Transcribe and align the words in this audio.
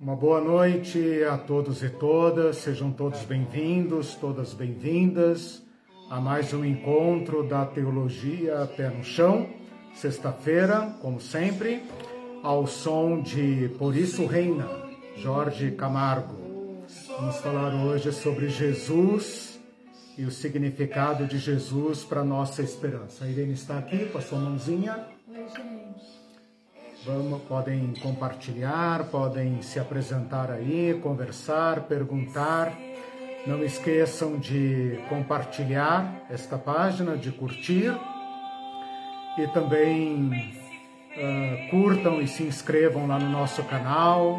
Uma 0.00 0.14
boa 0.14 0.40
noite 0.40 1.24
a 1.24 1.36
todos 1.36 1.82
e 1.82 1.90
todas, 1.90 2.58
sejam 2.58 2.92
todos 2.92 3.22
bem-vindos, 3.22 4.14
todas 4.14 4.54
bem-vindas 4.54 5.60
a 6.08 6.20
mais 6.20 6.54
um 6.54 6.64
encontro 6.64 7.42
da 7.42 7.66
Teologia 7.66 8.64
Pé 8.76 8.90
no 8.90 9.02
Chão, 9.02 9.50
sexta-feira, 9.92 10.96
como 11.02 11.20
sempre, 11.20 11.82
ao 12.44 12.64
som 12.64 13.20
de 13.20 13.74
Por 13.76 13.96
Isso 13.96 14.24
Reina, 14.24 14.68
Jorge 15.16 15.72
Camargo. 15.72 16.36
Vamos 17.18 17.38
falar 17.38 17.74
hoje 17.84 18.12
sobre 18.12 18.48
Jesus 18.48 19.58
e 20.16 20.24
o 20.24 20.30
significado 20.30 21.26
de 21.26 21.38
Jesus 21.38 22.04
para 22.04 22.22
nossa 22.22 22.62
esperança. 22.62 23.24
A 23.24 23.28
Irene 23.28 23.54
está 23.54 23.76
aqui 23.78 24.06
com 24.06 24.18
a 24.18 24.20
sua 24.20 24.38
mãozinha. 24.38 25.08
Oi, 25.28 25.48
gente. 25.48 26.17
Vamos, 27.08 27.40
podem 27.44 27.94
compartilhar, 28.02 29.04
podem 29.04 29.62
se 29.62 29.80
apresentar 29.80 30.50
aí, 30.50 31.00
conversar, 31.02 31.84
perguntar. 31.84 32.70
Não 33.46 33.64
esqueçam 33.64 34.38
de 34.38 35.00
compartilhar 35.08 36.26
esta 36.28 36.58
página, 36.58 37.16
de 37.16 37.32
curtir 37.32 37.98
e 39.38 39.46
também 39.54 40.52
uh, 41.16 41.70
curtam 41.70 42.20
e 42.20 42.28
se 42.28 42.42
inscrevam 42.42 43.06
lá 43.06 43.18
no 43.18 43.30
nosso 43.30 43.62
canal, 43.62 44.38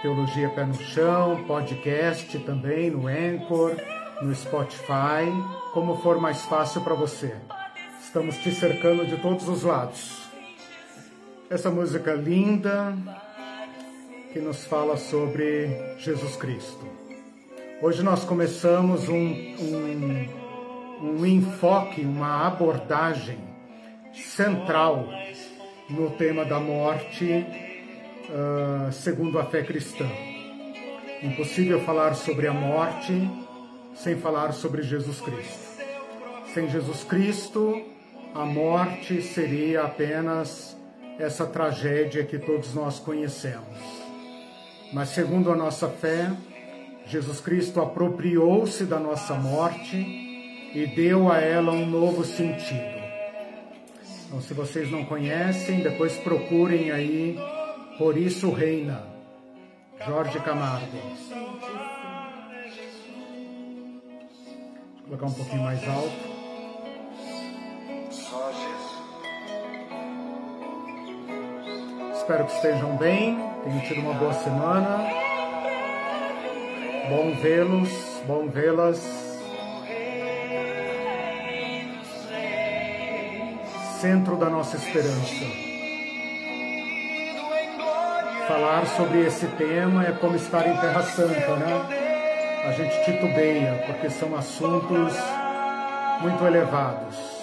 Teologia 0.00 0.50
Pé 0.50 0.66
no 0.66 0.74
Chão, 0.74 1.42
podcast 1.48 2.38
também 2.44 2.90
no 2.92 3.08
Anchor, 3.08 3.74
no 4.22 4.32
Spotify, 4.32 5.26
como 5.74 5.96
for 5.96 6.20
mais 6.20 6.42
fácil 6.42 6.80
para 6.82 6.94
você. 6.94 7.34
Estamos 8.00 8.36
te 8.38 8.52
cercando 8.52 9.04
de 9.04 9.16
todos 9.16 9.48
os 9.48 9.64
lados 9.64 10.27
essa 11.50 11.70
música 11.70 12.12
linda 12.12 12.94
que 14.34 14.38
nos 14.38 14.66
fala 14.66 14.98
sobre 14.98 15.96
Jesus 15.98 16.36
Cristo. 16.36 16.86
Hoje 17.80 18.02
nós 18.02 18.22
começamos 18.22 19.08
um, 19.08 19.16
um, 19.16 20.28
um 21.02 21.26
enfoque, 21.26 22.02
uma 22.02 22.46
abordagem 22.46 23.38
central 24.12 25.08
no 25.88 26.10
tema 26.10 26.44
da 26.44 26.60
morte 26.60 27.46
uh, 28.28 28.92
segundo 28.92 29.38
a 29.38 29.44
fé 29.44 29.62
cristã. 29.62 30.06
Impossível 31.22 31.80
falar 31.80 32.14
sobre 32.14 32.46
a 32.46 32.52
morte 32.52 33.12
sem 33.94 34.16
falar 34.16 34.52
sobre 34.52 34.82
Jesus 34.82 35.18
Cristo. 35.22 35.82
Sem 36.52 36.68
Jesus 36.68 37.04
Cristo, 37.04 37.82
a 38.34 38.44
morte 38.44 39.22
seria 39.22 39.84
apenas 39.84 40.77
essa 41.18 41.46
tragédia 41.46 42.24
que 42.24 42.38
todos 42.38 42.74
nós 42.74 42.98
conhecemos. 42.98 43.78
Mas, 44.92 45.10
segundo 45.10 45.50
a 45.52 45.56
nossa 45.56 45.88
fé, 45.88 46.30
Jesus 47.06 47.40
Cristo 47.40 47.80
apropriou-se 47.80 48.84
da 48.84 48.98
nossa 48.98 49.34
morte 49.34 49.96
e 50.74 50.86
deu 50.94 51.30
a 51.30 51.40
ela 51.40 51.72
um 51.72 51.86
novo 51.86 52.24
sentido. 52.24 52.98
Então, 54.26 54.40
se 54.42 54.52
vocês 54.52 54.90
não 54.90 55.04
conhecem, 55.04 55.80
depois 55.82 56.16
procurem 56.18 56.90
aí 56.90 57.38
Por 57.96 58.16
Isso 58.16 58.50
Reina, 58.50 59.02
Jorge 60.06 60.38
Camargo. 60.40 60.98
Vou 64.98 65.18
colocar 65.18 65.26
um 65.26 65.32
pouquinho 65.32 65.62
mais 65.62 65.88
alto. 65.88 66.27
Espero 72.28 72.44
que 72.44 72.52
estejam 72.52 72.94
bem, 72.98 73.38
tenham 73.64 73.80
tido 73.80 74.02
uma 74.02 74.12
boa 74.12 74.34
semana. 74.34 74.98
Bom 77.08 77.34
vê-los, 77.40 78.20
bom 78.26 78.46
vê-las. 78.48 78.98
Centro 83.98 84.36
da 84.36 84.50
nossa 84.50 84.76
esperança. 84.76 85.46
Falar 88.46 88.86
sobre 88.88 89.24
esse 89.24 89.46
tema 89.46 90.04
é 90.04 90.12
como 90.12 90.36
estar 90.36 90.68
em 90.68 90.76
Terra 90.76 91.02
Santa, 91.04 91.56
né? 91.56 92.62
A 92.66 92.72
gente 92.72 93.04
titubeia, 93.06 93.84
porque 93.86 94.10
são 94.10 94.36
assuntos 94.36 95.14
muito 96.20 96.44
elevados. 96.44 97.37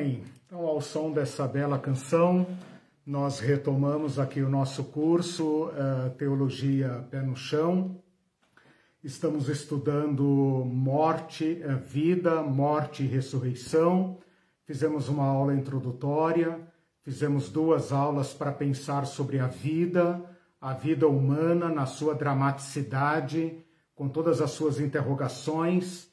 Amém. 0.00 0.24
Então, 0.46 0.66
ao 0.66 0.80
som 0.80 1.12
dessa 1.12 1.46
bela 1.46 1.78
canção, 1.78 2.46
nós 3.04 3.38
retomamos 3.38 4.18
aqui 4.18 4.40
o 4.40 4.48
nosso 4.48 4.84
curso 4.84 5.66
uh, 5.66 6.08
Teologia 6.16 7.06
Pé 7.10 7.20
no 7.20 7.36
Chão. 7.36 8.02
Estamos 9.04 9.50
estudando 9.50 10.24
morte, 10.64 11.62
uh, 11.62 11.76
vida, 11.76 12.42
morte 12.42 13.02
e 13.02 13.06
ressurreição. 13.06 14.16
Fizemos 14.64 15.10
uma 15.10 15.26
aula 15.26 15.54
introdutória, 15.54 16.58
fizemos 17.02 17.50
duas 17.50 17.92
aulas 17.92 18.32
para 18.32 18.52
pensar 18.52 19.04
sobre 19.04 19.38
a 19.38 19.48
vida, 19.48 20.24
a 20.58 20.72
vida 20.72 21.06
humana 21.06 21.68
na 21.68 21.84
sua 21.84 22.14
dramaticidade, 22.14 23.62
com 23.94 24.08
todas 24.08 24.40
as 24.40 24.52
suas 24.52 24.80
interrogações 24.80 26.09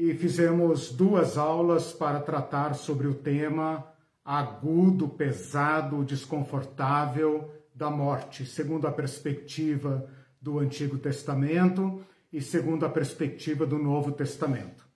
e 0.00 0.14
fizemos 0.14 0.90
duas 0.90 1.36
aulas 1.36 1.92
para 1.92 2.20
tratar 2.20 2.72
sobre 2.72 3.06
o 3.06 3.12
tema 3.12 3.86
agudo, 4.24 5.06
pesado, 5.06 6.02
desconfortável 6.02 7.52
da 7.74 7.90
morte, 7.90 8.46
segundo 8.46 8.86
a 8.86 8.92
perspectiva 8.92 10.08
do 10.40 10.58
Antigo 10.58 10.96
Testamento 10.96 12.02
e 12.32 12.40
segundo 12.40 12.86
a 12.86 12.88
perspectiva 12.88 13.66
do 13.66 13.78
Novo 13.78 14.10
Testamento. 14.12 14.88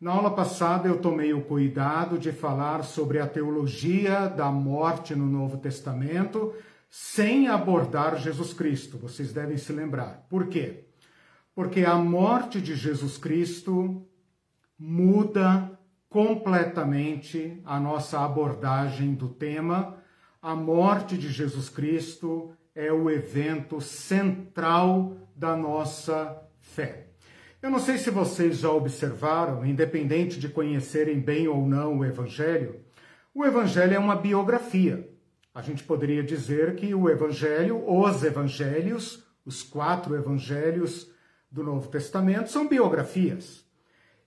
Na 0.00 0.10
aula 0.10 0.32
passada 0.32 0.88
eu 0.88 0.98
tomei 0.98 1.32
o 1.32 1.44
cuidado 1.44 2.18
de 2.18 2.32
falar 2.32 2.82
sobre 2.82 3.20
a 3.20 3.28
teologia 3.28 4.26
da 4.26 4.50
morte 4.50 5.14
no 5.14 5.26
Novo 5.26 5.58
Testamento 5.58 6.52
sem 6.90 7.46
abordar 7.46 8.18
Jesus 8.18 8.52
Cristo. 8.52 8.98
Vocês 8.98 9.32
devem 9.32 9.56
se 9.56 9.72
lembrar. 9.72 10.26
Por 10.28 10.48
quê? 10.48 10.86
Porque 11.54 11.84
a 11.84 11.94
morte 11.94 12.60
de 12.60 12.74
Jesus 12.74 13.16
Cristo 13.16 14.09
muda 14.80 15.78
completamente 16.08 17.60
a 17.66 17.78
nossa 17.78 18.24
abordagem 18.24 19.12
do 19.12 19.28
tema. 19.28 19.98
A 20.40 20.56
morte 20.56 21.18
de 21.18 21.28
Jesus 21.28 21.68
Cristo 21.68 22.50
é 22.74 22.90
o 22.90 23.10
evento 23.10 23.78
central 23.78 25.18
da 25.36 25.54
nossa 25.54 26.42
fé. 26.60 27.08
Eu 27.60 27.70
não 27.70 27.78
sei 27.78 27.98
se 27.98 28.10
vocês 28.10 28.60
já 28.60 28.70
observaram, 28.70 29.66
independente 29.66 30.40
de 30.40 30.48
conhecerem 30.48 31.20
bem 31.20 31.46
ou 31.46 31.66
não 31.66 31.98
o 31.98 32.04
Evangelho, 32.04 32.80
o 33.34 33.44
Evangelho 33.44 33.94
é 33.94 33.98
uma 33.98 34.16
biografia. 34.16 35.10
A 35.54 35.60
gente 35.60 35.84
poderia 35.84 36.22
dizer 36.22 36.74
que 36.76 36.94
o 36.94 37.10
Evangelho, 37.10 37.84
os 37.86 38.24
Evangelhos, 38.24 39.26
os 39.44 39.62
quatro 39.62 40.16
Evangelhos 40.16 41.12
do 41.50 41.62
Novo 41.62 41.88
Testamento, 41.88 42.50
são 42.50 42.66
biografias. 42.66 43.68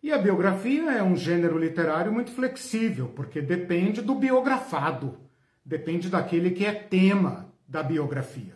E 0.04 0.12
a 0.12 0.18
biografia 0.18 0.92
é 0.92 1.02
um 1.02 1.16
gênero 1.16 1.58
literário 1.58 2.12
muito 2.12 2.30
flexível, 2.32 3.08
porque 3.16 3.42
depende 3.42 4.02
do 4.02 4.14
biografado, 4.14 5.18
depende 5.64 6.10
daquele 6.10 6.52
que 6.52 6.66
é 6.66 6.74
tema 6.74 7.50
da 7.66 7.82
biografia. 7.82 8.54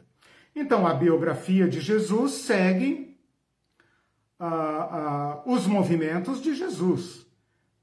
Então, 0.53 0.85
a 0.85 0.93
biografia 0.93 1.65
de 1.65 1.79
Jesus 1.79 2.33
segue 2.33 3.17
uh, 4.37 4.43
uh, 4.45 5.53
os 5.53 5.65
movimentos 5.65 6.41
de 6.41 6.53
Jesus. 6.53 7.25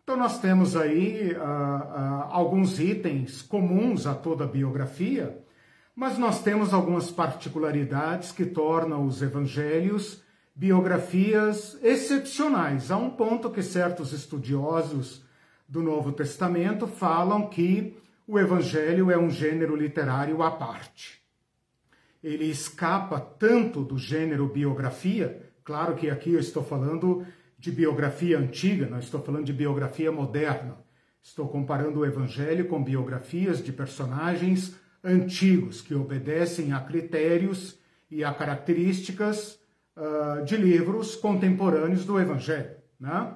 Então, 0.03 0.19
nós 0.19 0.39
temos 0.39 0.77
aí 0.77 1.33
uh, 1.33 2.29
alguns 2.29 2.79
itens 2.79 3.41
comuns 3.41 4.07
a 4.07 4.15
toda 4.15 4.45
a 4.45 4.49
biografia, 4.49 5.43
mas 5.97 6.19
nós 6.19 6.43
temos 6.43 6.75
algumas 6.75 7.11
particularidades 7.11 8.31
que 8.31 8.45
tornam 8.45 9.07
os 9.07 9.23
evangelhos 9.23 10.23
biografias 10.55 11.77
excepcionais, 11.83 12.91
a 12.91 12.97
um 12.97 13.11
ponto 13.11 13.51
que 13.51 13.63
certos 13.63 14.13
estudiosos 14.13 15.25
do 15.69 15.83
Novo 15.83 16.13
Testamento 16.13 16.87
falam 16.87 17.49
que 17.49 17.97
o 18.27 18.39
Evangelho 18.39 19.11
é 19.11 19.19
um 19.19 19.29
gênero 19.29 19.75
literário 19.75 20.43
à 20.43 20.51
parte. 20.51 21.21
Ele 22.23 22.45
escapa 22.45 23.21
tanto 23.21 23.83
do 23.83 23.99
gênero 23.99 24.49
biografia, 24.49 25.53
claro 25.65 25.95
que 25.97 26.09
aqui 26.09 26.33
eu 26.33 26.41
estou 26.41 26.63
falando 26.63 27.27
de 27.59 27.73
biografia 27.73 28.39
antiga, 28.39 28.87
não 28.87 28.99
estou 28.99 29.21
falando 29.21 29.45
de 29.45 29.53
biografia 29.53 30.13
moderna. 30.13 30.79
Estou 31.23 31.49
comparando 31.49 32.01
o 32.01 32.07
Evangelho 32.07 32.67
com 32.67 32.83
biografias 32.83 33.63
de 33.63 33.73
personagens 33.73 34.77
antigos 35.03 35.81
que 35.81 35.95
obedecem 35.95 36.73
a 36.73 36.81
critérios 36.81 37.79
e 38.11 38.23
a 38.23 38.33
características 38.33 39.59
uh, 39.97 40.45
de 40.45 40.57
livros 40.57 41.17
contemporâneos 41.17 42.05
do 42.05 42.19
Evangelho. 42.19 42.77
Né? 42.99 43.35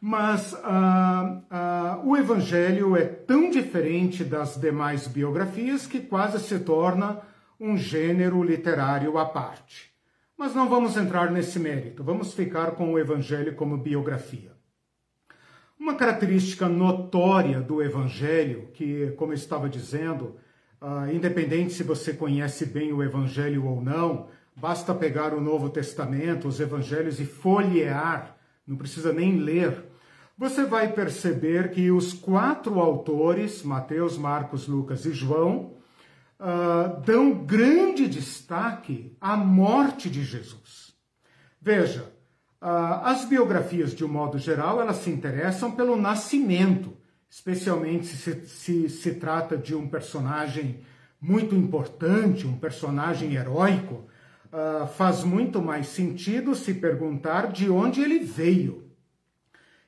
Mas 0.00 0.52
uh, 0.52 0.56
uh, 0.56 2.08
o 2.08 2.16
Evangelho 2.16 2.96
é 2.96 3.04
tão 3.04 3.50
diferente 3.50 4.22
das 4.22 4.56
demais 4.56 5.06
biografias 5.06 5.86
que 5.86 6.00
quase 6.00 6.38
se 6.40 6.58
torna 6.58 7.20
um 7.58 7.76
gênero 7.76 8.42
literário 8.42 9.18
à 9.18 9.24
parte. 9.24 9.94
Mas 10.36 10.54
não 10.54 10.68
vamos 10.68 10.96
entrar 10.96 11.30
nesse 11.30 11.58
mérito, 11.58 12.04
vamos 12.04 12.34
ficar 12.34 12.72
com 12.72 12.92
o 12.92 12.98
Evangelho 12.98 13.54
como 13.54 13.78
biografia. 13.78 14.52
Uma 15.78 15.94
característica 15.94 16.68
notória 16.68 17.60
do 17.60 17.82
Evangelho, 17.82 18.68
que, 18.74 19.12
como 19.16 19.32
eu 19.32 19.36
estava 19.36 19.68
dizendo, 19.68 20.36
uh, 20.80 21.10
independente 21.12 21.72
se 21.72 21.82
você 21.82 22.12
conhece 22.12 22.66
bem 22.66 22.92
o 22.92 23.02
Evangelho 23.02 23.66
ou 23.66 23.82
não, 23.82 24.28
basta 24.56 24.94
pegar 24.94 25.34
o 25.34 25.40
Novo 25.40 25.68
Testamento, 25.68 26.48
os 26.48 26.58
Evangelhos 26.58 27.20
e 27.20 27.26
folhear, 27.26 28.36
não 28.66 28.76
precisa 28.76 29.12
nem 29.12 29.36
ler. 29.36 29.84
Você 30.38 30.64
vai 30.64 30.92
perceber 30.92 31.70
que 31.70 31.90
os 31.90 32.14
quatro 32.14 32.80
autores, 32.80 33.62
Mateus, 33.62 34.16
Marcos, 34.16 34.66
Lucas 34.66 35.04
e 35.04 35.12
João, 35.12 35.74
uh, 36.40 37.00
dão 37.02 37.44
grande 37.44 38.08
destaque 38.08 39.14
à 39.20 39.36
morte 39.36 40.10
de 40.10 40.24
Jesus. 40.24 40.94
Veja, 41.60 42.02
uh, 42.60 43.04
as 43.04 43.24
biografias, 43.24 43.94
de 43.94 44.04
um 44.04 44.08
modo 44.08 44.38
geral, 44.38 44.80
elas 44.80 44.96
se 44.96 45.10
interessam 45.10 45.72
pelo 45.72 45.96
nascimento, 45.96 46.96
especialmente 47.28 48.06
se, 48.06 48.46
se 48.46 48.88
se 48.88 49.14
trata 49.14 49.56
de 49.56 49.74
um 49.74 49.88
personagem 49.88 50.80
muito 51.20 51.54
importante, 51.54 52.46
um 52.46 52.58
personagem 52.58 53.34
heróico, 53.34 54.06
uh, 54.52 54.86
faz 54.86 55.24
muito 55.24 55.60
mais 55.60 55.88
sentido 55.88 56.54
se 56.54 56.74
perguntar 56.74 57.52
de 57.52 57.70
onde 57.70 58.00
ele 58.00 58.18
veio. 58.18 58.86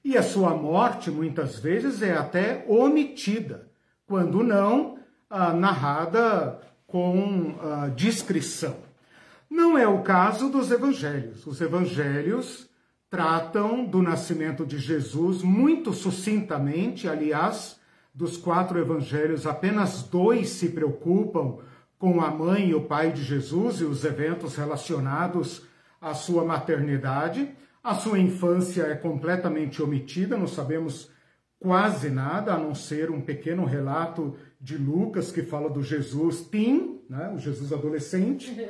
E 0.04 0.16
a 0.16 0.22
sua 0.22 0.54
morte, 0.54 1.10
muitas 1.10 1.58
vezes, 1.58 2.02
é 2.02 2.16
até 2.16 2.64
omitida, 2.68 3.68
quando 4.06 4.42
não, 4.42 4.98
ah, 5.28 5.52
narrada 5.52 6.60
com 6.86 7.54
ah, 7.60 7.90
descrição. 7.94 8.76
Não 9.50 9.76
é 9.76 9.86
o 9.86 10.02
caso 10.02 10.48
dos 10.48 10.70
evangelhos. 10.70 11.46
Os 11.46 11.60
evangelhos 11.60 12.68
tratam 13.10 13.84
do 13.84 14.02
nascimento 14.02 14.64
de 14.64 14.78
Jesus 14.78 15.42
muito 15.42 15.92
sucintamente, 15.92 17.08
aliás, 17.08 17.78
dos 18.14 18.36
quatro 18.36 18.78
evangelhos, 18.78 19.46
apenas 19.46 20.02
dois 20.02 20.50
se 20.50 20.70
preocupam 20.70 21.58
com 21.98 22.20
a 22.20 22.30
mãe 22.30 22.68
e 22.68 22.74
o 22.74 22.82
pai 22.82 23.12
de 23.12 23.22
Jesus 23.22 23.80
e 23.80 23.84
os 23.84 24.04
eventos 24.04 24.54
relacionados 24.54 25.62
à 26.00 26.14
sua 26.14 26.44
maternidade. 26.44 27.50
A 27.82 27.94
sua 27.94 28.18
infância 28.18 28.82
é 28.82 28.94
completamente 28.94 29.82
omitida, 29.82 30.36
não 30.36 30.46
sabemos 30.46 31.10
quase 31.58 32.08
nada, 32.08 32.54
a 32.54 32.58
não 32.58 32.74
ser 32.74 33.10
um 33.10 33.20
pequeno 33.20 33.64
relato 33.64 34.36
de 34.60 34.76
Lucas 34.76 35.32
que 35.32 35.42
fala 35.42 35.68
do 35.68 35.82
Jesus 35.82 36.42
teen, 36.42 37.00
né, 37.08 37.32
o 37.34 37.38
Jesus 37.38 37.72
adolescente. 37.72 38.56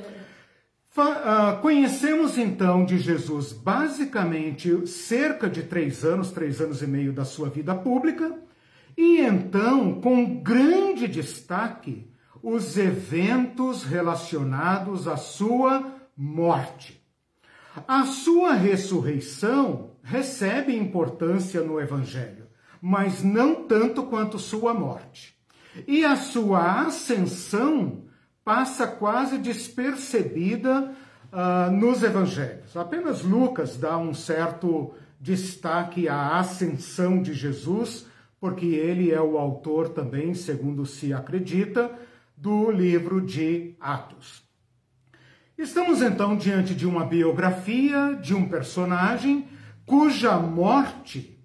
Uh, 0.96 1.60
conhecemos 1.60 2.36
então 2.36 2.84
de 2.84 2.98
Jesus 2.98 3.52
basicamente 3.52 4.84
cerca 4.88 5.48
de 5.48 5.62
três 5.62 6.04
anos, 6.04 6.32
três 6.32 6.60
anos 6.60 6.82
e 6.82 6.88
meio 6.88 7.12
da 7.12 7.24
sua 7.24 7.48
vida 7.48 7.72
pública, 7.72 8.36
e 8.96 9.20
então, 9.20 10.00
com 10.00 10.42
grande 10.42 11.06
destaque, 11.06 12.10
os 12.42 12.76
eventos 12.76 13.82
relacionados 13.82 15.08
à 15.08 15.16
sua 15.16 15.94
morte. 16.16 17.02
A 17.86 18.04
sua 18.04 18.54
ressurreição 18.54 19.90
recebe 20.02 20.74
importância 20.76 21.60
no 21.60 21.80
Evangelho, 21.80 22.46
mas 22.80 23.22
não 23.22 23.66
tanto 23.66 24.04
quanto 24.04 24.38
sua 24.38 24.74
morte. 24.74 25.36
E 25.86 26.04
a 26.04 26.16
sua 26.16 26.86
ascensão 26.86 28.04
passa 28.44 28.86
quase 28.86 29.38
despercebida 29.38 30.94
uh, 31.32 31.70
nos 31.70 32.02
evangelhos. 32.02 32.76
Apenas 32.76 33.22
Lucas 33.22 33.76
dá 33.76 33.98
um 33.98 34.14
certo 34.14 34.94
destaque 35.20 36.08
à 36.08 36.38
ascensão 36.38 37.20
de 37.20 37.34
Jesus, 37.34 38.06
porque 38.40 38.66
ele 38.66 39.10
é 39.10 39.20
o 39.20 39.36
autor 39.36 39.90
também, 39.90 40.32
segundo 40.32 40.86
se 40.86 41.12
acredita, 41.12 41.92
do 42.40 42.70
livro 42.70 43.20
de 43.20 43.74
Atos. 43.80 44.44
Estamos 45.56 46.00
então 46.00 46.36
diante 46.36 46.72
de 46.72 46.86
uma 46.86 47.04
biografia 47.04 48.14
de 48.22 48.32
um 48.32 48.48
personagem 48.48 49.48
cuja 49.84 50.38
morte 50.38 51.42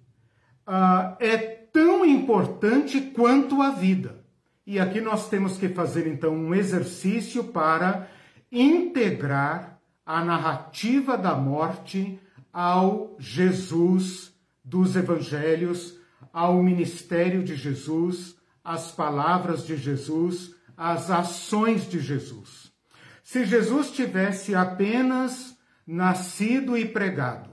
uh, 0.68 1.16
é 1.18 1.36
tão 1.36 2.04
importante 2.04 3.00
quanto 3.00 3.60
a 3.60 3.70
vida. 3.70 4.24
E 4.64 4.78
aqui 4.78 5.00
nós 5.00 5.28
temos 5.28 5.58
que 5.58 5.68
fazer 5.68 6.06
então 6.06 6.32
um 6.32 6.54
exercício 6.54 7.42
para 7.42 8.08
integrar 8.52 9.80
a 10.06 10.24
narrativa 10.24 11.18
da 11.18 11.34
morte 11.34 12.20
ao 12.52 13.16
Jesus 13.18 14.32
dos 14.62 14.94
evangelhos, 14.94 15.98
ao 16.32 16.62
ministério 16.62 17.42
de 17.42 17.56
Jesus, 17.56 18.36
às 18.62 18.92
palavras 18.92 19.66
de 19.66 19.76
Jesus, 19.76 20.54
às 20.76 21.10
ações 21.10 21.88
de 21.88 22.00
Jesus. 22.00 22.72
Se 23.22 23.44
Jesus 23.44 23.90
tivesse 23.90 24.54
apenas 24.54 25.56
nascido 25.86 26.76
e 26.76 26.84
pregado, 26.84 27.50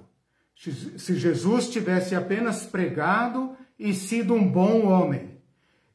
se 0.56 1.15
Jesus 1.15 1.69
tivesse 1.69 2.13
apenas 2.13 2.65
pregado 2.65 3.56
e 3.79 3.94
sido 3.94 4.33
um 4.33 4.47
bom 4.47 4.85
homem, 4.85 5.41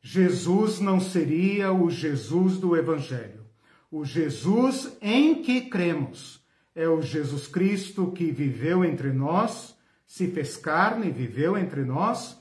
Jesus 0.02 0.80
não 0.80 1.00
seria 1.00 1.72
o 1.72 1.90
Jesus 1.90 2.58
do 2.58 2.76
Evangelho. 2.76 3.44
O 3.90 4.04
Jesus 4.04 4.96
em 5.00 5.42
que 5.42 5.62
cremos 5.62 6.44
é 6.74 6.88
o 6.88 7.00
Jesus 7.00 7.46
Cristo 7.46 8.12
que 8.12 8.30
viveu 8.30 8.84
entre 8.84 9.12
nós, 9.12 9.76
se 10.06 10.28
fez 10.28 10.56
carne, 10.56 11.10
viveu 11.10 11.56
entre 11.56 11.84
nós, 11.84 12.38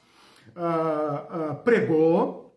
uh, 0.56 1.52
uh, 1.52 1.56
pregou, 1.64 2.56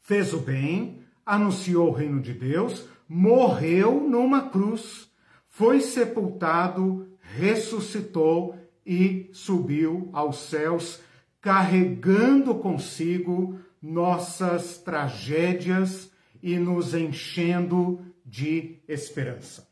fez 0.00 0.32
o 0.32 0.38
bem, 0.38 0.97
anunciou 1.28 1.88
o 1.88 1.92
reino 1.92 2.22
de 2.22 2.32
Deus, 2.32 2.88
morreu 3.06 4.00
numa 4.00 4.48
cruz, 4.48 5.10
foi 5.46 5.82
sepultado, 5.82 7.06
ressuscitou 7.20 8.56
e 8.86 9.28
subiu 9.30 10.08
aos 10.14 10.38
céus, 10.38 11.02
carregando 11.38 12.54
consigo 12.54 13.60
nossas 13.80 14.78
tragédias 14.78 16.10
e 16.42 16.58
nos 16.58 16.94
enchendo 16.94 18.00
de 18.24 18.78
esperança. 18.88 19.68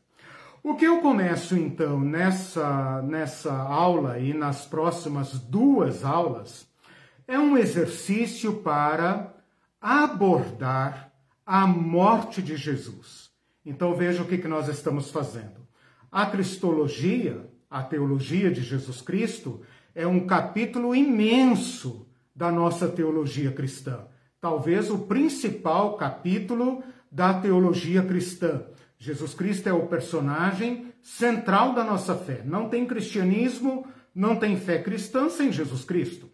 O 0.61 0.75
que 0.75 0.85
eu 0.85 1.01
começo 1.01 1.57
então 1.57 1.99
nessa, 1.99 3.01
nessa 3.01 3.51
aula 3.51 4.19
e 4.19 4.31
nas 4.31 4.67
próximas 4.67 5.39
duas 5.39 6.05
aulas 6.05 6.67
é 7.27 7.39
um 7.39 7.57
exercício 7.57 8.57
para 8.57 9.33
abordar 9.81 11.06
a 11.47 11.65
morte 11.65 12.41
de 12.41 12.57
Jesus. 12.57 13.29
Então 13.65 13.95
veja 13.95 14.21
o 14.21 14.27
que, 14.27 14.45
nós 14.49 14.67
estamos 14.67 15.09
fazendo. 15.09 15.65
A 16.11 16.25
cristologia, 16.25 17.49
a 17.69 17.81
teologia 17.81 18.51
de 18.51 18.61
Jesus 18.61 19.01
Cristo, 19.01 19.61
é 19.95 20.05
um 20.05 20.27
capítulo 20.27 20.93
imenso 20.93 22.05
da 22.35 22.51
nossa 22.51 22.89
teologia 22.89 23.49
cristã. 23.49 24.05
Talvez 24.41 24.91
o 24.91 24.99
principal 24.99 25.95
capítulo 25.95 26.83
da 27.09 27.33
teologia 27.39 28.03
cristã. 28.03 28.65
Jesus 28.99 29.33
Cristo 29.33 29.69
é 29.69 29.73
o 29.73 29.87
personagem 29.87 30.93
central 31.01 31.73
da 31.73 31.83
nossa 31.83 32.13
fé. 32.13 32.41
Não 32.43 32.67
tem 32.67 32.85
cristianismo, 32.85 33.87
não 34.13 34.35
tem 34.35 34.59
fé 34.59 34.79
cristã 34.79 35.29
sem 35.29 35.51
Jesus 35.51 35.85
Cristo. 35.85 36.29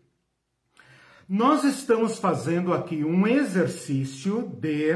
Nós 1.36 1.64
estamos 1.64 2.20
fazendo 2.20 2.72
aqui 2.72 3.04
um 3.04 3.26
exercício 3.26 4.56
de 4.60 4.94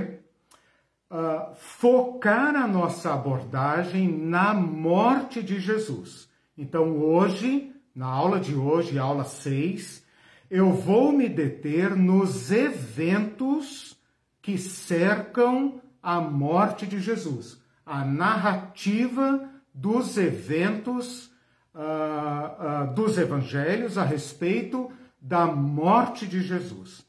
uh, 1.09 1.55
focar 1.55 2.55
a 2.55 2.67
nossa 2.67 3.11
abordagem 3.11 4.07
na 4.07 4.53
morte 4.53 5.41
de 5.41 5.59
Jesus. 5.59 6.29
Então, 6.55 6.99
hoje, 6.99 7.73
na 7.95 8.05
aula 8.05 8.39
de 8.39 8.53
hoje, 8.53 8.99
aula 8.99 9.23
6, 9.23 10.05
eu 10.47 10.73
vou 10.73 11.11
me 11.11 11.27
deter 11.27 11.95
nos 11.95 12.51
eventos 12.51 13.97
que 14.39 14.59
cercam 14.59 15.81
a 16.03 16.21
morte 16.21 16.85
de 16.85 16.99
Jesus, 16.99 17.59
a 17.83 18.05
narrativa 18.05 19.49
dos 19.73 20.15
eventos 20.19 21.31
uh, 21.73 22.91
uh, 22.91 22.93
dos 22.93 23.17
evangelhos 23.17 23.97
a 23.97 24.03
respeito 24.03 24.91
da 25.27 25.45
morte 25.45 26.25
de 26.25 26.41
Jesus. 26.41 27.05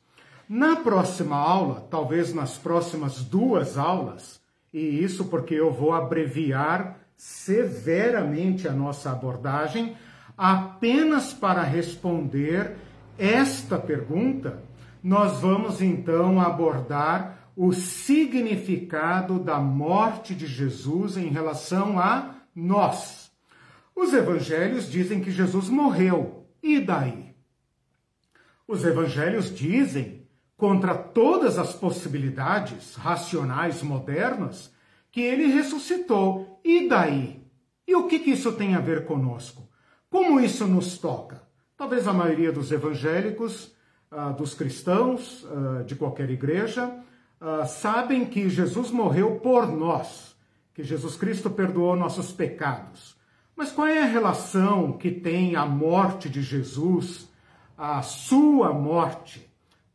Na 0.49 0.75
próxima 0.75 1.37
aula, 1.37 1.87
talvez 1.89 2.35
nas 2.35 2.59
próximas 2.59 3.23
duas 3.23 3.79
aulas, 3.79 4.41
e 4.73 4.81
isso 4.81 5.27
porque 5.27 5.55
eu 5.55 5.73
vou 5.73 5.93
abreviar 5.93 6.99
severamente 7.17 8.67
a 8.67 8.73
nossa 8.73 9.13
abordagem 9.13 9.97
apenas 10.37 11.33
para 11.33 11.63
responder 11.63 12.77
esta 13.17 13.79
pergunta, 13.79 14.65
nós 15.03 15.41
vamos 15.41 15.81
então 15.81 16.41
abordar 16.41 17.51
o 17.55 17.73
significado 17.73 19.39
da 19.39 19.61
morte 19.61 20.35
de 20.35 20.47
Jesus 20.47 21.17
em 21.17 21.29
relação 21.29 22.01
a 22.01 22.35
nós. 22.55 23.31
Os 23.95 24.13
evangelhos 24.13 24.91
dizem 24.91 25.21
que 25.21 25.31
Jesus 25.31 25.69
morreu, 25.69 26.47
e 26.61 26.81
daí? 26.81 27.18
Os 28.69 28.85
evangelhos 28.85 29.53
dizem, 29.53 30.29
contra 30.55 30.95
todas 30.95 31.59
as 31.59 31.73
possibilidades 31.73 32.97
racionais 32.97 33.83
modernas, 33.83 34.71
que 35.11 35.23
ele 35.23 35.47
ressuscitou, 35.47 36.61
e 36.63 36.87
daí? 36.87 37.43
E 37.87 37.95
o 37.95 38.07
que, 38.07 38.19
que 38.19 38.33
isso 38.33 38.53
tem 38.53 38.75
a 38.75 38.81
ver 38.81 39.07
conosco? 39.07 39.67
Como 40.11 40.39
isso 40.39 40.67
nos 40.67 40.99
toca? 40.99 41.43
Talvez 41.79 42.07
a 42.07 42.13
maioria 42.13 42.53
dos 42.53 42.71
evangélicos, 42.71 43.75
ah, 44.11 44.33
dos 44.33 44.53
cristãos, 44.53 45.47
ah, 45.51 45.83
de 45.85 45.95
qualquer 45.95 46.29
igreja, 46.29 46.93
ah, 47.41 47.65
sabem 47.65 48.27
que 48.27 48.51
Jesus 48.51 48.91
morreu 48.91 49.37
por 49.37 49.67
nós, 49.67 50.37
que 50.75 50.83
Jesus 50.83 51.17
Cristo 51.17 51.49
perdoou 51.49 51.97
nossos 51.97 52.33
pecados. 52.33 53.17
Mas 53.57 53.73
qual 53.73 53.87
é 53.87 54.03
a 54.03 54.07
relação 54.07 54.93
que 54.93 55.11
tem 55.11 55.57
a 55.57 55.65
morte 55.65 56.29
de 56.29 56.43
Jesus, 56.43 57.29
a 57.79 58.03
sua 58.03 58.73
morte, 58.73 59.49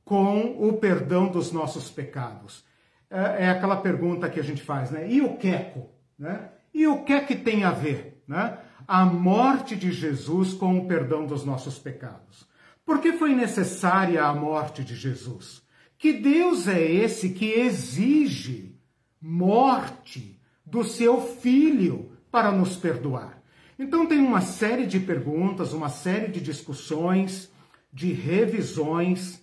com 0.06 0.56
o 0.58 0.74
perdão 0.78 1.28
dos 1.28 1.52
nossos 1.52 1.92
pecados? 1.92 2.64
É, 3.10 3.44
é 3.44 3.50
aquela 3.50 3.76
pergunta 3.76 4.30
que 4.30 4.40
a 4.40 4.44
gente 4.44 4.64
faz, 4.64 4.90
né? 4.90 5.12
E 5.12 5.22
o 5.22 5.36
queco? 5.36 5.90
Né? 6.18 6.50
E 6.74 6.88
o 6.88 7.04
que 7.04 7.12
é 7.12 7.20
que 7.20 7.36
tem 7.36 7.66
a 7.66 7.72
ver? 7.72 8.24
Né? 8.26 8.58
A 8.88 9.06
morte 9.06 9.76
de 9.76 9.92
Jesus 9.92 10.54
com 10.54 10.78
o 10.78 10.88
perdão 10.88 11.26
dos 11.26 11.44
nossos 11.44 11.78
pecados. 11.78 12.48
Por 12.86 13.00
que 13.00 13.14
foi 13.14 13.36
necessária 13.36 14.24
a 14.24 14.34
morte 14.34 14.84
de 14.84 14.96
Jesus? 14.96 15.62
Que 15.98 16.14
Deus 16.14 16.68
é 16.68 16.82
esse 16.82 17.30
que 17.30 17.52
exige 17.52 18.78
morte 19.22 20.40
do 20.66 20.84
seu 20.84 21.22
filho 21.22 22.12
para 22.30 22.52
nos 22.52 22.76
perdoar? 22.76 23.42
Então 23.78 24.06
tem 24.06 24.20
uma 24.20 24.42
série 24.42 24.86
de 24.86 25.00
perguntas, 25.00 25.74
uma 25.74 25.90
série 25.90 26.32
de 26.32 26.42
discussões, 26.42 27.53
de 27.94 28.12
revisões 28.12 29.42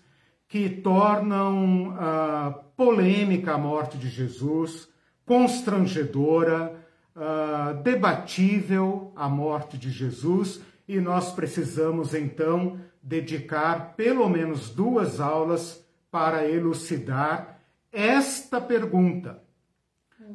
que 0.49 0.69
tornam 0.69 1.91
uh, 1.91 2.53
polêmica 2.77 3.53
a 3.53 3.59
morte 3.59 3.97
de 3.97 4.09
Jesus, 4.09 4.89
constrangedora, 5.25 6.75
uh, 7.15 7.81
debatível 7.83 9.13
a 9.15 9.29
morte 9.29 9.79
de 9.79 9.91
Jesus, 9.91 10.61
e 10.89 11.01
nós 11.01 11.33
precisamos 11.33 12.15
então 12.15 12.81
dedicar 13.01 13.95
pelo 13.95 14.29
menos 14.29 14.71
duas 14.71 15.21
aulas 15.21 15.87
para 16.11 16.49
elucidar 16.49 17.61
esta 17.93 18.61
pergunta. 18.61 19.41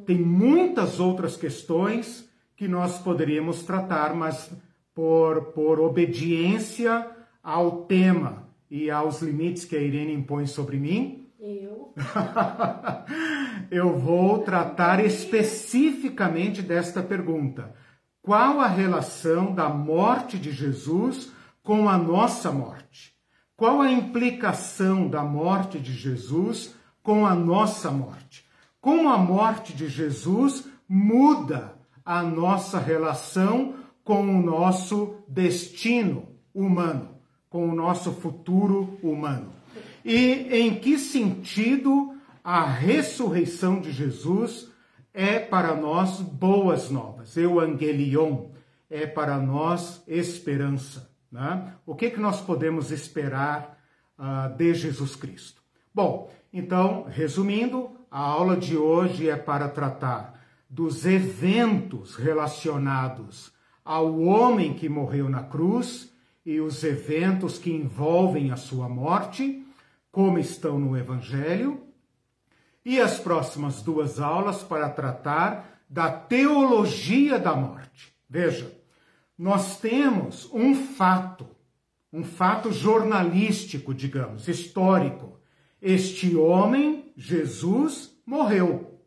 Tem 0.06 0.18
muitas 0.18 0.98
outras 0.98 1.36
questões 1.36 2.26
que 2.56 2.66
nós 2.66 2.98
poderíamos 2.98 3.62
tratar, 3.64 4.14
mas 4.14 4.50
por, 4.94 5.52
por 5.52 5.78
obediência 5.78 7.15
ao 7.46 7.82
tema 7.82 8.48
e 8.68 8.90
aos 8.90 9.22
limites 9.22 9.64
que 9.64 9.76
a 9.76 9.80
Irene 9.80 10.12
impõe 10.12 10.46
sobre 10.46 10.78
mim, 10.78 11.28
eu. 11.38 11.94
eu 13.70 13.96
vou 13.96 14.40
tratar 14.40 14.98
especificamente 14.98 16.60
desta 16.60 17.00
pergunta. 17.04 17.72
Qual 18.20 18.60
a 18.60 18.66
relação 18.66 19.54
da 19.54 19.68
morte 19.68 20.36
de 20.36 20.50
Jesus 20.50 21.32
com 21.62 21.88
a 21.88 21.96
nossa 21.96 22.50
morte? 22.50 23.14
Qual 23.56 23.80
a 23.80 23.92
implicação 23.92 25.06
da 25.06 25.22
morte 25.22 25.78
de 25.78 25.92
Jesus 25.92 26.74
com 27.00 27.24
a 27.24 27.32
nossa 27.32 27.92
morte? 27.92 28.44
Como 28.80 29.08
a 29.08 29.18
morte 29.18 29.72
de 29.72 29.86
Jesus 29.86 30.68
muda 30.88 31.76
a 32.04 32.24
nossa 32.24 32.80
relação 32.80 33.74
com 34.02 34.22
o 34.22 34.42
nosso 34.42 35.22
destino 35.28 36.26
humano, 36.52 37.15
com 37.48 37.68
o 37.68 37.74
nosso 37.74 38.12
futuro 38.12 38.98
humano? 39.02 39.52
E 40.04 40.48
em 40.50 40.78
que 40.78 40.98
sentido 40.98 42.14
a 42.44 42.64
ressurreição 42.64 43.80
de 43.80 43.90
Jesus 43.90 44.70
é 45.12 45.38
para 45.38 45.74
nós 45.74 46.20
boas 46.20 46.90
novas? 46.90 47.36
Evangelion 47.36 48.46
é 48.88 49.06
para 49.06 49.38
nós 49.38 50.02
esperança. 50.06 51.10
Né? 51.30 51.72
O 51.84 51.94
que, 51.94 52.10
que 52.10 52.20
nós 52.20 52.40
podemos 52.40 52.90
esperar 52.90 53.78
uh, 54.18 54.54
de 54.56 54.74
Jesus 54.74 55.16
Cristo? 55.16 55.60
Bom, 55.92 56.30
então, 56.52 57.06
resumindo, 57.08 57.90
a 58.10 58.20
aula 58.20 58.56
de 58.56 58.76
hoje 58.76 59.28
é 59.28 59.36
para 59.36 59.68
tratar 59.68 60.40
dos 60.70 61.04
eventos 61.04 62.16
relacionados 62.16 63.52
ao 63.84 64.20
homem 64.20 64.74
que 64.74 64.88
morreu 64.88 65.28
na 65.28 65.42
cruz 65.42 66.12
e 66.46 66.60
os 66.60 66.84
eventos 66.84 67.58
que 67.58 67.72
envolvem 67.72 68.52
a 68.52 68.56
sua 68.56 68.88
morte, 68.88 69.66
como 70.12 70.38
estão 70.38 70.78
no 70.78 70.96
Evangelho, 70.96 71.82
e 72.84 73.00
as 73.00 73.18
próximas 73.18 73.82
duas 73.82 74.20
aulas 74.20 74.62
para 74.62 74.88
tratar 74.88 75.82
da 75.90 76.08
teologia 76.08 77.36
da 77.36 77.56
morte. 77.56 78.14
Veja, 78.30 78.72
nós 79.36 79.80
temos 79.80 80.48
um 80.52 80.72
fato, 80.72 81.48
um 82.12 82.22
fato 82.22 82.72
jornalístico, 82.72 83.92
digamos, 83.92 84.46
histórico. 84.46 85.40
Este 85.82 86.36
homem, 86.36 87.12
Jesus, 87.16 88.16
morreu. 88.24 89.00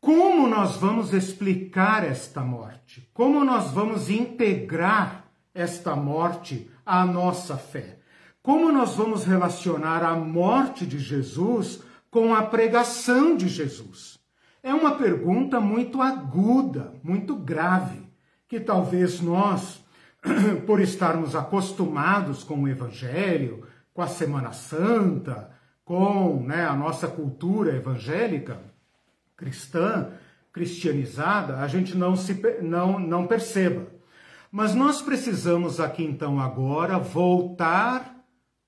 Como 0.00 0.46
nós 0.46 0.76
vamos 0.76 1.12
explicar 1.12 2.04
esta 2.04 2.40
morte? 2.40 3.10
Como 3.12 3.44
nós 3.44 3.72
vamos 3.72 4.08
integrar 4.08 5.19
esta 5.54 5.94
morte 5.96 6.70
à 6.84 7.04
nossa 7.04 7.56
fé? 7.56 7.98
Como 8.42 8.72
nós 8.72 8.94
vamos 8.94 9.24
relacionar 9.24 10.02
a 10.02 10.14
morte 10.14 10.86
de 10.86 10.98
Jesus 10.98 11.82
com 12.10 12.34
a 12.34 12.42
pregação 12.42 13.36
de 13.36 13.48
Jesus? 13.48 14.18
É 14.62 14.72
uma 14.72 14.96
pergunta 14.96 15.60
muito 15.60 16.00
aguda, 16.00 16.94
muito 17.02 17.34
grave 17.34 18.08
que 18.48 18.58
talvez 18.58 19.20
nós, 19.20 19.84
por 20.66 20.80
estarmos 20.80 21.36
acostumados 21.36 22.42
com 22.42 22.62
o 22.62 22.68
Evangelho, 22.68 23.64
com 23.94 24.02
a 24.02 24.08
Semana 24.08 24.52
Santa, 24.52 25.50
com 25.84 26.42
né, 26.42 26.66
a 26.66 26.74
nossa 26.74 27.06
cultura 27.06 27.76
evangélica, 27.76 28.60
cristã, 29.36 30.10
cristianizada, 30.52 31.58
a 31.58 31.68
gente 31.68 31.96
não, 31.96 32.16
se, 32.16 32.34
não, 32.60 32.98
não 32.98 33.26
perceba. 33.26 33.86
Mas 34.50 34.74
nós 34.74 35.00
precisamos 35.00 35.78
aqui 35.78 36.02
então 36.02 36.40
agora 36.40 36.98
voltar 36.98 38.20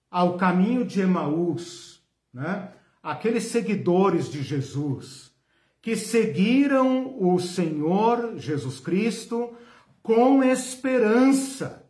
ao 0.09 0.37
caminho 0.37 0.85
de 0.85 1.01
Emaús, 1.01 2.01
né? 2.33 2.69
aqueles 3.03 3.45
seguidores 3.45 4.31
de 4.31 4.43
Jesus, 4.43 5.33
que 5.81 5.97
seguiram 5.97 7.17
o 7.19 7.41
Senhor 7.41 8.39
Jesus 8.39 8.79
Cristo 8.79 9.57
com 10.03 10.45
esperança 10.45 11.85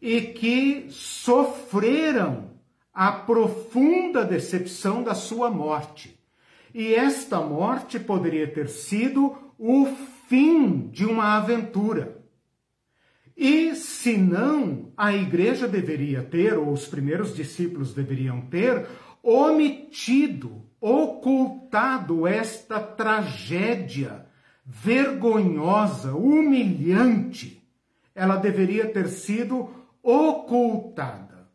e 0.00 0.22
que 0.22 0.86
sofreram 0.88 2.50
a 2.94 3.12
profunda 3.12 4.24
decepção 4.24 5.02
da 5.02 5.14
sua 5.14 5.50
morte. 5.50 6.18
E 6.74 6.94
esta 6.94 7.40
morte 7.40 8.00
poderia 8.00 8.46
ter 8.50 8.68
sido 8.68 9.36
o 9.58 9.86
fim 10.28 10.88
de 10.88 11.04
uma 11.04 11.36
aventura. 11.36 12.21
E 13.44 13.74
se 13.74 14.16
não, 14.16 14.92
a 14.96 15.12
igreja 15.12 15.66
deveria 15.66 16.22
ter, 16.22 16.56
ou 16.56 16.72
os 16.72 16.86
primeiros 16.86 17.34
discípulos 17.34 17.92
deveriam 17.92 18.42
ter, 18.42 18.86
omitido, 19.20 20.62
ocultado 20.80 22.24
esta 22.24 22.78
tragédia 22.78 24.26
vergonhosa, 24.64 26.14
humilhante, 26.14 27.68
ela 28.14 28.36
deveria 28.36 28.86
ter 28.86 29.08
sido 29.08 29.68
ocultada. 30.00 31.50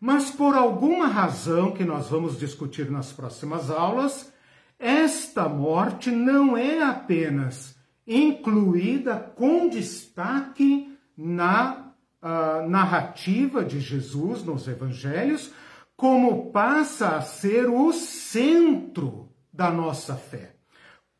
Mas 0.00 0.32
por 0.32 0.56
alguma 0.56 1.06
razão 1.06 1.70
que 1.70 1.84
nós 1.84 2.08
vamos 2.08 2.36
discutir 2.36 2.90
nas 2.90 3.12
próximas 3.12 3.70
aulas, 3.70 4.32
esta 4.76 5.48
morte 5.48 6.10
não 6.10 6.56
é 6.56 6.82
apenas 6.82 7.76
incluída 8.04 9.14
com 9.36 9.68
destaque 9.68 10.87
na 11.18 11.92
uh, 12.22 12.68
narrativa 12.68 13.64
de 13.64 13.80
Jesus 13.80 14.44
nos 14.44 14.68
evangelhos, 14.68 15.52
como 15.96 16.52
passa 16.52 17.16
a 17.16 17.20
ser 17.20 17.68
o 17.68 17.92
centro 17.92 19.28
da 19.52 19.68
nossa 19.68 20.14
fé. 20.14 20.54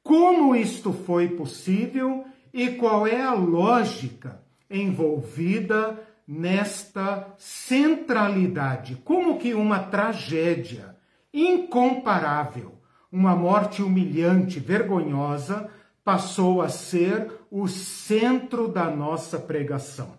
como 0.05 0.57
isto 0.57 0.93
foi 0.93 1.29
possível 1.29 2.25
e 2.55 2.69
qual 2.71 3.07
é 3.07 3.21
a 3.21 3.35
lógica 3.35 4.41
envolvida 4.71 6.01
nesta 6.27 7.35
centralidade, 7.37 8.97
como 9.05 9.39
que 9.39 9.53
uma 9.53 9.81
tragédia 9.81 10.97
incomparável, 11.35 12.81
uma 13.11 13.37
morte 13.37 13.83
humilhante, 13.83 14.61
vergonhosa, 14.61 15.69
passou 16.05 16.63
a 16.63 16.69
ser 16.69 17.31
o 17.51 17.69
centro 17.69 18.69
da 18.69 18.91
nossa 18.91 19.39
pregação. 19.39 20.17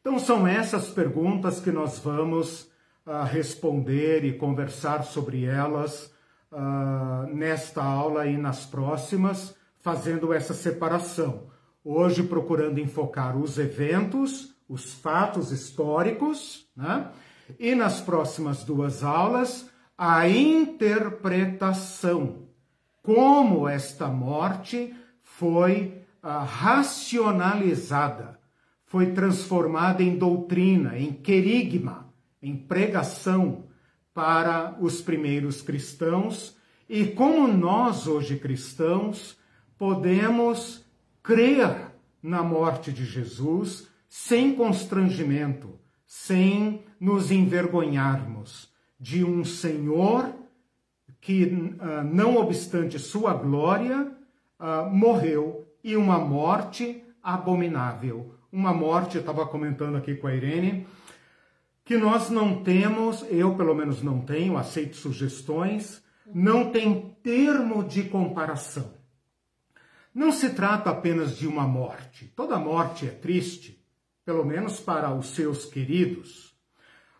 Então, 0.00 0.18
são 0.18 0.46
essas 0.46 0.88
perguntas 0.88 1.60
que 1.60 1.70
nós 1.70 1.98
vamos 1.98 2.70
uh, 3.06 3.24
responder 3.24 4.24
e 4.24 4.36
conversar 4.36 5.04
sobre 5.04 5.44
elas 5.44 6.12
uh, 6.50 7.26
nesta 7.32 7.82
aula 7.82 8.26
e 8.26 8.36
nas 8.36 8.66
próximas, 8.66 9.54
fazendo 9.80 10.32
essa 10.32 10.54
separação. 10.54 11.50
Hoje, 11.84 12.22
procurando 12.22 12.80
enfocar 12.80 13.36
os 13.36 13.58
eventos, 13.58 14.54
os 14.68 14.94
fatos 14.94 15.52
históricos, 15.52 16.66
né? 16.76 17.10
e 17.58 17.74
nas 17.74 18.00
próximas 18.00 18.62
duas 18.64 19.02
aulas, 19.02 19.68
a 19.96 20.28
interpretação, 20.28 22.46
como 23.02 23.68
esta 23.68 24.08
morte 24.08 24.94
foi 25.22 26.01
racionalizada 26.22 28.38
foi 28.84 29.12
transformada 29.12 30.02
em 30.02 30.16
doutrina, 30.16 30.98
em 30.98 31.12
querigma, 31.12 32.12
em 32.42 32.56
pregação 32.56 33.64
para 34.12 34.76
os 34.80 35.00
primeiros 35.00 35.62
cristãos. 35.62 36.56
E 36.88 37.06
como 37.06 37.48
nós, 37.48 38.06
hoje 38.06 38.38
cristãos, 38.38 39.38
podemos 39.78 40.84
crer 41.22 41.92
na 42.22 42.42
morte 42.42 42.92
de 42.92 43.04
Jesus 43.04 43.88
sem 44.08 44.54
constrangimento, 44.54 45.78
sem 46.04 46.84
nos 47.00 47.30
envergonharmos 47.30 48.70
de 49.00 49.24
um 49.24 49.44
Senhor 49.44 50.32
que, 51.20 51.76
ah, 51.80 52.04
não 52.04 52.36
obstante 52.36 52.98
sua 52.98 53.32
glória, 53.32 54.12
ah, 54.58 54.88
morreu 54.92 55.61
e 55.82 55.96
uma 55.96 56.18
morte 56.18 57.02
abominável, 57.22 58.34
uma 58.52 58.72
morte, 58.72 59.18
estava 59.18 59.46
comentando 59.46 59.96
aqui 59.96 60.14
com 60.14 60.26
a 60.26 60.34
Irene, 60.34 60.86
que 61.84 61.96
nós 61.96 62.30
não 62.30 62.62
temos, 62.62 63.24
eu 63.30 63.54
pelo 63.56 63.74
menos 63.74 64.02
não 64.02 64.20
tenho, 64.20 64.56
aceito 64.56 64.96
sugestões, 64.96 66.02
não 66.26 66.70
tem 66.70 67.16
termo 67.22 67.82
de 67.82 68.04
comparação. 68.04 68.92
Não 70.14 70.30
se 70.30 70.50
trata 70.50 70.90
apenas 70.90 71.36
de 71.36 71.46
uma 71.46 71.66
morte. 71.66 72.30
Toda 72.36 72.58
morte 72.58 73.06
é 73.06 73.10
triste, 73.10 73.82
pelo 74.24 74.44
menos 74.44 74.78
para 74.78 75.12
os 75.14 75.28
seus 75.28 75.64
queridos. 75.64 76.54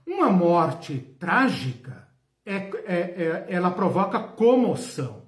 Uma 0.07 0.31
morte 0.31 0.99
trágica, 1.19 2.09
é, 2.45 2.57
é, 2.57 2.97
é, 2.97 3.47
ela 3.49 3.71
provoca 3.71 4.21
comoção. 4.21 5.22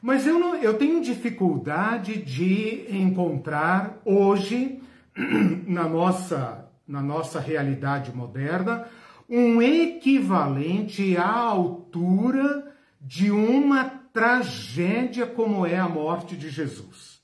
Mas 0.00 0.26
eu, 0.26 0.38
não, 0.38 0.54
eu 0.56 0.74
tenho 0.74 1.00
dificuldade 1.00 2.22
de 2.22 2.86
encontrar 2.90 4.00
hoje 4.04 4.80
na 5.66 5.88
nossa, 5.88 6.70
na 6.86 7.02
nossa 7.02 7.40
realidade 7.40 8.14
moderna, 8.14 8.86
um 9.28 9.60
equivalente 9.60 11.16
à 11.16 11.28
altura 11.28 12.72
de 13.00 13.30
uma 13.30 13.84
tragédia 14.12 15.26
como 15.26 15.66
é 15.66 15.78
a 15.78 15.88
morte 15.88 16.36
de 16.36 16.48
Jesus. 16.48 17.20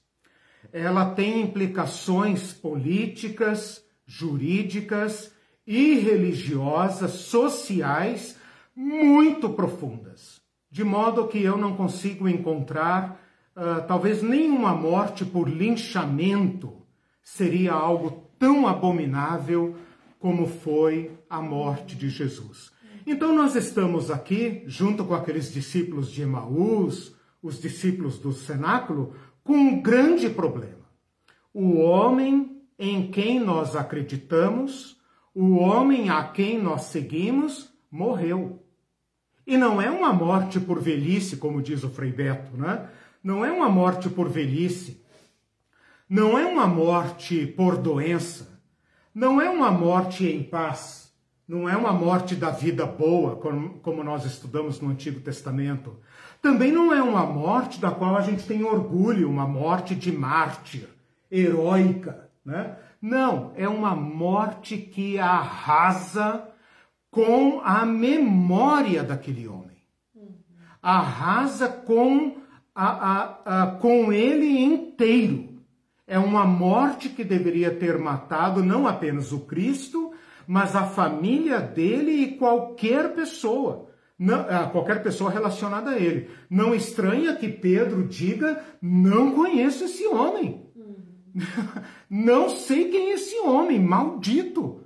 Ela 0.72 1.14
tem 1.14 1.40
implicações 1.42 2.52
políticas, 2.52 3.84
jurídicas 4.06 5.32
e 5.66 5.94
religiosas, 5.94 7.12
sociais 7.12 8.36
muito 8.76 9.50
profundas, 9.50 10.33
de 10.74 10.82
modo 10.82 11.28
que 11.28 11.40
eu 11.40 11.56
não 11.56 11.76
consigo 11.76 12.28
encontrar 12.28 13.20
uh, 13.54 13.86
talvez 13.86 14.24
nenhuma 14.24 14.74
morte 14.74 15.24
por 15.24 15.48
linchamento 15.48 16.82
seria 17.22 17.72
algo 17.72 18.24
tão 18.40 18.66
abominável 18.66 19.76
como 20.18 20.48
foi 20.48 21.12
a 21.30 21.40
morte 21.40 21.94
de 21.94 22.08
Jesus. 22.08 22.72
Então 23.06 23.32
nós 23.32 23.54
estamos 23.54 24.10
aqui, 24.10 24.64
junto 24.66 25.04
com 25.04 25.14
aqueles 25.14 25.52
discípulos 25.52 26.10
de 26.10 26.22
Emaús, 26.22 27.14
os 27.40 27.60
discípulos 27.60 28.18
do 28.18 28.32
cenáculo, 28.32 29.14
com 29.44 29.54
um 29.54 29.80
grande 29.80 30.28
problema. 30.28 30.88
O 31.52 31.78
homem 31.78 32.60
em 32.76 33.12
quem 33.12 33.38
nós 33.38 33.76
acreditamos, 33.76 34.96
o 35.32 35.54
homem 35.54 36.10
a 36.10 36.24
quem 36.24 36.60
nós 36.60 36.86
seguimos, 36.86 37.72
morreu. 37.88 38.63
E 39.46 39.56
não 39.56 39.80
é 39.80 39.90
uma 39.90 40.12
morte 40.12 40.58
por 40.58 40.80
velhice, 40.80 41.36
como 41.36 41.62
diz 41.62 41.84
o 41.84 41.90
Frei 41.90 42.10
Beto, 42.10 42.56
né? 42.56 42.88
Não 43.22 43.44
é 43.44 43.52
uma 43.52 43.68
morte 43.68 44.08
por 44.08 44.28
velhice, 44.28 45.02
não 46.08 46.38
é 46.38 46.46
uma 46.46 46.66
morte 46.66 47.46
por 47.46 47.76
doença, 47.76 48.60
não 49.14 49.40
é 49.40 49.48
uma 49.48 49.70
morte 49.70 50.26
em 50.26 50.42
paz, 50.42 51.12
não 51.46 51.68
é 51.68 51.76
uma 51.76 51.92
morte 51.92 52.34
da 52.34 52.50
vida 52.50 52.86
boa, 52.86 53.36
como 53.36 54.02
nós 54.02 54.24
estudamos 54.24 54.80
no 54.80 54.90
Antigo 54.90 55.20
Testamento. 55.20 55.96
Também 56.40 56.72
não 56.72 56.92
é 56.92 57.02
uma 57.02 57.24
morte 57.24 57.80
da 57.80 57.90
qual 57.90 58.16
a 58.16 58.22
gente 58.22 58.46
tem 58.46 58.64
orgulho, 58.64 59.30
uma 59.30 59.46
morte 59.46 59.94
de 59.94 60.12
mártir, 60.12 60.88
heróica, 61.30 62.30
né? 62.44 62.76
Não, 63.00 63.52
é 63.56 63.68
uma 63.68 63.94
morte 63.94 64.78
que 64.78 65.18
arrasa 65.18 66.48
com 67.14 67.60
a 67.62 67.86
memória 67.86 69.04
daquele 69.04 69.46
homem. 69.46 69.76
Arrasa 70.82 71.68
com, 71.68 72.38
a, 72.74 72.88
a, 72.88 73.62
a, 73.62 73.66
com 73.76 74.12
ele 74.12 74.58
inteiro. 74.60 75.62
É 76.08 76.18
uma 76.18 76.44
morte 76.44 77.08
que 77.08 77.22
deveria 77.22 77.70
ter 77.70 77.96
matado 77.98 78.64
não 78.64 78.86
apenas 78.86 79.30
o 79.32 79.46
Cristo, 79.46 80.12
mas 80.46 80.74
a 80.74 80.82
família 80.82 81.60
dele 81.60 82.10
e 82.10 82.36
qualquer 82.36 83.14
pessoa. 83.14 83.88
Não, 84.18 84.44
qualquer 84.70 85.02
pessoa 85.02 85.30
relacionada 85.30 85.90
a 85.92 85.98
ele. 85.98 86.28
Não 86.50 86.74
estranha 86.74 87.36
que 87.36 87.48
Pedro 87.48 88.06
diga: 88.06 88.62
Não 88.82 89.32
conheço 89.32 89.84
esse 89.84 90.06
homem. 90.08 90.66
não 92.10 92.50
sei 92.50 92.90
quem 92.90 93.10
é 93.10 93.14
esse 93.14 93.38
homem, 93.40 93.80
maldito. 93.80 94.83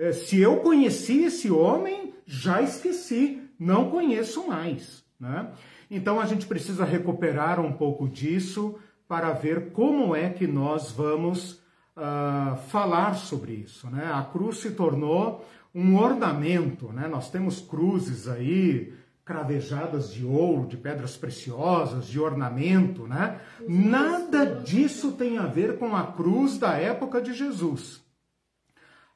É, 0.00 0.12
se 0.12 0.40
eu 0.40 0.56
conheci 0.60 1.24
esse 1.24 1.50
homem, 1.50 2.14
já 2.24 2.62
esqueci, 2.62 3.42
não 3.58 3.90
conheço 3.90 4.48
mais. 4.48 5.04
Né? 5.20 5.50
Então 5.90 6.18
a 6.18 6.24
gente 6.24 6.46
precisa 6.46 6.86
recuperar 6.86 7.60
um 7.60 7.70
pouco 7.70 8.08
disso 8.08 8.76
para 9.06 9.32
ver 9.32 9.72
como 9.72 10.16
é 10.16 10.30
que 10.30 10.46
nós 10.46 10.90
vamos 10.90 11.62
uh, 11.94 12.56
falar 12.68 13.12
sobre 13.12 13.52
isso. 13.52 13.90
Né? 13.90 14.10
A 14.10 14.22
cruz 14.22 14.60
se 14.60 14.70
tornou 14.70 15.44
um 15.74 15.98
ornamento, 15.98 16.90
né? 16.90 17.06
nós 17.06 17.30
temos 17.30 17.60
cruzes 17.60 18.26
aí 18.26 18.94
cravejadas 19.22 20.10
de 20.10 20.24
ouro, 20.24 20.66
de 20.66 20.78
pedras 20.78 21.14
preciosas, 21.14 22.06
de 22.06 22.18
ornamento, 22.18 23.06
né? 23.06 23.38
Nada 23.68 24.44
disso 24.44 25.12
tem 25.12 25.38
a 25.38 25.46
ver 25.46 25.78
com 25.78 25.94
a 25.94 26.04
cruz 26.04 26.58
da 26.58 26.72
época 26.72 27.22
de 27.22 27.32
Jesus. 27.32 28.02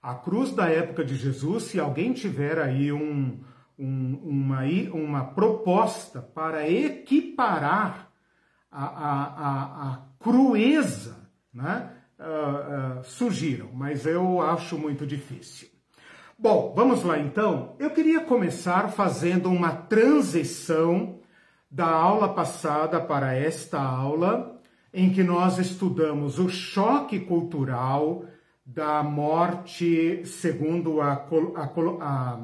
A 0.04 0.14
cruz 0.16 0.52
da 0.52 0.68
época 0.68 1.02
de 1.02 1.16
Jesus, 1.16 1.62
se 1.62 1.80
alguém 1.80 2.12
tiver 2.12 2.58
aí 2.58 2.92
um, 2.92 3.40
um, 3.78 4.20
uma, 4.22 4.60
uma 4.92 5.24
proposta 5.24 6.20
para 6.20 6.68
equiparar 6.68 8.10
a, 8.70 8.84
a, 8.84 9.24
a, 9.24 9.92
a 9.92 10.02
crueza, 10.20 11.16
né? 11.50 11.90
Uh, 12.18 13.00
uh, 13.00 13.04
surgiram, 13.04 13.70
mas 13.72 14.04
eu 14.04 14.42
acho 14.42 14.76
muito 14.76 15.06
difícil. 15.06 15.68
Bom, 16.38 16.74
vamos 16.76 17.02
lá 17.02 17.18
então. 17.18 17.74
Eu 17.78 17.88
queria 17.88 18.20
começar 18.20 18.88
fazendo 18.90 19.48
uma 19.48 19.72
transição 19.72 21.18
da 21.70 21.88
aula 21.88 22.34
passada 22.34 23.00
para 23.00 23.32
esta 23.32 23.80
aula, 23.80 24.60
em 24.92 25.10
que 25.10 25.22
nós 25.22 25.56
estudamos 25.56 26.38
o 26.38 26.50
choque 26.50 27.20
cultural 27.20 28.26
da 28.64 29.03
morte 29.03 30.24
segundo 30.24 31.00
a, 31.00 31.27
a, 32.00 32.40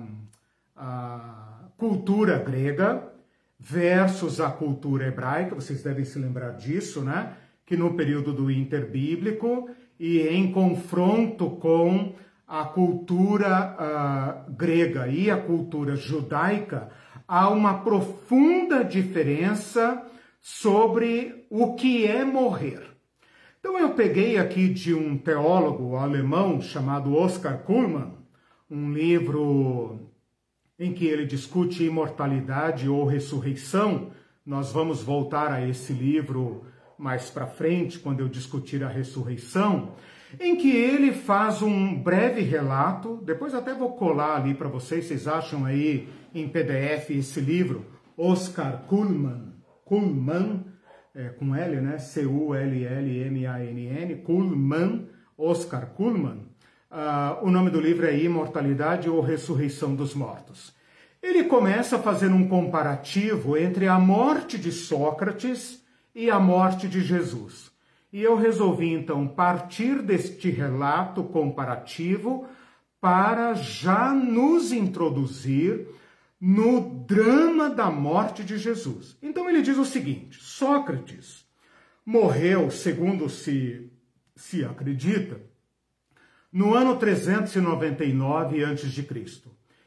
a 0.77 1.65
cultura 1.79 2.39
grega 2.39 3.11
versus 3.59 4.41
a 4.41 4.51
cultura 4.51 5.07
hebraica, 5.07 5.55
vocês 5.55 5.83
devem 5.83 6.05
se 6.05 6.19
lembrar 6.19 6.53
disso, 6.53 7.03
né? 7.03 7.37
Que 7.65 7.77
no 7.77 7.95
período 7.95 8.33
do 8.33 8.51
interbíblico 8.51 9.71
e 9.99 10.21
em 10.21 10.51
confronto 10.51 11.51
com 11.51 12.15
a 12.47 12.65
cultura 12.65 13.77
uh, 13.79 14.53
grega 14.53 15.07
e 15.07 15.31
a 15.31 15.37
cultura 15.37 15.95
judaica, 15.95 16.89
há 17.29 17.49
uma 17.49 17.79
profunda 17.81 18.83
diferença 18.83 20.05
sobre 20.41 21.47
o 21.49 21.75
que 21.75 22.07
é 22.07 22.25
morrer. 22.25 22.90
Então 23.61 23.79
eu 23.79 23.91
peguei 23.91 24.39
aqui 24.39 24.71
de 24.71 24.95
um 24.95 25.19
teólogo 25.19 25.95
alemão 25.95 26.63
chamado 26.63 27.15
Oskar 27.15 27.59
Kuhlmann, 27.59 28.15
um 28.71 28.91
livro 28.91 30.01
em 30.79 30.95
que 30.95 31.05
ele 31.05 31.27
discute 31.27 31.85
imortalidade 31.85 32.89
ou 32.89 33.05
ressurreição. 33.05 34.13
Nós 34.47 34.73
vamos 34.73 35.03
voltar 35.03 35.53
a 35.53 35.69
esse 35.69 35.93
livro 35.93 36.65
mais 36.97 37.29
para 37.29 37.47
frente, 37.47 37.99
quando 37.99 38.21
eu 38.21 38.29
discutir 38.31 38.83
a 38.83 38.89
ressurreição, 38.89 39.93
em 40.39 40.57
que 40.57 40.75
ele 40.75 41.13
faz 41.13 41.61
um 41.61 41.95
breve 41.95 42.41
relato, 42.41 43.21
depois 43.27 43.55
até 43.55 43.75
vou 43.75 43.93
colar 43.93 44.37
ali 44.37 44.55
para 44.55 44.69
vocês, 44.69 45.05
vocês 45.05 45.29
acham 45.29 45.67
aí 45.67 46.09
em 46.35 46.49
PDF 46.49 47.11
esse 47.11 47.41
livro, 47.41 47.85
Oscar 48.17 48.85
Kuhlmann, 48.87 49.53
Kuhlmann, 49.85 50.65
é, 51.15 51.29
com 51.31 51.55
L, 51.55 51.81
né? 51.81 51.99
C-U-L-L-M-A-N-N, 51.99 52.57
Kuhlmann, 54.17 55.09
Oscar 55.37 55.87
Kuhlmann. 55.87 56.49
Uh, 56.91 57.47
o 57.47 57.51
nome 57.51 57.71
do 57.71 57.81
livro 57.81 58.07
é 58.07 58.19
Imortalidade 58.19 59.09
ou 59.09 59.21
Ressurreição 59.21 59.95
dos 59.95 60.15
Mortos. 60.15 60.75
Ele 61.23 61.45
começa 61.45 61.99
fazendo 61.99 62.35
um 62.35 62.49
comparativo 62.49 63.57
entre 63.57 63.87
a 63.87 63.99
morte 63.99 64.59
de 64.59 64.73
Sócrates 64.73 65.85
e 66.15 66.31
a 66.31 66.41
morte 66.41 66.89
de 66.89 67.01
Jesus. 67.01 67.71
E 68.13 68.23
eu 68.23 68.35
resolvi 68.37 68.93
então 68.93 69.29
partir 69.29 70.03
deste 70.03 70.51
relato 70.51 71.23
comparativo 71.23 72.47
para 73.01 73.55
já 73.55 74.13
nos 74.13 74.73
introduzir 74.73 75.87
no 76.41 77.05
drama 77.07 77.69
da 77.69 77.91
morte 77.91 78.43
de 78.43 78.57
Jesus. 78.57 79.17
Então 79.23 79.49
ele 79.49 79.61
diz 79.61 79.77
o 79.77 79.85
seguinte: 79.85 80.39
Sócrates 80.41 81.45
morreu, 82.07 82.71
segundo 82.71 83.29
se, 83.29 83.91
se 84.35 84.65
acredita, 84.65 85.41
no 86.51 86.75
ano 86.75 86.97
399 86.97 88.65
a.C. 88.65 89.07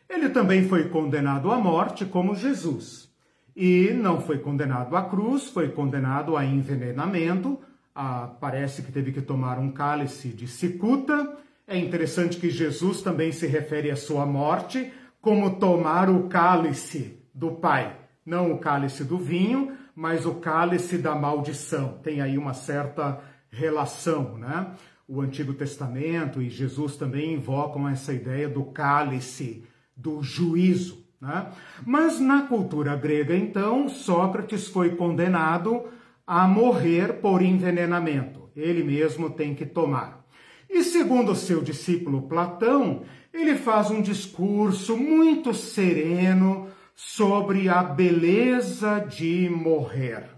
Ele 0.08 0.30
também 0.30 0.68
foi 0.68 0.89
condenado 0.89 1.52
à 1.52 1.58
morte 1.58 2.06
como 2.06 2.36
Jesus. 2.36 3.12
E 3.56 3.92
não 3.94 4.22
foi 4.22 4.39
condenado 4.39 4.96
à 4.96 5.04
cruz, 5.04 5.48
foi 5.48 5.70
condenado 5.70 6.38
a 6.38 6.46
envenenamento. 6.46 7.60
Ah, 7.94 8.32
parece 8.39 8.82
que 8.82 8.92
teve 8.92 9.12
que 9.12 9.22
tomar 9.22 9.60
um 9.60 9.72
cálice 9.72 10.30
de 10.30 10.48
cicuta. 10.48 11.38
É 11.68 11.78
interessante 11.78 12.38
que 12.38 12.50
Jesus 12.50 13.02
também 13.02 13.32
se 13.32 13.46
refere 13.46 13.92
à 13.92 13.96
sua 13.96 14.26
morte 14.26 14.92
como 15.23 15.55
tomar 15.55 16.09
o 16.09 16.27
cálice 16.27 17.17
do 17.33 17.49
Pai. 17.53 17.95
Não 18.25 18.51
o 18.51 18.57
cálice 18.57 19.05
do 19.05 19.17
vinho, 19.17 19.71
mas 19.95 20.25
o 20.25 20.36
cálice 20.36 20.97
da 20.97 21.15
maldição. 21.15 21.97
Tem 22.03 22.19
aí 22.19 22.38
uma 22.38 22.53
certa 22.53 23.21
relação, 23.49 24.38
né? 24.38 24.67
O 25.07 25.21
Antigo 25.21 25.53
Testamento 25.53 26.41
e 26.41 26.49
Jesus 26.49 26.97
também 26.97 27.36
invocam 27.36 27.88
essa 27.88 28.13
ideia 28.13 28.49
do 28.49 28.65
cálice, 28.65 29.63
do 29.95 30.21
juízo. 30.21 31.05
Né? 31.21 31.47
Mas 31.86 32.19
na 32.19 32.41
cultura 32.41 32.93
grega, 32.97 33.33
então, 33.33 33.88
Sócrates 33.88 34.67
foi 34.67 34.97
condenado 34.97 35.86
a 36.27 36.45
morrer 36.49 37.21
por 37.21 37.41
envenenamento. 37.41 38.49
Ele 38.53 38.83
mesmo 38.83 39.29
tem 39.29 39.55
que 39.55 39.65
tomar. 39.65 40.25
E 40.69 40.83
segundo 40.83 41.33
seu 41.33 41.62
discípulo 41.62 42.23
Platão, 42.23 43.03
ele 43.34 43.56
faz 43.56 43.89
um 43.89 44.02
discurso 44.02 44.96
muito 44.96 45.54
sereno 45.54 46.69
sobre 46.96 47.67
a 47.67 47.82
beleza 47.82 49.00
de 49.00 49.50
morrer. 49.50 50.30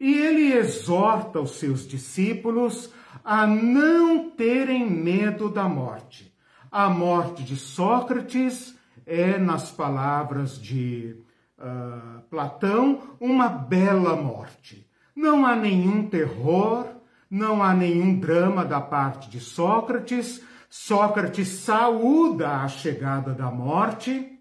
E 0.00 0.12
ele 0.12 0.52
exorta 0.52 1.40
os 1.40 1.52
seus 1.52 1.86
discípulos 1.86 2.92
a 3.24 3.46
não 3.46 4.30
terem 4.30 4.90
medo 4.90 5.48
da 5.48 5.68
morte. 5.68 6.34
A 6.70 6.90
morte 6.90 7.44
de 7.44 7.56
Sócrates 7.56 8.74
é, 9.06 9.38
nas 9.38 9.70
palavras 9.70 10.60
de 10.60 11.16
uh, 11.58 12.20
Platão, 12.28 13.16
uma 13.20 13.48
bela 13.48 14.16
morte. 14.16 14.86
Não 15.14 15.46
há 15.46 15.54
nenhum 15.54 16.08
terror, 16.08 16.86
não 17.30 17.62
há 17.62 17.72
nenhum 17.72 18.18
drama 18.18 18.64
da 18.64 18.80
parte 18.80 19.30
de 19.30 19.38
Sócrates, 19.38 20.42
Sócrates 20.76 21.46
saúda 21.46 22.62
a 22.62 22.68
chegada 22.68 23.32
da 23.32 23.48
morte 23.48 24.40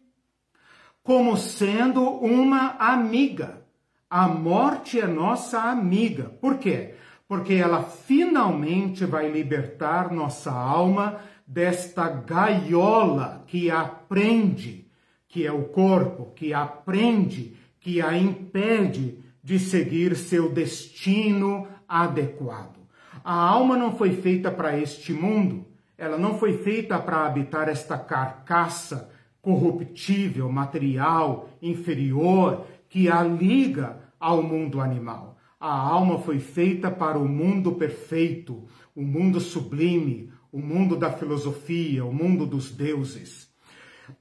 como 1.03 1.37
sendo 1.37 2.01
uma 2.01 2.71
amiga. 2.79 3.61
A 4.09 4.27
morte 4.27 4.99
é 4.99 5.05
nossa 5.05 5.61
amiga. 5.61 6.23
Por 6.41 6.57
quê? 6.57 6.95
Porque 7.27 7.53
ela 7.53 7.83
finalmente 7.83 9.05
vai 9.05 9.29
libertar 9.29 10.11
nossa 10.11 10.51
alma 10.51 11.19
desta 11.45 12.09
gaiola 12.09 13.43
que 13.45 13.69
aprende, 13.69 14.89
que 15.27 15.45
é 15.45 15.51
o 15.51 15.65
corpo, 15.65 16.33
que 16.33 16.51
aprende, 16.51 17.55
que 17.79 18.01
a 18.01 18.17
impede 18.17 19.19
de 19.43 19.59
seguir 19.59 20.15
seu 20.15 20.51
destino 20.51 21.67
adequado. 21.87 22.79
A 23.23 23.35
alma 23.35 23.77
não 23.77 23.95
foi 23.95 24.15
feita 24.15 24.49
para 24.49 24.75
este 24.75 25.13
mundo. 25.13 25.71
Ela 25.97 26.17
não 26.17 26.37
foi 26.37 26.57
feita 26.57 26.99
para 26.99 27.25
habitar 27.25 27.69
esta 27.69 27.97
carcaça 27.97 29.11
corruptível, 29.41 30.49
material, 30.49 31.49
inferior, 31.61 32.65
que 32.89 33.09
a 33.09 33.21
liga 33.21 33.99
ao 34.19 34.41
mundo 34.41 34.79
animal. 34.79 35.37
A 35.59 35.75
alma 35.75 36.19
foi 36.19 36.39
feita 36.39 36.89
para 36.89 37.17
o 37.17 37.27
mundo 37.27 37.73
perfeito, 37.73 38.63
o 38.95 39.01
mundo 39.01 39.39
sublime, 39.39 40.31
o 40.51 40.59
mundo 40.59 40.95
da 40.95 41.11
filosofia, 41.11 42.05
o 42.05 42.13
mundo 42.13 42.45
dos 42.45 42.71
deuses. 42.71 43.51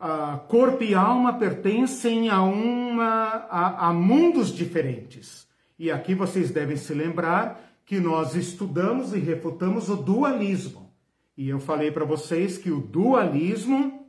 Uh, 0.00 0.38
corpo 0.48 0.82
e 0.82 0.94
alma 0.94 1.34
pertencem 1.34 2.28
a, 2.28 2.42
uma, 2.42 3.46
a, 3.50 3.88
a 3.88 3.92
mundos 3.92 4.54
diferentes. 4.54 5.46
E 5.78 5.90
aqui 5.90 6.14
vocês 6.14 6.50
devem 6.50 6.76
se 6.76 6.94
lembrar 6.94 7.60
que 7.84 8.00
nós 8.00 8.34
estudamos 8.34 9.12
e 9.12 9.18
refutamos 9.18 9.88
o 9.88 9.96
dualismo. 9.96 10.81
E 11.36 11.48
eu 11.48 11.58
falei 11.58 11.90
para 11.90 12.04
vocês 12.04 12.58
que 12.58 12.70
o 12.70 12.80
dualismo 12.80 14.06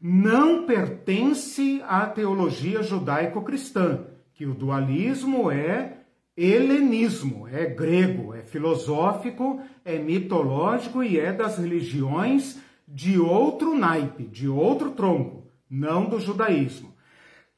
não 0.00 0.64
pertence 0.64 1.82
à 1.86 2.06
teologia 2.06 2.82
judaico-cristã, 2.82 4.06
que 4.32 4.46
o 4.46 4.54
dualismo 4.54 5.50
é 5.50 5.98
helenismo, 6.36 7.46
é 7.46 7.66
grego, 7.66 8.34
é 8.34 8.42
filosófico, 8.42 9.60
é 9.84 9.98
mitológico 9.98 11.02
e 11.02 11.18
é 11.18 11.32
das 11.32 11.58
religiões 11.58 12.58
de 12.88 13.18
outro 13.18 13.76
naipe, 13.76 14.24
de 14.24 14.48
outro 14.48 14.92
tronco, 14.92 15.50
não 15.68 16.08
do 16.08 16.18
judaísmo. 16.18 16.94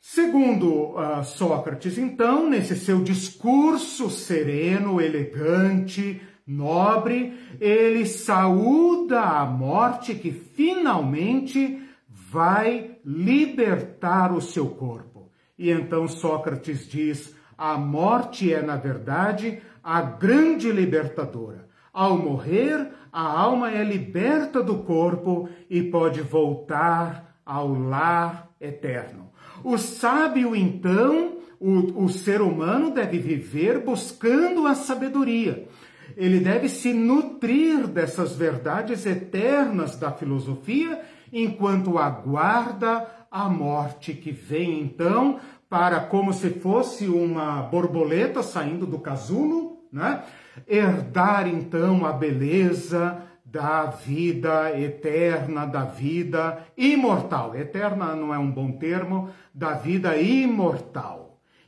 Segundo 0.01 0.97
uh, 0.97 1.23
Sócrates, 1.23 1.97
então, 1.97 2.51
nesse 2.51 2.75
seu 2.75 3.05
discurso 3.05 4.11
sereno, 4.11 5.01
elegante, 5.01 6.21
nobre, 6.53 7.33
ele 7.61 8.07
saúda 8.07 9.21
a 9.21 9.45
morte 9.45 10.15
que 10.15 10.31
finalmente 10.31 11.81
vai 12.09 12.97
libertar 13.05 14.33
o 14.33 14.41
seu 14.41 14.69
corpo. 14.69 15.31
E 15.59 15.71
então 15.71 16.07
Sócrates 16.09 16.89
diz: 16.89 17.35
a 17.57 17.77
morte 17.77 18.53
é, 18.53 18.63
na 18.63 18.77
verdade, 18.77 19.61
a 19.83 20.01
grande 20.03 20.71
libertadora. 20.71 21.69
Ao 21.93 22.17
morrer, 22.17 22.91
a 23.13 23.23
alma 23.23 23.71
é 23.71 23.85
liberta 23.85 24.63
do 24.63 24.79
corpo 24.79 25.49
e 25.69 25.83
pode 25.83 26.23
voltar 26.23 27.37
ao 27.45 27.75
lar 27.75 28.49
eterno. 28.61 29.31
O 29.63 29.77
sábio, 29.77 30.57
então, 30.57 31.37
o, 31.61 32.05
o 32.05 32.09
ser 32.09 32.41
humano 32.41 32.91
deve 32.91 33.19
viver 33.19 33.81
buscando 33.81 34.67
a 34.67 34.75
sabedoria 34.75 35.69
ele 36.17 36.41
deve 36.41 36.69
se 36.69 36.93
nutrir 36.93 37.87
dessas 37.87 38.35
verdades 38.35 39.07
eternas 39.07 39.97
da 39.97 40.11
filosofia 40.11 41.01
enquanto 41.33 41.99
aguarda 41.99 43.07
a 43.31 43.49
morte 43.49 44.13
que 44.13 44.31
vem 44.31 44.81
então 44.81 45.39
para 45.69 46.01
como 46.01 46.33
se 46.33 46.51
fosse 46.51 47.07
uma 47.07 47.63
borboleta 47.63 48.43
saindo 48.43 48.87
do 48.87 48.99
casulo, 48.99 49.79
né? 49.91 50.23
Herdar 50.69 51.49
então 51.49 52.05
a 52.05 52.13
beleza 52.13 53.23
da 53.45 53.87
vida 53.87 54.79
eterna, 54.79 55.67
da 55.67 55.85
vida 55.85 56.67
imortal. 56.77 57.55
Eterna 57.55 58.15
não 58.15 58.35
é 58.35 58.39
um 58.39 58.51
bom 58.51 58.73
termo, 58.73 59.31
da 59.55 59.73
vida 59.73 60.17
imortal. 60.17 61.22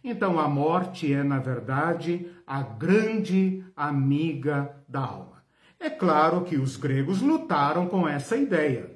Então 0.04 0.38
a 0.38 0.46
morte 0.46 1.10
é, 1.10 1.22
na 1.22 1.38
verdade, 1.38 2.30
a 2.46 2.60
grande 2.60 3.64
amiga 3.74 4.76
da 4.86 5.00
alma. 5.00 5.42
É 5.80 5.88
claro 5.88 6.42
que 6.42 6.56
os 6.56 6.76
gregos 6.76 7.22
lutaram 7.22 7.86
com 7.86 8.06
essa 8.06 8.36
ideia. 8.36 8.94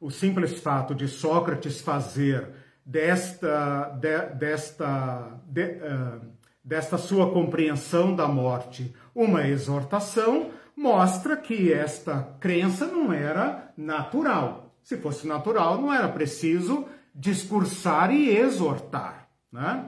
O 0.00 0.10
simples 0.10 0.58
fato 0.58 0.96
de 0.96 1.06
Sócrates 1.06 1.80
fazer 1.80 2.48
desta, 2.84 3.90
de, 4.00 4.34
desta 4.34 5.40
de, 5.46 5.64
uh, 5.64 6.20
desta 6.64 6.98
sua 6.98 7.32
compreensão 7.32 8.14
da 8.14 8.26
morte, 8.26 8.94
uma 9.14 9.46
exortação, 9.46 10.50
mostra 10.76 11.36
que 11.36 11.72
esta 11.72 12.34
crença 12.40 12.86
não 12.86 13.12
era 13.12 13.72
natural. 13.76 14.74
Se 14.82 14.96
fosse 14.96 15.26
natural, 15.26 15.80
não 15.80 15.92
era 15.92 16.08
preciso 16.08 16.86
discursar 17.14 18.12
e 18.12 18.30
exortar. 18.36 19.19
Né? 19.52 19.84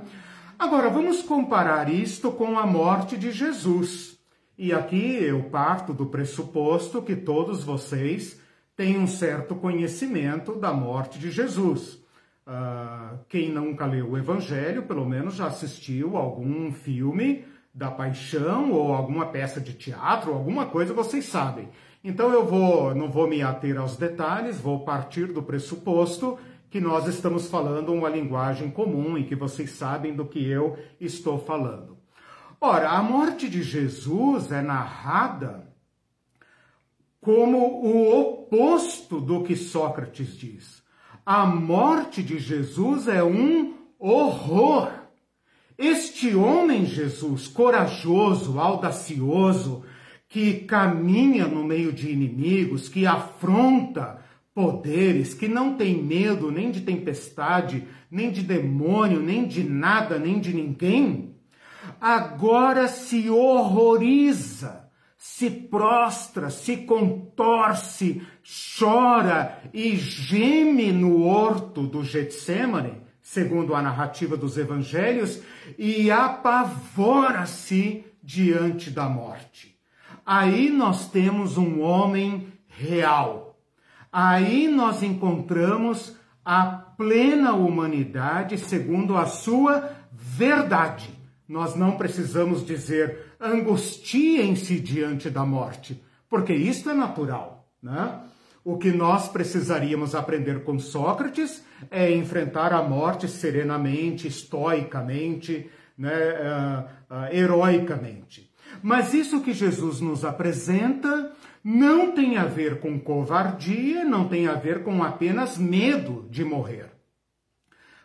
Agora, 0.59 0.89
vamos 0.89 1.23
comparar 1.23 1.93
isto 1.93 2.31
com 2.33 2.59
a 2.59 2.67
morte 2.67 3.17
de 3.17 3.31
Jesus. 3.31 4.19
E 4.57 4.73
aqui 4.73 5.17
eu 5.17 5.45
parto 5.45 5.93
do 5.93 6.07
pressuposto 6.07 7.03
que 7.03 7.17
todos 7.17 7.65
vocês 7.65 8.41
têm 8.77 8.99
um 8.99 9.07
certo 9.07 9.55
conhecimento 9.55 10.55
da 10.55 10.73
morte 10.73 11.19
de 11.19 11.31
Jesus. 11.31 12.01
Uh, 12.47 13.19
quem 13.29 13.51
nunca 13.51 13.87
leu 13.87 14.11
o 14.11 14.19
Evangelho, 14.19 14.83
pelo 14.83 15.07
menos 15.07 15.35
já 15.35 15.47
assistiu 15.47 16.17
algum 16.17 16.73
filme 16.73 17.45
da 17.75 17.91
paixão 17.91 18.73
ou 18.73 18.93
alguma 18.93 19.27
peça 19.27 19.61
de 19.61 19.73
teatro, 19.75 20.33
alguma 20.33 20.67
coisa 20.67 20.93
vocês 20.93 21.25
sabem. 21.25 21.69
Então 22.05 22.33
eu 22.33 22.45
vou, 22.45 22.95
não 22.95 23.09
vou 23.09 23.29
me 23.29 23.43
ater 23.43 23.79
aos 23.79 23.97
detalhes, 23.97 24.61
vou 24.61 24.81
partir 24.81 25.27
do 25.27 25.43
pressuposto 25.43 26.37
que 26.73 26.81
nós 26.81 27.07
estamos 27.07 27.49
falando 27.49 27.93
uma 27.93 28.09
linguagem 28.09 28.69
comum 28.69 29.17
e 29.17 29.25
que 29.25 29.37
vocês 29.37 29.71
sabem 29.71 30.13
do 30.13 30.25
que 30.25 30.45
eu 30.45 30.77
estou 31.01 31.39
falando. 31.39 31.97
Ora, 32.61 32.91
a 32.91 33.03
morte 33.03 33.49
de 33.49 33.63
Jesus 33.63 34.51
é 34.51 34.61
narrada 34.61 35.73
como 37.21 37.59
o 37.59 38.21
oposto 38.21 39.21
do 39.21 39.45
que 39.45 39.55
Sócrates 39.55 40.37
diz 40.37 40.83
a 41.25 41.47
morte 41.47 42.23
de 42.23 42.39
Jesus 42.39 43.07
é 43.07 43.23
um 43.23 43.75
horror. 43.99 44.91
Este 45.79 46.35
homem 46.35 46.85
Jesus, 46.85 47.47
corajoso, 47.47 48.59
audacioso, 48.59 49.85
que 50.29 50.61
caminha 50.61 51.47
no 51.47 51.63
meio 51.63 51.93
de 51.93 52.11
inimigos, 52.11 52.89
que 52.89 53.07
afronta 53.07 54.22
poderes, 54.55 55.35
que 55.35 55.49
não 55.49 55.77
tem 55.77 56.03
medo 56.03 56.51
nem 56.51 56.71
de 56.71 56.83
tempestade, 56.83 57.87
nem 58.11 58.31
de 58.31 58.43
demônio, 58.43 59.21
nem 59.21 59.47
de 59.47 59.65
nada, 59.65 60.19
nem 60.19 60.39
de 60.39 60.55
ninguém, 60.55 61.35
agora 62.01 62.89
se 62.89 63.31
horroriza 63.31 64.83
se 65.23 65.49
prostra, 65.49 66.51
se 66.51 66.79
contorce, 66.79 68.27
chora 68.77 69.63
e 69.73 69.95
geme 69.97 70.91
no 70.91 71.23
horto 71.23 71.85
do 71.85 72.03
Getsemane, 72.03 73.01
segundo 73.21 73.73
a 73.73 73.81
narrativa 73.81 74.37
dos 74.37 74.59
evangelhos, 74.59 75.41
e 75.79 76.11
apavora-se 76.11 78.05
diante 78.21 78.91
da 78.91 79.09
morte. 79.09 79.79
Aí 80.27 80.71
nós 80.71 81.09
temos 81.09 81.57
um 81.57 81.81
homem 81.83 82.49
real. 82.67 83.52
Aí 84.13 84.69
nós 84.69 85.03
encontramos 85.03 86.15
a 86.45 86.67
plena 86.67 87.55
humanidade 87.55 88.59
segundo 88.59 89.17
a 89.17 89.25
sua 89.25 89.91
verdade. 90.13 91.09
Nós 91.49 91.75
não 91.75 91.93
precisamos 91.93 92.65
dizer 92.65 93.35
angustiem-se 93.41 94.79
diante 94.79 95.31
da 95.31 95.45
morte, 95.45 96.03
porque 96.29 96.53
isto 96.53 96.91
é 96.91 96.95
natural, 96.95 97.69
né? 97.83 98.21
O 98.65 98.79
que 98.79 98.93
nós 98.93 99.29
precisaríamos 99.29 100.15
aprender 100.15 100.63
com 100.63 100.79
Sócrates 100.79 101.65
é 101.91 102.13
enfrentar 102.13 102.73
a 102.73 102.81
morte 102.81 103.27
serenamente, 103.27 104.29
estoicamente, 104.29 105.69
né, 105.99 106.11
uh, 106.11 107.15
uh, 107.15 107.35
heroicamente. 107.35 108.53
Mas 108.81 109.13
isso 109.15 109.41
que 109.41 109.53
Jesus 109.53 110.01
nos 110.01 110.25
apresenta 110.25 111.33
não 111.63 112.13
tem 112.13 112.37
a 112.37 112.45
ver 112.45 112.81
com 112.81 112.99
covardia, 112.99 114.05
não 114.05 114.29
tem 114.29 114.47
a 114.47 114.55
ver 114.55 114.83
com 114.83 115.03
apenas 115.03 115.57
medo 115.57 116.27
de 116.31 116.45
morrer. 116.45 116.91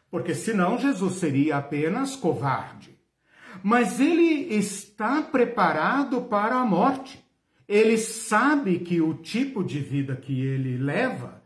Porque 0.10 0.34
senão 0.34 0.78
Jesus 0.78 1.16
seria 1.16 1.58
apenas 1.58 2.16
covarde 2.16 2.98
mas 3.64 4.00
ele 4.00 4.54
está 4.56 5.22
preparado 5.22 6.22
para 6.24 6.56
a 6.56 6.66
morte. 6.66 7.24
Ele 7.68 7.98
sabe 7.98 8.80
que 8.80 9.02
o 9.02 9.14
tipo 9.16 9.64
de 9.64 9.80
vida 9.80 10.16
que 10.16 10.40
ele 10.40 10.78
leva, 10.78 11.42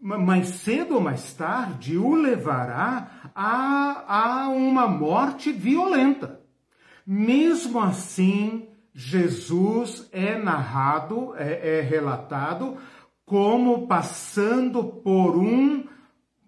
mais 0.00 0.48
cedo 0.48 0.96
ou 0.96 1.00
mais 1.00 1.32
tarde, 1.32 1.96
o 1.96 2.14
levará 2.14 3.30
a, 3.34 4.44
a 4.44 4.48
uma 4.48 4.86
morte 4.86 5.52
violenta. 5.52 6.40
Mesmo 7.06 7.80
assim, 7.80 8.68
Jesus 8.94 10.08
é 10.12 10.38
narrado, 10.38 11.34
é, 11.36 11.78
é 11.78 11.80
relatado 11.80 12.76
como 13.26 13.86
passando 13.86 14.84
por 14.84 15.36
um 15.36 15.84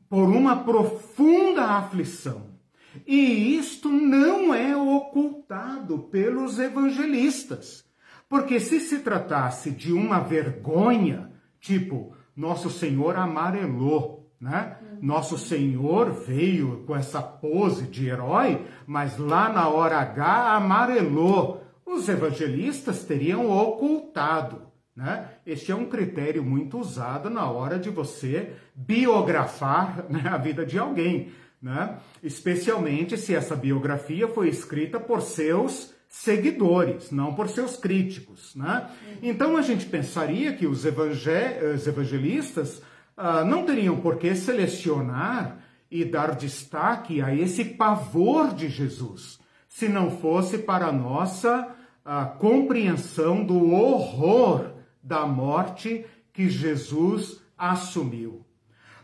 por 0.09 0.29
uma 0.29 0.63
profunda 0.63 1.65
aflição 1.65 2.57
e 3.05 3.57
isto 3.57 3.89
não 3.91 4.55
é 4.55 4.77
ocultado 4.77 5.99
pelos 5.99 6.59
evangelistas. 6.59 7.85
Porque 8.29 8.61
se 8.61 8.81
se 8.81 9.01
tratasse 9.01 9.71
de 9.71 9.93
uma 9.93 10.21
vergonha, 10.21 11.31
tipo, 11.61 12.15
Nosso 12.35 12.71
Senhor 12.71 13.17
amarelou, 13.17 14.31
né? 14.41 14.79
Nosso 15.01 15.37
Senhor 15.37 16.11
veio 16.13 16.85
com 16.87 16.97
essa 16.97 17.21
pose 17.21 17.87
de 17.87 18.09
herói, 18.09 18.67
mas 18.87 19.19
lá 19.19 19.49
na 19.49 19.69
hora 19.69 19.99
H 19.99 20.55
amarelou. 20.55 21.66
Os 21.97 22.09
evangelistas 22.09 23.05
teriam 23.05 23.51
ocultado. 23.51 24.63
Né? 24.95 25.29
Este 25.45 25.73
é 25.73 25.75
um 25.75 25.87
critério 25.87 26.43
muito 26.43 26.79
usado 26.79 27.29
na 27.29 27.51
hora 27.51 27.79
de 27.79 27.91
você 27.91 28.53
biografar 28.75 30.05
né, 30.11 30.23
a 30.27 30.39
vida 30.39 30.65
de 30.65 30.79
alguém 30.79 31.33
né? 31.61 31.99
especialmente 32.23 33.17
se 33.17 33.35
essa 33.35 33.57
biografia 33.57 34.29
foi 34.29 34.49
escrita 34.49 35.01
por 35.01 35.21
seus 35.23 35.95
seguidores, 36.09 37.11
não 37.11 37.35
por 37.35 37.49
seus 37.49 37.77
críticos. 37.77 38.55
Né? 38.55 38.89
Então 39.23 39.57
a 39.57 39.63
gente 39.63 39.87
pensaria 39.87 40.53
que 40.55 40.67
os, 40.67 40.85
evangelistas 40.85 42.79
uh, 43.17 43.45
não 43.45 43.65
teriam 43.65 43.97
por 43.97 44.17
que 44.17 44.35
selecionar 44.35 45.59
e 45.91 46.05
dar 46.05 46.35
destaque 46.35 47.21
a 47.21 47.35
esse 47.35 47.65
pavor 47.65 48.55
de 48.55 48.69
Jesus, 48.69 49.41
se 49.69 49.89
não 49.89 50.11
fosse 50.11 50.59
para 50.59 50.87
a 50.87 50.93
nossa 50.93 51.76
uh, 52.07 52.39
compreensão 52.39 53.45
do 53.45 53.73
horror 53.73 54.71
da 55.03 55.27
morte 55.27 56.07
que 56.33 56.49
Jesus 56.49 57.43
assumiu. 57.59 58.47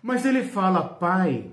Mas 0.00 0.24
ele 0.24 0.44
fala, 0.44 0.82
Pai, 0.82 1.50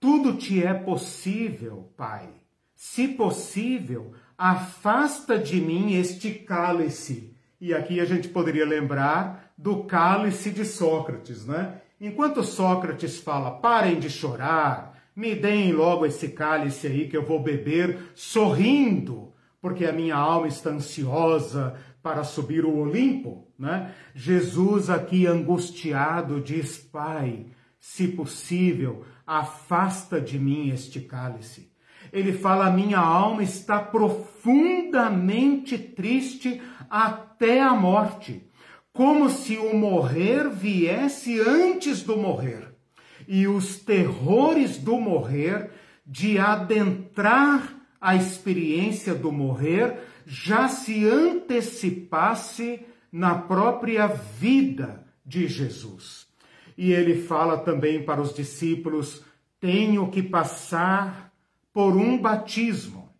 tudo 0.00 0.36
te 0.36 0.62
é 0.62 0.74
possível, 0.74 1.92
Pai. 1.96 2.28
Se 2.74 3.08
possível, 3.08 4.12
afasta 4.36 5.38
de 5.38 5.60
mim 5.60 5.94
este 5.94 6.30
cálice. 6.30 7.34
E 7.60 7.72
aqui 7.74 8.00
a 8.00 8.04
gente 8.04 8.28
poderia 8.28 8.66
lembrar 8.66 9.52
do 9.56 9.84
cálice 9.84 10.50
de 10.50 10.64
Sócrates, 10.64 11.46
né? 11.46 11.80
Enquanto 11.98 12.44
Sócrates 12.44 13.18
fala, 13.18 13.50
parem 13.52 13.98
de 13.98 14.10
chorar, 14.10 14.96
me 15.16 15.34
deem 15.34 15.72
logo 15.72 16.04
esse 16.04 16.28
cálice 16.28 16.86
aí 16.86 17.08
que 17.08 17.16
eu 17.16 17.24
vou 17.24 17.42
beber 17.42 18.10
sorrindo, 18.14 19.25
porque 19.66 19.84
a 19.84 19.92
minha 19.92 20.14
alma 20.14 20.46
está 20.46 20.70
ansiosa 20.70 21.74
para 22.00 22.22
subir 22.22 22.64
o 22.64 22.76
Olimpo, 22.76 23.48
né? 23.58 23.92
Jesus 24.14 24.88
aqui 24.88 25.26
angustiado 25.26 26.40
diz, 26.40 26.78
Pai, 26.78 27.46
se 27.80 28.06
possível, 28.06 29.04
afasta 29.26 30.20
de 30.20 30.38
mim 30.38 30.70
este 30.70 31.00
cálice. 31.00 31.72
Ele 32.12 32.32
fala: 32.32 32.70
minha 32.70 33.00
alma 33.00 33.42
está 33.42 33.80
profundamente 33.80 35.76
triste 35.76 36.62
até 36.88 37.60
a 37.60 37.74
morte, 37.74 38.48
como 38.92 39.28
se 39.28 39.58
o 39.58 39.74
morrer 39.76 40.48
viesse 40.48 41.40
antes 41.40 42.04
do 42.04 42.16
morrer, 42.16 42.72
e 43.26 43.48
os 43.48 43.78
terrores 43.80 44.78
do 44.78 44.96
morrer, 45.00 45.72
de 46.06 46.38
adentrar 46.38 47.75
a 48.06 48.14
experiência 48.14 49.16
do 49.16 49.32
morrer, 49.32 49.98
já 50.24 50.68
se 50.68 51.04
antecipasse 51.04 52.86
na 53.10 53.34
própria 53.34 54.06
vida 54.06 55.04
de 55.24 55.48
Jesus. 55.48 56.28
E 56.78 56.92
ele 56.92 57.20
fala 57.22 57.58
também 57.58 58.04
para 58.04 58.22
os 58.22 58.32
discípulos: 58.32 59.24
tenho 59.58 60.08
que 60.08 60.22
passar 60.22 61.32
por 61.72 61.96
um 61.96 62.16
batismo. 62.16 63.12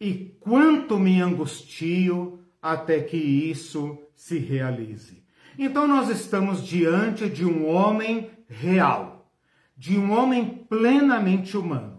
E 0.00 0.36
quanto 0.40 0.98
me 0.98 1.20
angustio 1.20 2.40
até 2.60 3.00
que 3.00 3.16
isso 3.16 3.96
se 4.16 4.38
realize. 4.38 5.22
Então 5.56 5.86
nós 5.86 6.08
estamos 6.08 6.66
diante 6.66 7.30
de 7.30 7.44
um 7.44 7.68
homem 7.68 8.28
real, 8.48 9.30
de 9.76 9.96
um 9.96 10.10
homem 10.10 10.66
plenamente 10.68 11.56
humano. 11.56 11.97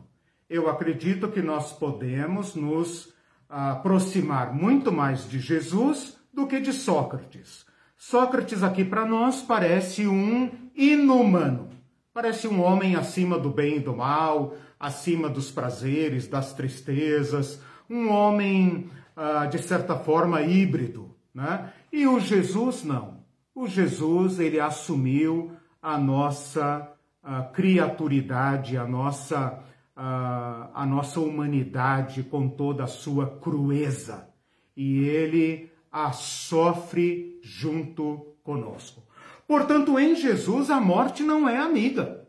Eu 0.50 0.68
acredito 0.68 1.28
que 1.28 1.44
nós 1.44 1.72
podemos 1.72 2.56
nos 2.56 3.14
aproximar 3.48 4.52
muito 4.52 4.92
mais 4.92 5.30
de 5.30 5.40
Jesus 5.40 6.18
do 6.34 6.48
que 6.48 6.60
de 6.60 6.74
Sócrates. 6.74 7.66
Sócrates 7.96 8.64
aqui 8.64 8.84
para 8.84 9.06
nós 9.06 9.44
parece 9.44 10.08
um 10.08 10.50
inumano, 10.76 11.70
parece 12.12 12.48
um 12.48 12.64
homem 12.64 12.96
acima 12.96 13.38
do 13.38 13.52
bem 13.52 13.78
e 13.78 13.80
do 13.80 13.96
mal, 13.96 14.56
acima 14.80 15.30
dos 15.30 15.52
prazeres, 15.52 16.28
das 16.28 16.54
tristezas, 16.54 17.62
um 17.88 18.10
homem 18.10 18.90
ah, 19.16 19.46
de 19.46 19.60
certa 19.60 19.96
forma 19.98 20.42
híbrido, 20.42 21.16
né? 21.34 21.74
E 21.92 22.08
o 22.08 22.20
Jesus 22.20 22.84
não. 22.84 23.20
O 23.54 23.68
Jesus 23.68 24.40
ele 24.40 24.60
assumiu 24.60 25.52
a 25.82 25.98
nossa 25.98 26.92
a 27.22 27.44
criaturidade, 27.44 28.78
a 28.78 28.88
nossa 28.88 29.60
a, 30.02 30.86
nossa 30.86 31.20
humanidade 31.20 32.24
com 32.24 32.48
toda 32.48 32.86
a 32.86 32.88
sua 32.88 33.38
crueza 33.40 34.30
e 34.76 35.00
ele 35.00 35.70
a 35.92 36.14
sofre 36.14 37.38
junto 37.44 38.36
conosco. 38.42 39.04
Portanto, 39.46 40.00
em 40.00 40.16
Jesus 40.16 40.70
a 40.70 40.80
morte 40.80 41.22
não 41.22 41.50
é 41.50 41.58
amiga. 41.58 42.26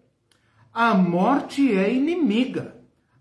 A 0.73 0.95
morte 0.95 1.77
é 1.77 1.93
inimiga. 1.93 2.77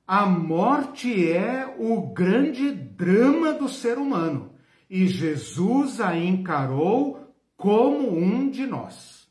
A 0.07 0.25
morte 0.25 1.31
é 1.31 1.75
o 1.77 2.07
grande 2.12 2.71
drama 2.71 3.53
do 3.53 3.69
ser 3.69 3.99
humano. 3.99 4.53
E 4.89 5.05
Jesus 5.05 6.01
a 6.01 6.17
encarou 6.17 7.35
como 7.55 8.17
um 8.17 8.49
de 8.49 8.65
nós. 8.65 9.29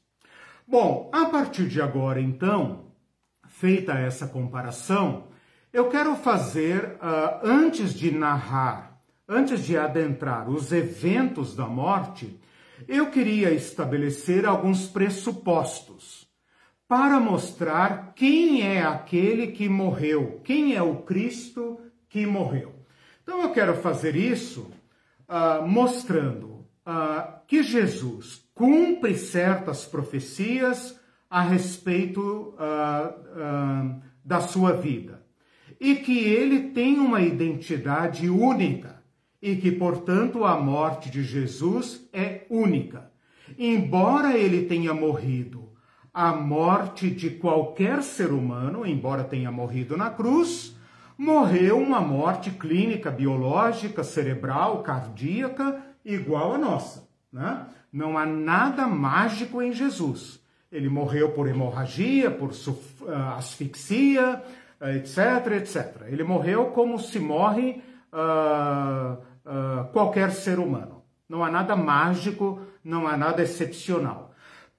Bom, 0.67 1.11
a 1.13 1.25
partir 1.25 1.67
de 1.67 1.81
agora, 1.83 2.21
então, 2.21 2.88
feita 3.59 3.95
essa 3.95 4.27
comparação, 4.29 5.25
eu 5.73 5.89
quero 5.89 6.15
fazer, 6.15 6.97
uh, 7.03 7.41
antes 7.43 7.93
de 7.93 8.13
narrar, 8.13 9.01
antes 9.29 9.65
de 9.65 9.77
adentrar 9.77 10.49
os 10.49 10.71
eventos 10.71 11.57
da 11.57 11.67
morte, 11.67 12.41
eu 12.87 13.11
queria 13.11 13.51
estabelecer 13.51 14.47
alguns 14.47 14.87
pressupostos 14.87 16.29
para 16.87 17.19
mostrar 17.19 18.13
quem 18.15 18.63
é 18.63 18.83
aquele 18.83 19.49
que 19.49 19.69
morreu, 19.69 20.41
quem 20.45 20.77
é 20.77 20.83
o 20.83 21.03
Cristo 21.03 21.81
que 22.09 22.25
morreu. 22.25 22.73
Então 23.25 23.43
eu 23.43 23.51
quero 23.51 23.75
fazer 23.79 24.15
isso 24.15 24.71
uh, 25.29 25.67
mostrando 25.67 26.65
uh, 26.87 27.41
que 27.47 27.65
Jesus 27.65 28.49
cumpre 28.55 29.19
certas 29.19 29.85
profecias 29.85 30.98
a 31.31 31.43
respeito 31.43 32.55
uh, 32.55 33.95
uh, 33.95 34.03
da 34.25 34.41
sua 34.41 34.73
vida. 34.73 35.23
E 35.81 35.97
que 35.97 36.19
ele 36.19 36.71
tem 36.71 36.99
uma 36.99 37.21
identidade 37.21 38.29
única 38.29 39.03
e 39.41 39.57
que, 39.57 39.71
portanto, 39.71 40.45
a 40.45 40.59
morte 40.59 41.11
de 41.11 41.23
Jesus 41.23 42.09
é 42.13 42.45
única. 42.51 43.11
Embora 43.57 44.37
ele 44.37 44.65
tenha 44.65 44.93
morrido 44.93 45.69
a 46.13 46.33
morte 46.33 47.09
de 47.11 47.31
qualquer 47.31 48.03
ser 48.03 48.33
humano, 48.33 48.85
embora 48.85 49.23
tenha 49.23 49.53
morrido 49.53 49.97
na 49.97 50.11
cruz, 50.11 50.77
morreu 51.17 51.79
uma 51.79 52.01
morte 52.01 52.51
clínica, 52.51 53.11
biológica, 53.11 54.03
cerebral, 54.03 54.83
cardíaca, 54.83 55.81
igual 56.05 56.55
à 56.55 56.59
nossa. 56.59 57.09
Né? 57.33 57.67
Não 57.93 58.19
há 58.19 58.27
nada 58.27 58.87
mágico 58.87 59.63
em 59.63 59.73
Jesus. 59.73 60.38
Ele 60.71 60.89
morreu 60.89 61.31
por 61.31 61.49
hemorragia, 61.49 62.31
por 62.31 62.51
ah, 63.09 63.37
asfixia, 63.37 64.43
etc, 64.81 65.53
etc. 65.57 66.03
Ele 66.09 66.23
morreu 66.23 66.67
como 66.67 66.99
se 66.99 67.19
morre 67.19 67.83
uh, 68.13 69.15
uh, 69.15 69.85
qualquer 69.93 70.31
ser 70.31 70.59
humano. 70.59 71.03
Não 71.29 71.43
há 71.43 71.51
nada 71.51 71.75
mágico, 71.75 72.61
não 72.85 73.07
há 73.07 73.17
nada 73.17 73.43
excepcional. 73.43 74.35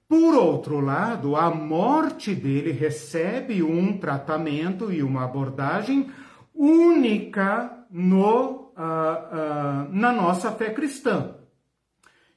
Por 0.08 0.34
outro 0.34 0.80
lado, 0.80 1.36
a 1.36 1.50
morte 1.50 2.34
dele 2.34 2.72
recebe 2.72 3.62
um 3.62 3.96
tratamento 3.98 4.92
e 4.92 5.02
uma 5.02 5.24
abordagem 5.24 6.10
única 6.54 7.84
no, 7.90 8.72
uh, 8.76 9.88
na 9.90 10.12
nossa 10.12 10.50
fé 10.50 10.70
cristã. 10.70 11.34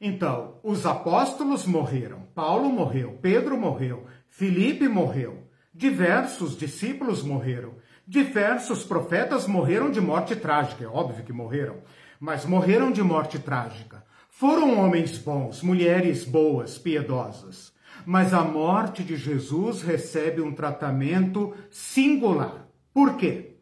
Então, 0.06 0.56
os 0.62 0.86
apóstolos 0.86 1.66
morreram, 1.66 2.28
Paulo 2.36 2.70
morreu, 2.70 3.18
Pedro 3.22 3.58
morreu, 3.58 4.06
Filipe 4.28 4.86
morreu, 4.86 5.48
diversos 5.74 6.58
discípulos 6.58 7.24
morreram, 7.24 7.76
diversos 8.06 8.84
profetas 8.84 9.48
morreram 9.48 9.90
de 9.90 10.02
morte 10.02 10.36
trágica, 10.36 10.84
é 10.84 10.88
óbvio 10.88 11.24
que 11.24 11.32
morreram, 11.32 11.78
mas 12.20 12.44
morreram 12.44 12.92
de 12.92 13.02
morte 13.02 13.40
trágica. 13.40 14.04
Foram 14.30 14.78
homens 14.78 15.18
bons, 15.18 15.62
mulheres 15.64 16.26
boas, 16.26 16.78
piedosas. 16.78 17.72
Mas 18.06 18.34
a 18.34 18.44
morte 18.44 19.06
de 19.06 19.16
Jesus 19.16 19.82
recebe 19.82 20.42
um 20.42 20.52
tratamento 20.52 21.56
singular. 21.72 22.68
Por 22.94 23.16
quê? 23.16 23.56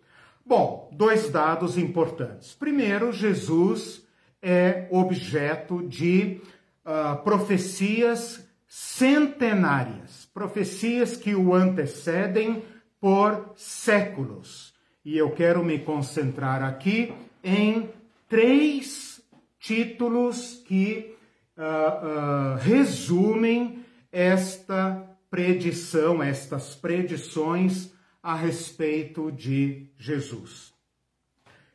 Bom, 0.44 0.90
dois 0.92 1.30
dados 1.30 1.78
importantes. 1.78 2.56
Primeiro, 2.56 3.14
Jesus 3.14 4.02
é 4.42 4.88
objeto 4.90 5.88
de 5.88 6.42
uh, 6.86 7.22
profecias 7.24 8.48
centenárias, 8.68 10.30
profecias 10.34 11.16
que 11.16 11.36
o 11.36 11.54
antecedem 11.54 12.64
por 13.00 13.54
séculos. 13.56 14.74
E 15.04 15.18
eu 15.18 15.32
quero 15.32 15.64
me 15.64 15.80
concentrar 15.80 16.64
aqui 16.64 17.14
em 17.44 17.90
três 18.28 19.22
títulos 19.60 20.64
que 20.66 21.16
uh, 21.58 21.62
uh, 21.62 22.58
resumem 22.60 23.84
esta 24.12 25.08
predição, 25.30 26.22
estas 26.22 26.76
predições 26.76 27.92
a 28.22 28.36
respeito 28.36 29.32
de 29.32 29.88
Jesus 29.98 30.71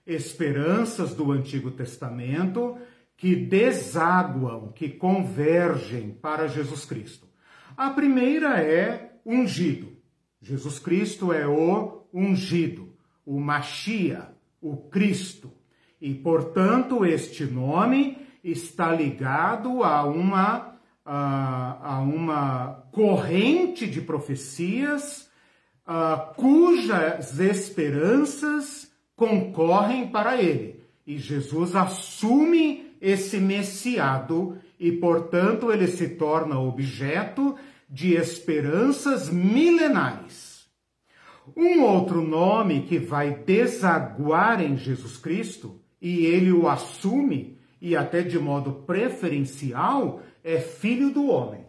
esperanças 0.06 1.14
do 1.14 1.32
Antigo 1.32 1.70
Testamento 1.70 2.78
que 3.16 3.34
desaguam, 3.34 4.72
que 4.72 4.90
convergem 4.90 6.10
para 6.10 6.46
Jesus 6.46 6.84
Cristo. 6.84 7.26
A 7.76 7.90
primeira 7.90 8.60
é 8.62 9.18
ungido. 9.24 9.96
Jesus 10.40 10.78
Cristo 10.78 11.32
é 11.32 11.46
o 11.46 12.02
ungido, 12.12 12.94
o 13.24 13.40
Machia, 13.40 14.28
o 14.60 14.76
Cristo. 14.76 15.52
E, 16.00 16.14
portanto, 16.14 17.04
este 17.04 17.44
nome 17.44 18.18
está 18.44 18.92
ligado 18.92 19.82
a 19.82 20.04
uma, 20.04 20.78
a, 21.04 21.94
a 21.94 22.00
uma 22.00 22.86
corrente 22.92 23.86
de 23.86 24.00
profecias 24.00 25.28
a, 25.84 26.32
cujas 26.36 27.38
esperanças 27.40 28.85
concorrem 29.16 30.08
para 30.08 30.40
ele. 30.40 30.84
E 31.06 31.18
Jesus 31.18 31.74
assume 31.74 32.92
esse 33.00 33.38
messiado 33.38 34.58
e, 34.78 34.92
portanto, 34.92 35.72
ele 35.72 35.86
se 35.86 36.10
torna 36.10 36.60
objeto 36.60 37.56
de 37.88 38.14
esperanças 38.14 39.30
milenares. 39.30 40.66
Um 41.56 41.82
outro 41.82 42.22
nome 42.22 42.82
que 42.82 42.98
vai 42.98 43.32
desaguar 43.32 44.60
em 44.60 44.76
Jesus 44.76 45.16
Cristo, 45.16 45.80
e 46.02 46.26
ele 46.26 46.52
o 46.52 46.68
assume, 46.68 47.56
e 47.80 47.96
até 47.96 48.22
de 48.22 48.38
modo 48.38 48.72
preferencial, 48.84 50.22
é 50.42 50.58
Filho 50.58 51.10
do 51.10 51.28
Homem. 51.28 51.64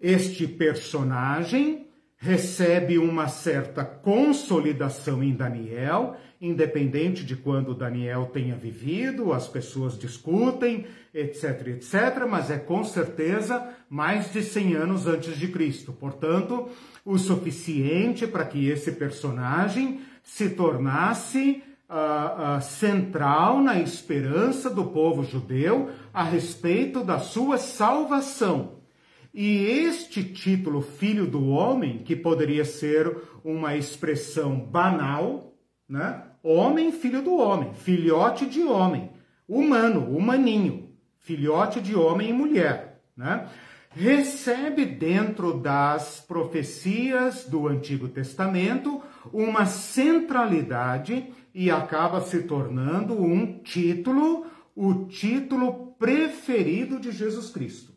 Este 0.00 0.46
personagem 0.46 1.85
recebe 2.18 2.98
uma 2.98 3.28
certa 3.28 3.84
consolidação 3.84 5.22
em 5.22 5.34
Daniel, 5.34 6.16
independente 6.40 7.24
de 7.24 7.36
quando 7.36 7.74
Daniel 7.74 8.26
tenha 8.32 8.54
vivido, 8.54 9.32
as 9.32 9.46
pessoas 9.46 9.98
discutem, 9.98 10.86
etc, 11.12 11.68
etc, 11.68 12.26
mas 12.28 12.50
é 12.50 12.58
com 12.58 12.82
certeza 12.84 13.70
mais 13.88 14.32
de 14.32 14.42
100 14.42 14.74
anos 14.74 15.06
antes 15.06 15.36
de 15.36 15.48
Cristo. 15.48 15.92
Portanto, 15.92 16.68
o 17.04 17.18
suficiente 17.18 18.26
para 18.26 18.44
que 18.44 18.68
esse 18.68 18.92
personagem 18.92 20.00
se 20.22 20.50
tornasse 20.50 21.62
uh, 21.88 22.58
uh, 22.58 22.62
central 22.62 23.62
na 23.62 23.78
esperança 23.78 24.68
do 24.68 24.86
povo 24.86 25.22
judeu 25.22 25.90
a 26.12 26.22
respeito 26.22 27.04
da 27.04 27.18
sua 27.18 27.58
salvação. 27.58 28.75
E 29.38 29.66
este 29.66 30.24
título, 30.24 30.80
Filho 30.80 31.26
do 31.26 31.48
Homem, 31.48 31.98
que 31.98 32.16
poderia 32.16 32.64
ser 32.64 33.14
uma 33.44 33.76
expressão 33.76 34.58
banal, 34.58 35.54
né? 35.86 36.22
Homem, 36.42 36.90
filho 36.90 37.20
do 37.20 37.36
homem, 37.36 37.74
filhote 37.74 38.46
de 38.46 38.62
homem, 38.62 39.10
humano, 39.46 40.16
humaninho, 40.16 40.88
filhote 41.18 41.82
de 41.82 41.94
homem 41.94 42.30
e 42.30 42.32
mulher, 42.32 43.02
né? 43.14 43.46
recebe 43.90 44.86
dentro 44.86 45.58
das 45.58 46.20
profecias 46.20 47.44
do 47.44 47.68
Antigo 47.68 48.08
Testamento 48.08 49.02
uma 49.32 49.66
centralidade 49.66 51.30
e 51.54 51.70
acaba 51.70 52.22
se 52.22 52.42
tornando 52.44 53.22
um 53.22 53.58
título, 53.60 54.46
o 54.74 55.06
título 55.06 55.94
preferido 55.98 56.98
de 56.98 57.10
Jesus 57.10 57.50
Cristo. 57.50 57.95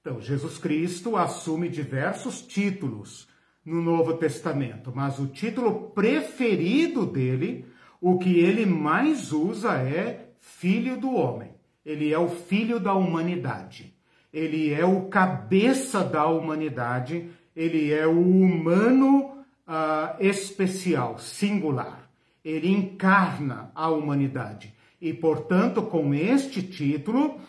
Então, 0.00 0.20
Jesus 0.20 0.58
Cristo 0.58 1.16
assume 1.16 1.68
diversos 1.68 2.40
títulos 2.40 3.28
no 3.64 3.82
Novo 3.82 4.14
Testamento, 4.14 4.92
mas 4.94 5.18
o 5.18 5.26
título 5.26 5.90
preferido 5.90 7.04
dele, 7.04 7.66
o 8.00 8.18
que 8.18 8.38
ele 8.38 8.64
mais 8.64 9.32
usa 9.32 9.74
é 9.74 10.30
Filho 10.40 10.96
do 10.96 11.14
Homem. 11.14 11.50
Ele 11.84 12.12
é 12.12 12.18
o 12.18 12.28
filho 12.28 12.78
da 12.78 12.94
humanidade. 12.94 13.94
Ele 14.32 14.72
é 14.72 14.84
o 14.84 15.06
cabeça 15.06 16.04
da 16.04 16.26
humanidade. 16.26 17.30
Ele 17.56 17.92
é 17.92 18.06
o 18.06 18.20
humano 18.20 19.44
uh, 19.66 20.16
especial, 20.20 21.18
singular. 21.18 22.10
Ele 22.44 22.68
encarna 22.68 23.70
a 23.74 23.88
humanidade. 23.90 24.74
E, 25.00 25.12
portanto, 25.12 25.82
com 25.82 26.12
este 26.12 26.62
título, 26.62 27.40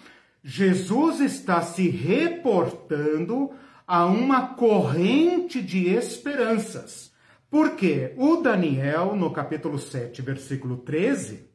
Jesus 0.43 1.19
está 1.19 1.61
se 1.61 1.89
reportando 1.89 3.51
a 3.85 4.05
uma 4.05 4.53
corrente 4.53 5.61
de 5.61 5.87
esperanças. 5.89 7.11
Porque 7.49 8.13
o 8.15 8.37
Daniel, 8.37 9.15
no 9.15 9.31
capítulo 9.31 9.79
7, 9.79 10.21
versículo 10.21 10.77
13, 10.77 11.49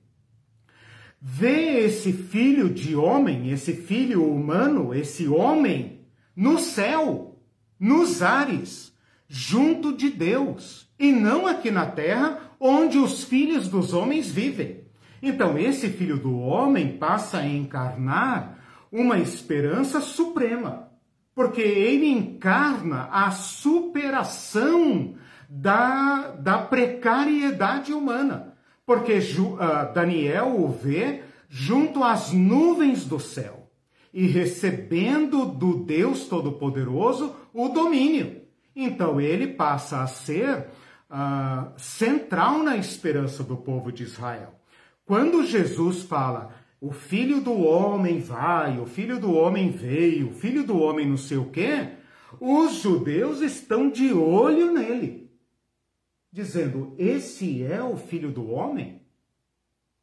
vê 1.20 1.84
esse 1.84 2.12
filho 2.12 2.68
de 2.68 2.96
homem, 2.96 3.50
esse 3.50 3.72
filho 3.72 4.28
humano, 4.28 4.92
esse 4.92 5.28
homem, 5.28 6.00
no 6.34 6.58
céu, 6.58 7.38
nos 7.78 8.22
ares, 8.22 8.92
junto 9.28 9.96
de 9.96 10.10
Deus, 10.10 10.92
e 10.98 11.12
não 11.12 11.46
aqui 11.46 11.70
na 11.70 11.86
terra, 11.86 12.40
onde 12.58 12.98
os 12.98 13.24
filhos 13.24 13.68
dos 13.68 13.94
homens 13.94 14.28
vivem. 14.28 14.82
Então, 15.22 15.56
esse 15.56 15.88
filho 15.88 16.18
do 16.18 16.36
homem 16.38 16.98
passa 16.98 17.38
a 17.38 17.46
encarnar 17.46 18.53
uma 18.94 19.18
esperança 19.18 20.00
suprema 20.00 20.84
porque 21.34 21.60
ele 21.60 22.06
encarna 22.06 23.08
a 23.10 23.30
superação 23.32 25.14
da, 25.48 26.30
da 26.38 26.58
precariedade 26.58 27.92
humana. 27.92 28.54
Porque 28.86 29.14
uh, 29.14 29.92
Daniel 29.92 30.60
o 30.60 30.68
vê 30.68 31.22
junto 31.48 32.04
às 32.04 32.32
nuvens 32.32 33.04
do 33.04 33.18
céu 33.18 33.68
e 34.12 34.26
recebendo 34.26 35.44
do 35.44 35.84
Deus 35.84 36.26
Todo-Poderoso 36.26 37.34
o 37.52 37.68
domínio. 37.68 38.42
Então 38.76 39.20
ele 39.20 39.48
passa 39.48 40.02
a 40.02 40.06
ser 40.06 40.68
uh, 41.10 41.72
central 41.76 42.62
na 42.62 42.76
esperança 42.76 43.42
do 43.42 43.56
povo 43.56 43.90
de 43.90 44.04
Israel. 44.04 44.54
Quando 45.04 45.44
Jesus 45.44 46.02
fala, 46.02 46.50
o 46.84 46.92
filho 46.92 47.40
do 47.40 47.62
homem 47.62 48.20
vai, 48.20 48.78
o 48.78 48.84
filho 48.84 49.18
do 49.18 49.32
homem 49.32 49.70
veio, 49.70 50.28
o 50.28 50.34
filho 50.34 50.62
do 50.62 50.78
homem 50.78 51.08
não 51.08 51.16
sei 51.16 51.38
o 51.38 51.46
quê, 51.46 51.92
os 52.38 52.74
judeus 52.74 53.40
estão 53.40 53.88
de 53.88 54.12
olho 54.12 54.70
nele, 54.70 55.30
dizendo: 56.30 56.94
Esse 56.98 57.62
é 57.62 57.82
o 57.82 57.96
filho 57.96 58.30
do 58.30 58.50
homem? 58.50 59.00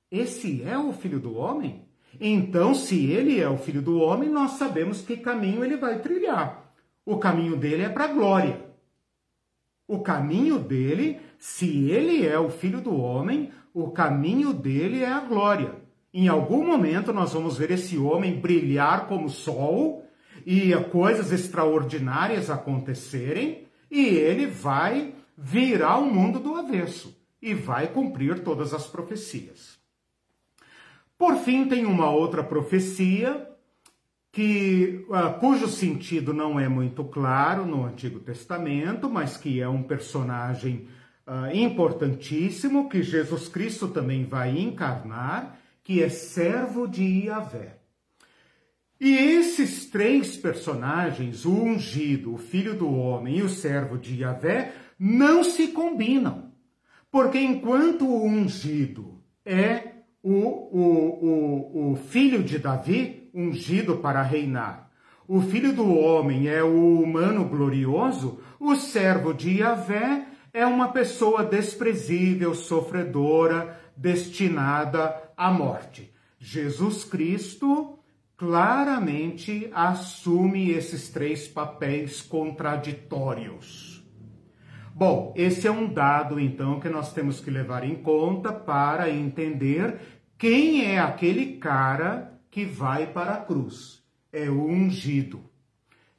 Esse 0.10 0.64
é 0.64 0.76
o 0.76 0.92
filho 0.92 1.20
do 1.20 1.36
homem? 1.36 1.86
Então, 2.20 2.74
se 2.74 3.12
ele 3.12 3.40
é 3.40 3.48
o 3.48 3.60
filho 3.60 3.84
do 3.84 4.00
homem, 4.00 4.28
nós 4.28 4.54
sabemos 4.54 5.04
que 5.04 5.18
caminho 5.18 5.64
ele 5.64 5.78
vai 5.78 6.00
trilhar. 6.00 6.74
O 7.06 7.20
caminho 7.20 7.58
dele 7.58 7.84
é 7.84 7.90
para 7.90 8.06
a 8.06 8.14
glória. 8.14 8.60
O 9.88 10.00
caminho 10.00 10.58
dele, 10.58 11.20
se 11.38 11.92
ele 11.92 12.26
é 12.26 12.40
o 12.40 12.50
filho 12.50 12.82
do 12.82 12.96
homem, 12.96 13.52
o 13.72 13.92
caminho 13.92 14.52
dele 14.52 15.04
é 15.04 15.12
a 15.12 15.20
glória. 15.20 15.81
Em 16.14 16.28
algum 16.28 16.66
momento 16.66 17.14
nós 17.14 17.34
vamos 17.34 17.58
ver 17.58 17.72
esse 17.72 17.98
homem 17.98 18.40
brilhar 18.40 19.08
como 19.08 19.30
sol 19.30 20.06
e 20.46 20.74
coisas 20.92 21.32
extraordinárias 21.32 22.50
acontecerem 22.50 23.68
e 23.90 24.06
ele 24.06 24.48
vai 24.48 25.14
virar 25.38 25.98
o 26.00 26.14
mundo 26.14 26.40
do 26.40 26.56
avesso 26.56 27.18
e 27.42 27.54
vai 27.54 27.88
cumprir 27.88 28.44
todas 28.44 28.74
as 28.74 28.86
profecias. 28.88 29.80
Por 31.18 31.36
fim, 31.38 31.68
tem 31.68 31.86
uma 31.86 32.10
outra 32.10 32.44
profecia 32.44 33.48
que 34.32 35.06
uh, 35.10 35.40
cujo 35.40 35.68
sentido 35.68 36.34
não 36.34 36.60
é 36.60 36.68
muito 36.68 37.04
claro 37.04 37.66
no 37.66 37.86
Antigo 37.86 38.20
Testamento, 38.20 39.10
mas 39.10 39.38
que 39.38 39.62
é 39.62 39.68
um 39.68 39.84
personagem 39.84 40.88
uh, 41.28 41.56
importantíssimo 41.56 42.90
que 42.90 43.04
Jesus 43.04 43.48
Cristo 43.48 43.88
também 43.88 44.26
vai 44.26 44.58
encarnar 44.58 45.61
que 45.84 46.02
é 46.02 46.10
servo 46.10 46.88
de 46.88 47.04
Iavé. 47.04 47.78
E 49.00 49.18
esses 49.18 49.88
três 49.88 50.38
personagens, 50.38 51.44
o 51.44 51.52
ungido, 51.52 52.36
o 52.36 52.38
filho 52.38 52.76
do 52.76 52.94
homem 52.94 53.38
e 53.38 53.42
o 53.42 53.50
servo 53.50 53.98
de 53.98 54.16
Iavé, 54.16 54.74
não 55.00 55.44
se 55.44 55.70
combinam. 55.70 56.52
Porque 57.12 57.40
enquanto 57.40 58.06
o 58.06 58.24
ungido 58.24 59.20
é 59.44 59.94
o, 60.22 60.32
o, 60.32 61.26
o, 61.26 61.92
o 61.92 61.96
filho 61.96 62.44
de 62.44 62.60
Davi, 62.60 63.30
ungido 63.34 63.98
para 63.98 64.22
reinar, 64.22 64.92
o 65.28 65.42
filho 65.42 65.74
do 65.74 65.98
homem 65.98 66.48
é 66.48 66.62
o 66.62 67.02
humano 67.02 67.46
glorioso, 67.46 68.40
o 68.60 68.76
servo 68.76 69.34
de 69.34 69.58
Iavé 69.58 70.28
é 70.54 70.66
uma 70.66 70.90
pessoa 70.90 71.44
desprezível, 71.44 72.54
sofredora, 72.54 73.80
destinada 73.96 75.21
à 75.42 75.50
morte. 75.50 76.14
Jesus 76.38 77.04
Cristo 77.04 77.98
claramente 78.38 79.72
assume 79.74 80.70
esses 80.70 81.10
três 81.10 81.48
papéis 81.48 82.22
contraditórios. 82.22 84.06
Bom, 84.94 85.34
esse 85.36 85.66
é 85.66 85.72
um 85.72 85.92
dado 85.92 86.40
então 86.40 86.80
que 86.80 86.90
nós 86.90 87.12
temos 87.12 87.40
que 87.40 87.50
levar 87.50 87.84
em 87.84 87.96
conta 87.96 88.54
para 88.54 89.10
entender 89.10 90.00
quem 90.38 90.86
é 90.86 91.00
aquele 91.00 91.58
cara 91.58 92.40
que 92.52 92.64
vai 92.64 93.08
para 93.08 93.34
a 93.34 93.42
cruz. 93.42 94.04
É 94.32 94.48
o 94.48 94.64
ungido, 94.64 95.42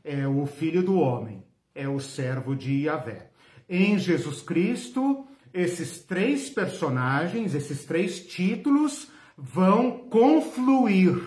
é 0.03 0.27
o 0.27 0.47
filho 0.47 0.83
do 0.83 0.99
homem, 0.99 1.45
é 1.73 1.89
o 1.89 2.01
servo 2.01 2.57
de 2.57 2.87
Yahvé. 2.87 3.31
Em 3.69 3.97
Jesus 4.01 4.43
Cristo, 4.43 5.29
esses 5.53 6.01
três 6.01 6.49
personagens, 6.49 7.55
esses 7.55 7.85
três 7.85 8.25
títulos 8.27 9.09
vão 9.37 10.09
confluir 10.09 11.19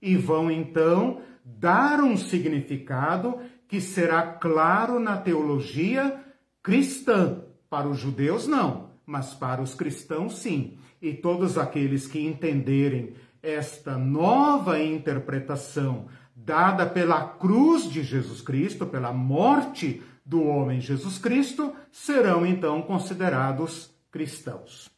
e 0.00 0.16
vão 0.16 0.50
então 0.50 1.20
dar 1.44 2.00
um 2.00 2.16
significado 2.16 3.38
que 3.66 3.80
será 3.80 4.22
claro 4.22 4.98
na 4.98 5.16
teologia 5.16 6.20
cristã. 6.62 7.44
Para 7.68 7.88
os 7.88 7.98
judeus, 7.98 8.46
não, 8.46 8.90
mas 9.04 9.34
para 9.34 9.60
os 9.60 9.74
cristãos, 9.74 10.38
sim. 10.38 10.78
E 11.02 11.12
todos 11.12 11.58
aqueles 11.58 12.06
que 12.06 12.20
entenderem 12.20 13.12
esta 13.42 13.96
nova 13.98 14.80
interpretação 14.82 16.06
dada 16.34 16.86
pela 16.86 17.28
cruz 17.28 17.90
de 17.90 18.02
Jesus 18.02 18.40
Cristo, 18.40 18.86
pela 18.86 19.12
morte 19.12 20.02
do 20.28 20.44
homem 20.44 20.78
Jesus 20.78 21.16
Cristo 21.16 21.74
serão 21.90 22.44
então 22.44 22.82
considerados 22.82 23.90
cristãos. 24.12 24.90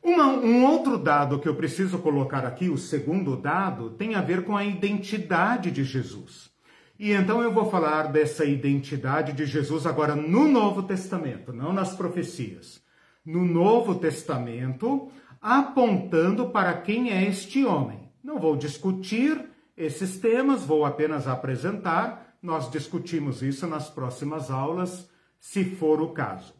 Uma, 0.00 0.28
um 0.28 0.64
outro 0.64 0.96
dado 0.96 1.40
que 1.40 1.48
eu 1.48 1.56
preciso 1.56 1.98
colocar 1.98 2.46
aqui, 2.46 2.68
o 2.68 2.78
segundo 2.78 3.36
dado, 3.36 3.90
tem 3.90 4.14
a 4.14 4.20
ver 4.20 4.44
com 4.44 4.56
a 4.56 4.64
identidade 4.64 5.72
de 5.72 5.82
Jesus. 5.82 6.48
E 6.96 7.10
então 7.10 7.42
eu 7.42 7.52
vou 7.52 7.68
falar 7.68 8.04
dessa 8.12 8.44
identidade 8.44 9.32
de 9.32 9.44
Jesus 9.44 9.84
agora 9.84 10.14
no 10.14 10.46
Novo 10.46 10.84
Testamento, 10.84 11.52
não 11.52 11.72
nas 11.72 11.92
profecias. 11.92 12.80
No 13.26 13.44
Novo 13.44 13.96
Testamento, 13.96 15.10
apontando 15.42 16.50
para 16.50 16.72
quem 16.74 17.10
é 17.10 17.24
este 17.24 17.64
homem. 17.64 18.12
Não 18.22 18.38
vou 18.38 18.56
discutir 18.56 19.44
esses 19.76 20.18
temas, 20.18 20.64
vou 20.64 20.84
apenas 20.84 21.26
apresentar 21.26 22.27
nós 22.42 22.70
discutimos 22.70 23.42
isso 23.42 23.66
nas 23.66 23.88
próximas 23.88 24.50
aulas, 24.50 25.08
se 25.40 25.64
for 25.64 26.00
o 26.00 26.10
caso. 26.10 26.54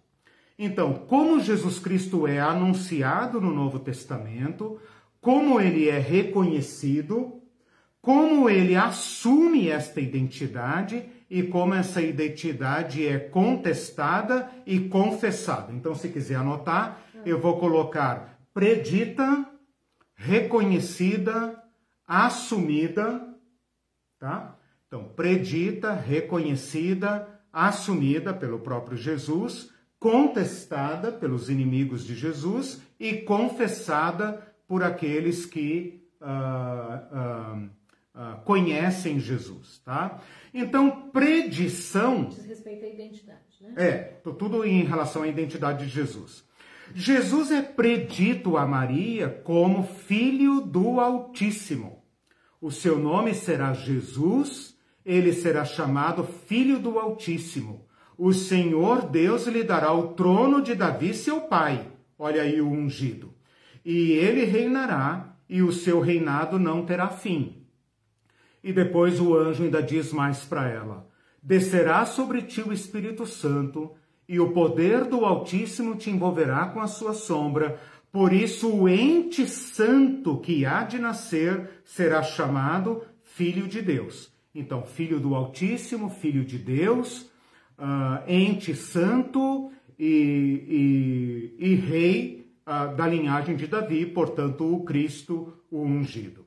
Então, 0.58 0.94
como 1.06 1.40
Jesus 1.40 1.78
Cristo 1.78 2.26
é 2.26 2.40
anunciado 2.40 3.40
no 3.40 3.52
Novo 3.52 3.78
Testamento, 3.78 4.80
como 5.20 5.60
ele 5.60 5.88
é 5.88 5.98
reconhecido, 5.98 7.40
como 8.00 8.48
ele 8.50 8.74
assume 8.74 9.68
esta 9.68 10.00
identidade 10.00 11.04
e 11.30 11.42
como 11.42 11.74
essa 11.74 12.00
identidade 12.00 13.06
é 13.06 13.18
contestada 13.18 14.50
e 14.66 14.80
confessada. 14.80 15.72
Então, 15.72 15.94
se 15.94 16.08
quiser 16.08 16.36
anotar, 16.36 17.02
eu 17.24 17.40
vou 17.40 17.58
colocar 17.58 18.38
predita, 18.52 19.46
reconhecida, 20.16 21.62
assumida, 22.06 23.22
tá? 24.18 24.57
Então, 24.88 25.04
predita, 25.04 25.92
reconhecida, 25.92 27.28
assumida 27.52 28.32
pelo 28.32 28.58
próprio 28.58 28.96
Jesus, 28.96 29.70
contestada 30.00 31.12
pelos 31.12 31.50
inimigos 31.50 32.04
de 32.04 32.14
Jesus 32.14 32.80
e 32.98 33.18
confessada 33.18 34.42
por 34.66 34.82
aqueles 34.82 35.44
que 35.44 36.08
uh, 36.22 36.24
uh, 37.16 37.68
uh, 38.14 38.40
conhecem 38.44 39.20
Jesus, 39.20 39.80
tá? 39.84 40.22
Então, 40.54 41.10
predição... 41.10 42.24
Diz 42.24 42.46
respeito 42.46 42.86
à 42.86 42.88
identidade, 42.88 43.40
né? 43.60 43.74
É, 43.76 43.98
tudo 44.38 44.64
em 44.64 44.84
relação 44.84 45.22
à 45.22 45.28
identidade 45.28 45.84
de 45.84 45.90
Jesus. 45.90 46.44
Jesus 46.94 47.50
é 47.50 47.60
predito 47.60 48.56
a 48.56 48.66
Maria 48.66 49.28
como 49.28 49.82
filho 49.84 50.62
do 50.62 50.98
Altíssimo. 50.98 52.02
O 52.58 52.70
seu 52.70 52.98
nome 52.98 53.34
será 53.34 53.74
Jesus, 53.74 54.77
ele 55.08 55.32
será 55.32 55.64
chamado 55.64 56.22
Filho 56.22 56.78
do 56.78 56.98
Altíssimo. 56.98 57.86
O 58.18 58.34
Senhor 58.34 59.08
Deus 59.08 59.46
lhe 59.46 59.64
dará 59.64 59.90
o 59.90 60.08
trono 60.08 60.60
de 60.60 60.74
Davi, 60.74 61.14
seu 61.14 61.40
pai. 61.40 61.88
Olha 62.18 62.42
aí 62.42 62.60
o 62.60 62.68
ungido. 62.68 63.32
E 63.82 64.12
ele 64.12 64.44
reinará, 64.44 65.34
e 65.48 65.62
o 65.62 65.72
seu 65.72 65.98
reinado 65.98 66.58
não 66.58 66.84
terá 66.84 67.08
fim. 67.08 67.64
E 68.62 68.70
depois 68.70 69.18
o 69.18 69.34
anjo 69.34 69.64
ainda 69.64 69.82
diz 69.82 70.12
mais 70.12 70.44
para 70.44 70.68
ela: 70.68 71.08
Descerá 71.42 72.04
sobre 72.04 72.42
ti 72.42 72.60
o 72.60 72.70
Espírito 72.70 73.24
Santo, 73.24 73.92
e 74.28 74.38
o 74.38 74.52
poder 74.52 75.06
do 75.06 75.24
Altíssimo 75.24 75.96
te 75.96 76.10
envolverá 76.10 76.66
com 76.66 76.80
a 76.80 76.86
sua 76.86 77.14
sombra. 77.14 77.80
Por 78.12 78.30
isso, 78.30 78.70
o 78.70 78.86
ente 78.86 79.48
santo 79.48 80.36
que 80.36 80.66
há 80.66 80.82
de 80.82 80.98
nascer 80.98 81.80
será 81.82 82.22
chamado 82.22 83.02
Filho 83.22 83.66
de 83.66 83.80
Deus. 83.80 84.36
Então, 84.54 84.82
Filho 84.82 85.20
do 85.20 85.34
Altíssimo, 85.34 86.08
Filho 86.08 86.44
de 86.44 86.58
Deus, 86.58 87.30
uh, 87.78 88.22
ente 88.26 88.74
santo 88.74 89.70
e, 89.98 91.54
e, 91.58 91.72
e 91.72 91.74
rei 91.74 92.52
uh, 92.66 92.94
da 92.96 93.06
linhagem 93.06 93.56
de 93.56 93.66
Davi, 93.66 94.06
portanto, 94.06 94.64
o 94.64 94.84
Cristo, 94.84 95.52
o 95.70 95.82
ungido. 95.82 96.46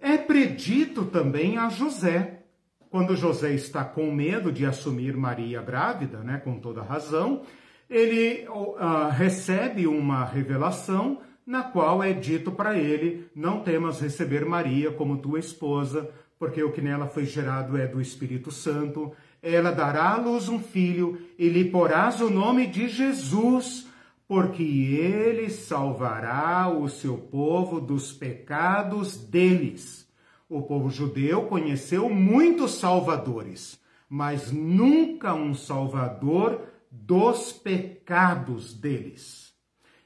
É 0.00 0.16
predito 0.18 1.04
também 1.04 1.56
a 1.56 1.68
José, 1.68 2.42
quando 2.90 3.16
José 3.16 3.52
está 3.52 3.84
com 3.84 4.10
medo 4.10 4.50
de 4.50 4.66
assumir 4.66 5.16
Maria 5.16 5.62
grávida, 5.62 6.18
né, 6.18 6.38
com 6.38 6.58
toda 6.58 6.82
razão, 6.82 7.42
ele 7.88 8.46
uh, 8.48 9.08
recebe 9.10 9.86
uma 9.86 10.24
revelação 10.24 11.20
na 11.46 11.62
qual 11.62 12.02
é 12.02 12.12
dito 12.12 12.50
para 12.50 12.76
ele: 12.76 13.28
Não 13.34 13.60
temas 13.60 14.00
receber 14.00 14.44
Maria 14.44 14.90
como 14.90 15.18
tua 15.18 15.38
esposa, 15.38 16.10
porque 16.38 16.62
o 16.62 16.72
que 16.72 16.80
nela 16.80 17.06
foi 17.06 17.24
gerado 17.24 17.76
é 17.76 17.86
do 17.86 18.00
Espírito 18.00 18.50
Santo. 18.50 19.12
Ela 19.42 19.70
dará 19.70 20.10
à 20.10 20.16
luz 20.16 20.48
um 20.48 20.58
filho 20.58 21.18
e 21.38 21.48
lhe 21.48 21.64
porás 21.66 22.20
o 22.20 22.28
nome 22.28 22.66
de 22.66 22.88
Jesus, 22.88 23.86
porque 24.28 24.62
ele 24.62 25.48
salvará 25.48 26.68
o 26.68 26.88
seu 26.88 27.16
povo 27.16 27.80
dos 27.80 28.12
pecados 28.12 29.16
deles. 29.16 30.06
O 30.48 30.62
povo 30.62 30.90
judeu 30.90 31.46
conheceu 31.46 32.08
muitos 32.08 32.74
salvadores, 32.74 33.80
mas 34.08 34.52
nunca 34.52 35.34
um 35.34 35.54
salvador 35.54 36.60
dos 36.90 37.52
pecados 37.52 38.74
deles. 38.74 39.52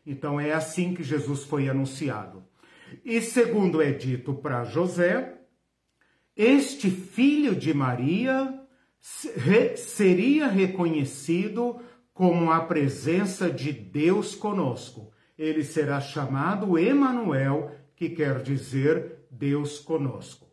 Então 0.06 0.40
é 0.40 0.52
assim 0.52 0.94
que 0.94 1.02
Jesus 1.02 1.44
foi 1.44 1.68
anunciado. 1.68 2.42
E 3.04 3.20
segundo 3.20 3.80
é 3.82 3.92
dito 3.92 4.34
para 4.34 4.64
José, 4.64 5.39
este 6.42 6.90
filho 6.90 7.54
de 7.54 7.74
Maria 7.74 8.58
seria 9.76 10.48
reconhecido 10.48 11.80
como 12.14 12.50
a 12.50 12.60
presença 12.60 13.50
de 13.50 13.70
Deus 13.70 14.34
conosco. 14.34 15.12
Ele 15.38 15.62
será 15.62 16.00
chamado 16.00 16.78
Emanuel, 16.78 17.72
que 17.94 18.08
quer 18.08 18.42
dizer 18.42 19.26
Deus 19.30 19.80
conosco. 19.80 20.46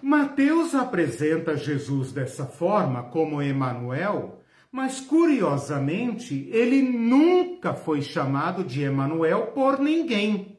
Mateus 0.00 0.74
apresenta 0.74 1.58
Jesus 1.58 2.10
dessa 2.10 2.46
forma 2.46 3.02
como 3.02 3.42
Emanuel, 3.42 4.40
mas 4.72 4.98
curiosamente, 4.98 6.48
ele 6.50 6.80
nunca 6.80 7.74
foi 7.74 8.00
chamado 8.00 8.64
de 8.64 8.82
Emanuel 8.82 9.48
por 9.48 9.78
ninguém. 9.78 10.53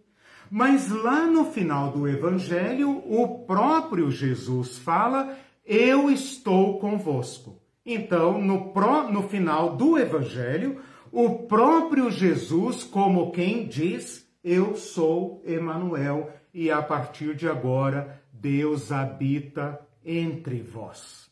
Mas 0.57 0.89
lá 0.89 1.27
no 1.27 1.51
final 1.51 1.91
do 1.91 2.07
evangelho, 2.07 3.03
o 3.05 3.39
próprio 3.39 4.09
Jesus 4.09 4.77
fala: 4.77 5.37
"Eu 5.65 6.09
estou 6.09 6.79
convosco". 6.79 7.61
Então, 7.85 8.39
no, 8.39 8.71
pro, 8.71 9.11
no 9.11 9.23
final 9.23 9.75
do 9.75 9.97
evangelho, 9.97 10.79
o 11.11 11.39
próprio 11.39 12.09
Jesus, 12.09 12.85
como 12.85 13.33
quem 13.33 13.67
diz: 13.67 14.25
"Eu 14.41 14.77
sou 14.77 15.43
Emanuel", 15.45 16.31
e 16.53 16.71
a 16.71 16.81
partir 16.81 17.35
de 17.35 17.49
agora 17.49 18.23
Deus 18.31 18.93
habita 18.93 19.77
entre 20.05 20.61
vós. 20.61 21.29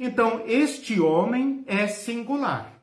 Então, 0.00 0.40
este 0.46 0.98
homem 0.98 1.64
é 1.66 1.86
singular. 1.86 2.73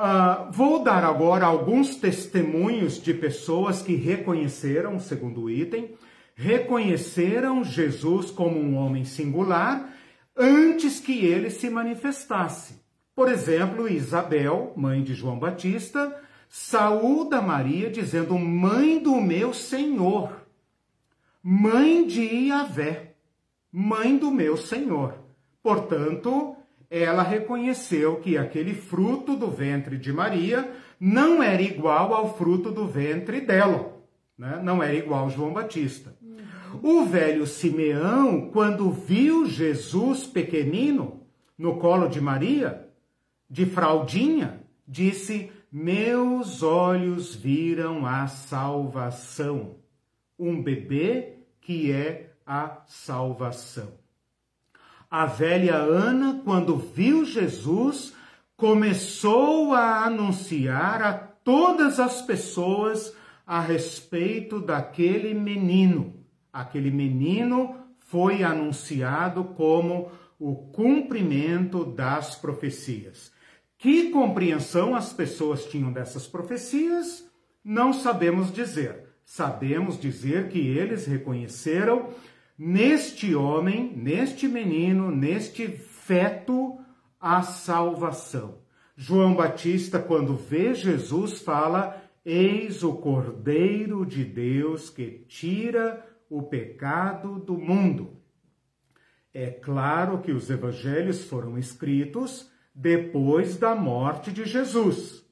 Uh, 0.00 0.50
vou 0.50 0.82
dar 0.82 1.04
agora 1.04 1.44
alguns 1.44 1.96
testemunhos 1.96 3.02
de 3.02 3.12
pessoas 3.12 3.82
que 3.82 3.94
reconheceram, 3.94 4.98
segundo 4.98 5.42
o 5.42 5.50
item, 5.50 5.94
reconheceram 6.34 7.62
Jesus 7.62 8.30
como 8.30 8.58
um 8.58 8.76
homem 8.76 9.04
singular 9.04 9.92
antes 10.34 11.00
que 11.00 11.26
ele 11.26 11.50
se 11.50 11.68
manifestasse. 11.68 12.80
Por 13.14 13.30
exemplo, 13.30 13.86
Isabel, 13.86 14.72
mãe 14.74 15.02
de 15.02 15.12
João 15.12 15.38
Batista, 15.38 16.16
saúda 16.48 17.42
Maria 17.42 17.90
dizendo: 17.90 18.38
Mãe 18.38 18.98
do 18.98 19.20
meu 19.20 19.52
Senhor 19.52 20.40
mãe 21.42 22.06
de 22.06 22.22
Iavé, 22.22 23.14
mãe 23.72 24.16
do 24.16 24.30
meu 24.30 24.56
Senhor. 24.56 25.14
Portanto, 25.62 26.56
ela 26.90 27.22
reconheceu 27.22 28.16
que 28.16 28.36
aquele 28.36 28.74
fruto 28.74 29.36
do 29.36 29.50
ventre 29.50 29.96
de 29.96 30.12
Maria 30.12 30.70
não 30.98 31.42
era 31.42 31.62
igual 31.62 32.12
ao 32.12 32.36
fruto 32.36 32.70
do 32.70 32.86
ventre 32.86 33.40
dela, 33.40 33.96
né? 34.36 34.60
não 34.62 34.82
era 34.82 34.94
igual 34.94 35.24
ao 35.24 35.30
João 35.30 35.52
Batista. 35.52 36.14
O 36.82 37.04
velho 37.04 37.46
Simeão, 37.46 38.50
quando 38.50 38.90
viu 38.90 39.46
Jesus 39.46 40.26
pequenino 40.26 41.20
no 41.56 41.78
colo 41.78 42.08
de 42.08 42.20
Maria, 42.20 42.88
de 43.48 43.66
fraldinha, 43.66 44.60
disse: 44.86 45.50
Meus 45.70 46.62
olhos 46.62 47.34
viram 47.34 48.06
a 48.06 48.26
salvação 48.26 49.80
um 50.40 50.62
bebê 50.62 51.34
que 51.60 51.92
é 51.92 52.32
a 52.46 52.82
salvação. 52.86 53.99
A 55.10 55.26
velha 55.26 55.74
Ana, 55.74 56.40
quando 56.44 56.76
viu 56.76 57.24
Jesus, 57.24 58.14
começou 58.56 59.74
a 59.74 60.04
anunciar 60.04 61.02
a 61.02 61.12
todas 61.12 61.98
as 61.98 62.22
pessoas 62.22 63.12
a 63.44 63.60
respeito 63.60 64.60
daquele 64.60 65.34
menino. 65.34 66.14
Aquele 66.52 66.92
menino 66.92 67.74
foi 67.98 68.44
anunciado 68.44 69.42
como 69.42 70.12
o 70.38 70.54
cumprimento 70.54 71.84
das 71.84 72.36
profecias. 72.36 73.32
Que 73.76 74.10
compreensão 74.10 74.94
as 74.94 75.12
pessoas 75.12 75.64
tinham 75.64 75.92
dessas 75.92 76.28
profecias? 76.28 77.28
Não 77.64 77.92
sabemos 77.92 78.52
dizer 78.52 79.10
sabemos 79.30 80.00
dizer 80.00 80.48
que 80.48 80.58
eles 80.58 81.06
reconheceram 81.06 82.08
neste 82.60 83.34
homem, 83.34 83.96
neste 83.96 84.46
menino, 84.46 85.10
neste 85.10 85.66
feto, 85.66 86.78
a 87.18 87.40
salvação. 87.40 88.58
João 88.94 89.34
Batista, 89.34 89.98
quando 89.98 90.36
vê 90.36 90.74
Jesus, 90.74 91.40
fala: 91.40 92.02
Eis 92.22 92.84
o 92.84 92.92
Cordeiro 92.92 94.04
de 94.04 94.26
Deus 94.26 94.90
que 94.90 95.24
tira 95.26 96.06
o 96.28 96.42
pecado 96.42 97.38
do 97.38 97.56
mundo. 97.56 98.18
É 99.32 99.48
claro 99.50 100.20
que 100.20 100.30
os 100.30 100.50
evangelhos 100.50 101.24
foram 101.24 101.56
escritos 101.56 102.50
depois 102.74 103.56
da 103.56 103.74
morte 103.74 104.30
de 104.30 104.44
Jesus, 104.44 105.24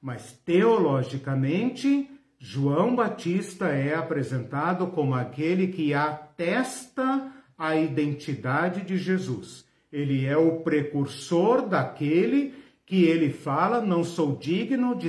mas 0.00 0.32
teologicamente 0.32 2.10
João 2.44 2.96
Batista 2.96 3.68
é 3.68 3.94
apresentado 3.94 4.88
como 4.88 5.14
aquele 5.14 5.68
que 5.68 5.94
atesta 5.94 7.32
a 7.56 7.76
identidade 7.76 8.82
de 8.82 8.98
Jesus. 8.98 9.64
Ele 9.92 10.26
é 10.26 10.36
o 10.36 10.58
precursor 10.58 11.68
daquele 11.68 12.52
que 12.84 13.04
ele 13.04 13.32
fala: 13.32 13.80
não 13.80 14.02
sou 14.02 14.34
digno 14.34 14.96
de, 14.96 15.08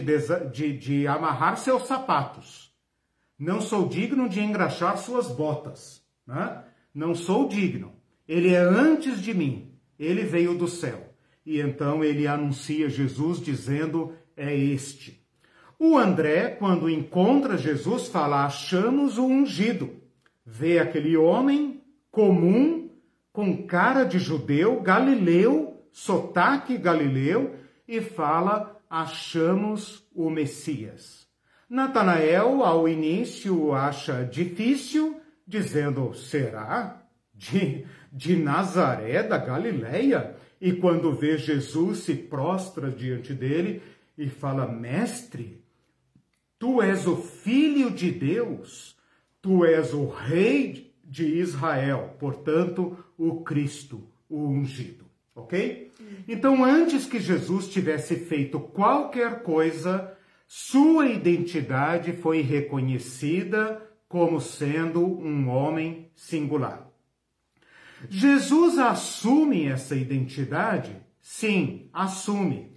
de, 0.51 0.77
de 0.77 1.07
amarrar 1.07 1.57
seus 1.57 1.87
sapatos, 1.87 2.71
não 3.39 3.59
sou 3.59 3.89
digno 3.89 4.29
de 4.29 4.39
engraxar 4.39 4.95
suas 4.99 5.27
botas, 5.27 6.03
né? 6.27 6.63
não 6.93 7.15
sou 7.15 7.47
digno. 7.47 7.93
ele 8.27 8.53
é 8.53 8.59
antes 8.59 9.19
de 9.19 9.33
mim, 9.33 9.71
ele 9.97 10.21
veio 10.21 10.53
do 10.53 10.67
céu. 10.67 11.11
E 11.43 11.59
então 11.59 12.03
ele 12.03 12.27
anuncia 12.27 12.87
Jesus 12.91 13.41
dizendo: 13.41 14.13
É 14.37 14.55
este. 14.55 15.22
O 15.79 15.97
André, 15.97 16.49
quando 16.49 16.89
encontra 16.89 17.57
Jesus, 17.57 18.07
fala: 18.07 18.45
Achamos 18.45 19.17
o 19.17 19.25
ungido. 19.25 20.01
Vê 20.45 20.79
aquele 20.79 21.17
homem 21.17 21.81
comum, 22.11 22.89
com 23.31 23.65
cara 23.65 24.03
de 24.03 24.19
judeu, 24.19 24.79
galileu, 24.81 25.83
sotaque 25.91 26.77
galileu, 26.77 27.55
e 27.87 28.01
fala: 28.01 28.79
Achamos 28.89 30.05
o 30.13 30.29
Messias. 30.29 31.27
Natanael, 31.69 32.63
ao 32.63 32.87
início, 32.87 33.73
acha 33.73 34.23
difícil, 34.23 35.19
dizendo: 35.47 36.13
Será? 36.13 37.01
De, 37.33 37.85
de 38.11 38.35
Nazaré 38.35 39.23
da 39.23 39.37
Galileia? 39.39 40.35
E 40.61 40.71
quando 40.71 41.11
vê 41.13 41.37
Jesus, 41.37 41.99
se 41.99 42.13
prostra 42.13 42.91
diante 42.91 43.33
dele 43.33 43.81
e 44.17 44.29
fala: 44.29 44.67
Mestre, 44.67 45.62
tu 46.63 46.81
és 46.81 47.05
o 47.05 47.17
Filho 47.17 47.91
de 47.91 48.09
Deus, 48.09 48.95
tu 49.41 49.65
és 49.65 49.93
o 49.93 50.07
Rei 50.07 50.95
de 51.03 51.25
Israel, 51.25 52.15
portanto, 52.17 52.97
o 53.17 53.41
Cristo, 53.41 54.01
o 54.29 54.47
ungido. 54.47 55.03
Ok? 55.35 55.91
Então, 56.25 56.63
antes 56.63 57.05
que 57.05 57.19
Jesus 57.19 57.67
tivesse 57.67 58.15
feito 58.15 58.61
qualquer 58.61 59.43
coisa, 59.43 60.15
sua 60.47 61.09
identidade 61.09 62.13
foi 62.13 62.39
reconhecida 62.39 63.85
como 64.07 64.39
sendo 64.39 65.05
um 65.05 65.49
homem 65.49 66.09
singular. 66.15 66.89
Jesus 68.09 68.77
assume 68.77 69.65
essa 69.65 69.97
identidade? 69.97 70.95
Sim, 71.19 71.89
assume. 71.91 72.71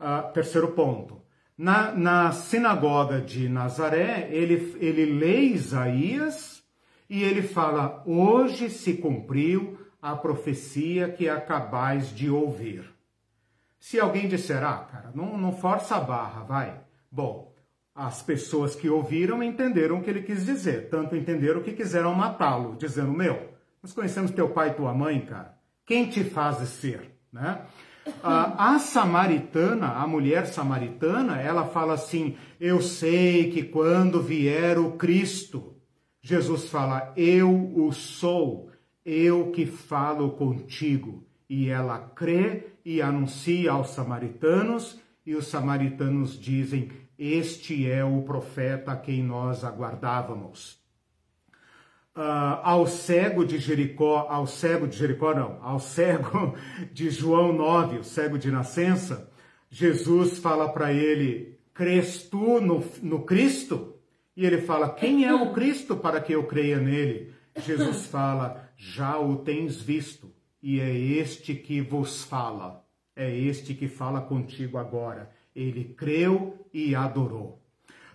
Uh, 0.00 0.32
terceiro 0.32 0.72
ponto. 0.72 1.19
Na, 1.62 1.92
na, 1.92 2.32
sinagoga 2.32 3.20
de 3.20 3.46
Nazaré, 3.46 4.30
ele, 4.30 4.78
ele 4.80 5.04
lê 5.04 5.40
Isaías 5.40 6.62
e 7.06 7.22
ele 7.22 7.42
fala: 7.42 8.02
Hoje 8.06 8.70
se 8.70 8.94
cumpriu 8.94 9.78
a 10.00 10.16
profecia 10.16 11.10
que 11.10 11.28
acabais 11.28 12.16
de 12.16 12.30
ouvir. 12.30 12.90
Se 13.78 14.00
alguém 14.00 14.26
disser, 14.26 14.64
ah, 14.64 14.88
cara, 14.90 15.10
não, 15.14 15.36
não 15.36 15.52
força 15.52 15.96
a 15.96 16.00
barra, 16.00 16.44
vai. 16.44 16.80
Bom, 17.12 17.52
as 17.94 18.22
pessoas 18.22 18.74
que 18.74 18.88
ouviram 18.88 19.42
entenderam 19.42 19.98
o 19.98 20.02
que 20.02 20.08
ele 20.08 20.22
quis 20.22 20.46
dizer, 20.46 20.88
tanto 20.88 21.14
entenderam 21.14 21.62
que 21.62 21.72
quiseram 21.72 22.14
matá-lo, 22.14 22.74
dizendo: 22.74 23.12
Meu, 23.12 23.50
nós 23.82 23.92
conhecemos 23.92 24.30
teu 24.30 24.48
pai 24.48 24.70
e 24.70 24.74
tua 24.76 24.94
mãe, 24.94 25.20
cara. 25.26 25.58
Quem 25.84 26.08
te 26.08 26.24
fazes 26.24 26.70
ser, 26.70 27.18
né? 27.30 27.66
A, 28.22 28.74
a 28.74 28.78
samaritana, 28.78 29.88
a 29.94 30.06
mulher 30.06 30.46
samaritana, 30.46 31.40
ela 31.40 31.66
fala 31.66 31.94
assim: 31.94 32.36
Eu 32.58 32.80
sei 32.80 33.50
que 33.50 33.62
quando 33.62 34.22
vier 34.22 34.78
o 34.78 34.92
Cristo, 34.92 35.76
Jesus 36.22 36.68
fala: 36.68 37.12
Eu 37.16 37.50
o 37.76 37.92
sou, 37.92 38.70
eu 39.04 39.50
que 39.50 39.66
falo 39.66 40.30
contigo. 40.30 41.24
E 41.48 41.68
ela 41.68 41.98
crê 41.98 42.74
e 42.84 43.02
anuncia 43.02 43.72
aos 43.72 43.90
samaritanos, 43.90 45.00
e 45.26 45.34
os 45.34 45.46
samaritanos 45.46 46.38
dizem: 46.38 46.90
Este 47.18 47.90
é 47.90 48.04
o 48.04 48.22
profeta 48.22 48.92
a 48.92 48.96
quem 48.96 49.22
nós 49.22 49.64
aguardávamos 49.64 50.79
uh, 52.16 52.60
ao 52.62 52.86
cego 52.86 53.44
de 53.44 53.58
Jericó, 53.58 54.26
ao 54.28 54.46
cego 54.46 54.86
de 54.86 54.96
Jericó 54.96 55.34
não, 55.34 55.58
ao 55.62 55.78
cego 55.78 56.54
de 56.92 57.10
João 57.10 57.52
9, 57.52 57.98
o 57.98 58.04
cego 58.04 58.38
de 58.38 58.50
nascença, 58.50 59.30
Jesus 59.68 60.38
fala 60.38 60.68
para 60.68 60.92
ele, 60.92 61.58
crês 61.72 62.24
tu 62.24 62.60
no, 62.60 62.84
no 63.02 63.22
Cristo? 63.24 63.94
E 64.36 64.44
ele 64.44 64.62
fala, 64.62 64.90
quem 64.90 65.24
é 65.24 65.34
o 65.34 65.52
Cristo 65.52 65.96
para 65.96 66.20
que 66.20 66.32
eu 66.32 66.44
creia 66.44 66.78
nele? 66.78 67.32
Jesus 67.56 68.06
fala, 68.10 68.70
já 68.76 69.18
o 69.18 69.36
tens 69.36 69.80
visto, 69.80 70.32
e 70.62 70.80
é 70.80 70.94
este 70.94 71.54
que 71.54 71.80
vos 71.80 72.24
fala, 72.24 72.84
é 73.14 73.34
este 73.34 73.74
que 73.74 73.88
fala 73.88 74.20
contigo 74.20 74.78
agora. 74.78 75.30
Ele 75.54 75.84
creu 75.96 76.66
e 76.72 76.94
adorou. 76.94 77.60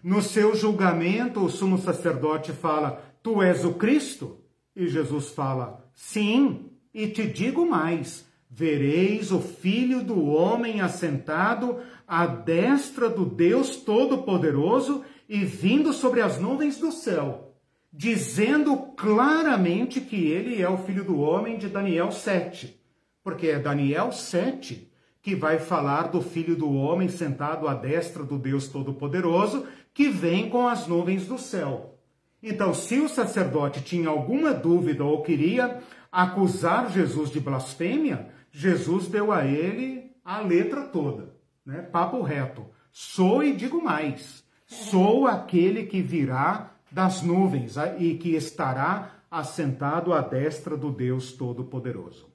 No 0.02 0.22
seu 0.22 0.56
julgamento, 0.56 1.44
o 1.44 1.50
sumo 1.50 1.78
sacerdote 1.80 2.52
fala: 2.52 3.04
Tu 3.26 3.42
és 3.42 3.66
o 3.66 3.74
Cristo? 3.74 4.38
E 4.76 4.88
Jesus 4.88 5.30
fala: 5.30 5.84
Sim, 5.96 6.70
e 6.94 7.08
te 7.08 7.26
digo 7.26 7.66
mais: 7.66 8.24
vereis 8.48 9.32
o 9.32 9.42
Filho 9.42 10.04
do 10.04 10.28
Homem 10.28 10.80
assentado 10.80 11.80
à 12.08 12.28
destra 12.28 13.10
do 13.10 13.26
Deus 13.26 13.78
Todo-Poderoso 13.78 15.04
e 15.28 15.44
vindo 15.44 15.92
sobre 15.92 16.22
as 16.22 16.40
nuvens 16.40 16.78
do 16.78 16.92
céu, 16.92 17.56
dizendo 17.92 18.78
claramente 18.96 20.00
que 20.02 20.28
ele 20.28 20.62
é 20.62 20.70
o 20.70 20.78
Filho 20.78 21.04
do 21.04 21.20
Homem 21.20 21.58
de 21.58 21.68
Daniel 21.68 22.12
7. 22.12 22.80
Porque 23.24 23.48
é 23.48 23.58
Daniel 23.58 24.12
7 24.12 24.92
que 25.20 25.34
vai 25.36 25.58
falar 25.58 26.10
do 26.10 26.22
Filho 26.22 26.56
do 26.56 26.72
Homem 26.72 27.10
sentado 27.10 27.68
à 27.68 27.74
destra 27.74 28.24
do 28.24 28.38
Deus 28.38 28.68
Todo-Poderoso, 28.68 29.66
que 29.96 30.10
vem 30.10 30.48
com 30.48 30.68
as 30.68 30.86
nuvens 30.86 31.26
do 31.26 31.40
céu. 31.40 31.95
Então, 32.48 32.76
se 32.76 33.00
o 33.00 33.10
sacerdote 33.10 33.82
tinha 33.82 34.08
alguma 34.08 34.54
dúvida 34.54 35.04
ou 35.04 35.24
queria 35.24 35.82
acusar 36.12 36.92
Jesus 36.92 37.32
de 37.32 37.40
blasfêmia, 37.40 38.30
Jesus 38.52 39.08
deu 39.08 39.32
a 39.32 39.44
ele 39.44 40.12
a 40.24 40.42
letra 40.42 40.84
toda, 40.84 41.36
né? 41.66 41.82
Papo 41.82 42.22
reto. 42.22 42.68
Sou 42.92 43.44
e 43.44 43.52
digo 43.52 43.84
mais: 43.84 44.44
sou 44.68 45.26
aquele 45.26 45.88
que 45.88 46.04
virá 46.04 46.72
das 46.92 47.24
nuvens 47.24 47.78
e 47.98 48.14
que 48.14 48.36
estará 48.36 49.16
assentado 49.30 50.14
à 50.14 50.22
destra 50.22 50.78
do 50.78 50.92
Deus 50.92 51.32
Todo-Poderoso. 51.34 52.32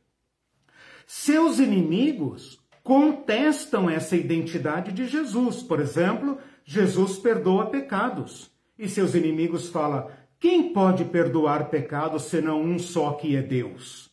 Seus 1.06 1.60
inimigos 1.60 2.58
contestam 2.82 3.88
essa 3.88 4.16
identidade 4.16 4.90
de 4.90 5.06
Jesus. 5.06 5.62
Por 5.62 5.78
exemplo, 5.78 6.36
Jesus 6.64 7.16
perdoa 7.16 7.66
pecados. 7.66 8.49
E 8.80 8.88
seus 8.88 9.14
inimigos 9.14 9.68
falam: 9.68 10.08
quem 10.38 10.72
pode 10.72 11.04
perdoar 11.04 11.68
pecados 11.68 12.22
senão 12.22 12.62
um 12.62 12.78
só 12.78 13.12
que 13.12 13.36
é 13.36 13.42
Deus? 13.42 14.08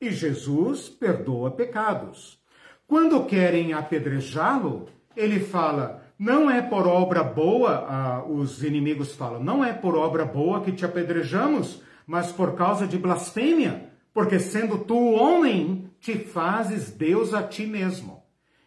E 0.00 0.10
Jesus 0.10 0.88
perdoa 0.88 1.50
pecados. 1.50 2.42
Quando 2.86 3.26
querem 3.26 3.74
apedrejá-lo, 3.74 4.88
ele 5.14 5.38
fala: 5.38 6.02
não 6.18 6.50
é 6.50 6.62
por 6.62 6.86
obra 6.86 7.22
boa, 7.22 7.86
ah, 7.86 8.24
os 8.24 8.64
inimigos 8.64 9.14
falam, 9.14 9.44
não 9.44 9.62
é 9.62 9.74
por 9.74 9.94
obra 9.94 10.24
boa 10.24 10.62
que 10.62 10.72
te 10.72 10.86
apedrejamos, 10.86 11.82
mas 12.06 12.32
por 12.32 12.54
causa 12.54 12.86
de 12.86 12.96
blasfêmia, 12.96 13.90
porque 14.14 14.38
sendo 14.38 14.78
tu 14.78 14.96
homem, 14.96 15.90
te 16.00 16.16
fazes 16.18 16.90
Deus 16.90 17.34
a 17.34 17.42
ti 17.42 17.66
mesmo. 17.66 18.22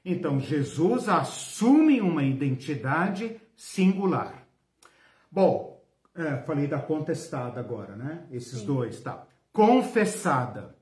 Então 0.06 0.40
Jesus 0.40 1.10
assume 1.10 2.02
uma 2.02 2.24
identidade 2.24 3.42
singular. 3.56 4.47
Bom, 5.38 5.80
é, 6.16 6.38
falei 6.48 6.66
da 6.66 6.80
contestada 6.80 7.60
agora, 7.60 7.96
né? 7.96 8.24
Esses 8.32 8.62
Sim. 8.62 8.66
dois, 8.66 9.00
tá. 9.02 9.28
Confessada. 9.54 10.76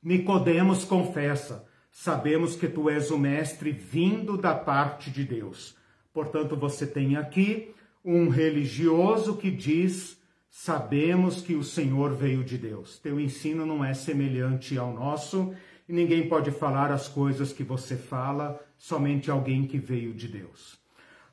Nicodemos 0.00 0.84
confessa: 0.84 1.66
Sabemos 1.90 2.54
que 2.54 2.68
tu 2.68 2.88
és 2.88 3.10
o 3.10 3.18
mestre 3.18 3.72
vindo 3.72 4.36
da 4.36 4.54
parte 4.54 5.10
de 5.10 5.24
Deus. 5.24 5.76
Portanto, 6.12 6.54
você 6.54 6.86
tem 6.86 7.16
aqui 7.16 7.74
um 8.04 8.28
religioso 8.28 9.36
que 9.36 9.50
diz: 9.50 10.22
Sabemos 10.48 11.42
que 11.42 11.56
o 11.56 11.64
Senhor 11.64 12.14
veio 12.14 12.44
de 12.44 12.56
Deus. 12.56 12.96
Teu 13.00 13.18
ensino 13.18 13.66
não 13.66 13.84
é 13.84 13.92
semelhante 13.92 14.78
ao 14.78 14.92
nosso 14.92 15.52
e 15.88 15.92
ninguém 15.92 16.28
pode 16.28 16.52
falar 16.52 16.92
as 16.92 17.08
coisas 17.08 17.52
que 17.52 17.64
você 17.64 17.96
fala, 17.96 18.64
somente 18.78 19.32
alguém 19.32 19.66
que 19.66 19.78
veio 19.78 20.14
de 20.14 20.28
Deus 20.28 20.79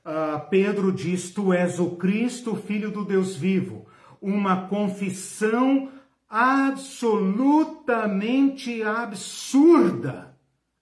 uh, 0.07 0.39
Pedro 0.49 0.91
diz: 0.91 1.29
Tu 1.31 1.53
és 1.53 1.79
o 1.79 1.91
Cristo, 1.97 2.55
filho 2.55 2.89
do 2.89 3.03
Deus 3.03 3.35
vivo. 3.35 3.85
Uma 4.21 4.67
confissão 4.67 5.91
absolutamente 6.29 8.81
absurda, 8.81 10.33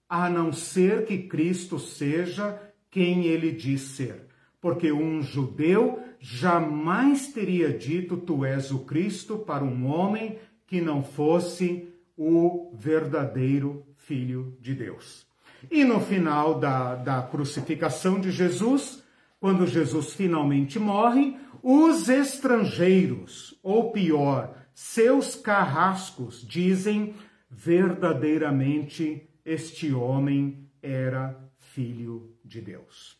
a 0.08 0.30
não 0.30 0.52
ser 0.52 1.04
que 1.04 1.18
Cristo 1.18 1.76
seja 1.78 2.58
quem 2.90 3.24
ele 3.24 3.52
diz 3.52 3.82
ser. 3.82 4.26
Porque 4.60 4.90
um 4.92 5.22
judeu 5.22 6.02
jamais 6.18 7.28
teria 7.28 7.76
dito: 7.76 8.16
Tu 8.16 8.44
és 8.44 8.70
o 8.70 8.78
Cristo 8.80 9.38
para 9.38 9.64
um 9.64 9.86
homem 9.86 10.38
que 10.66 10.80
não 10.80 11.02
fosse 11.02 11.88
o 12.16 12.72
verdadeiro 12.74 13.84
Filho 13.96 14.56
de 14.60 14.74
Deus. 14.74 15.26
E 15.70 15.84
no 15.84 16.00
final 16.00 16.58
da, 16.58 16.94
da 16.94 17.22
crucificação 17.22 18.20
de 18.20 18.30
Jesus, 18.30 19.02
quando 19.46 19.64
Jesus 19.64 20.12
finalmente 20.12 20.76
morre, 20.76 21.36
os 21.62 22.08
estrangeiros, 22.08 23.56
ou 23.62 23.92
pior, 23.92 24.56
seus 24.74 25.36
carrascos 25.36 26.44
dizem 26.44 27.14
verdadeiramente 27.48 29.30
este 29.44 29.94
homem 29.94 30.68
era 30.82 31.38
filho 31.58 32.34
de 32.44 32.60
Deus. 32.60 33.16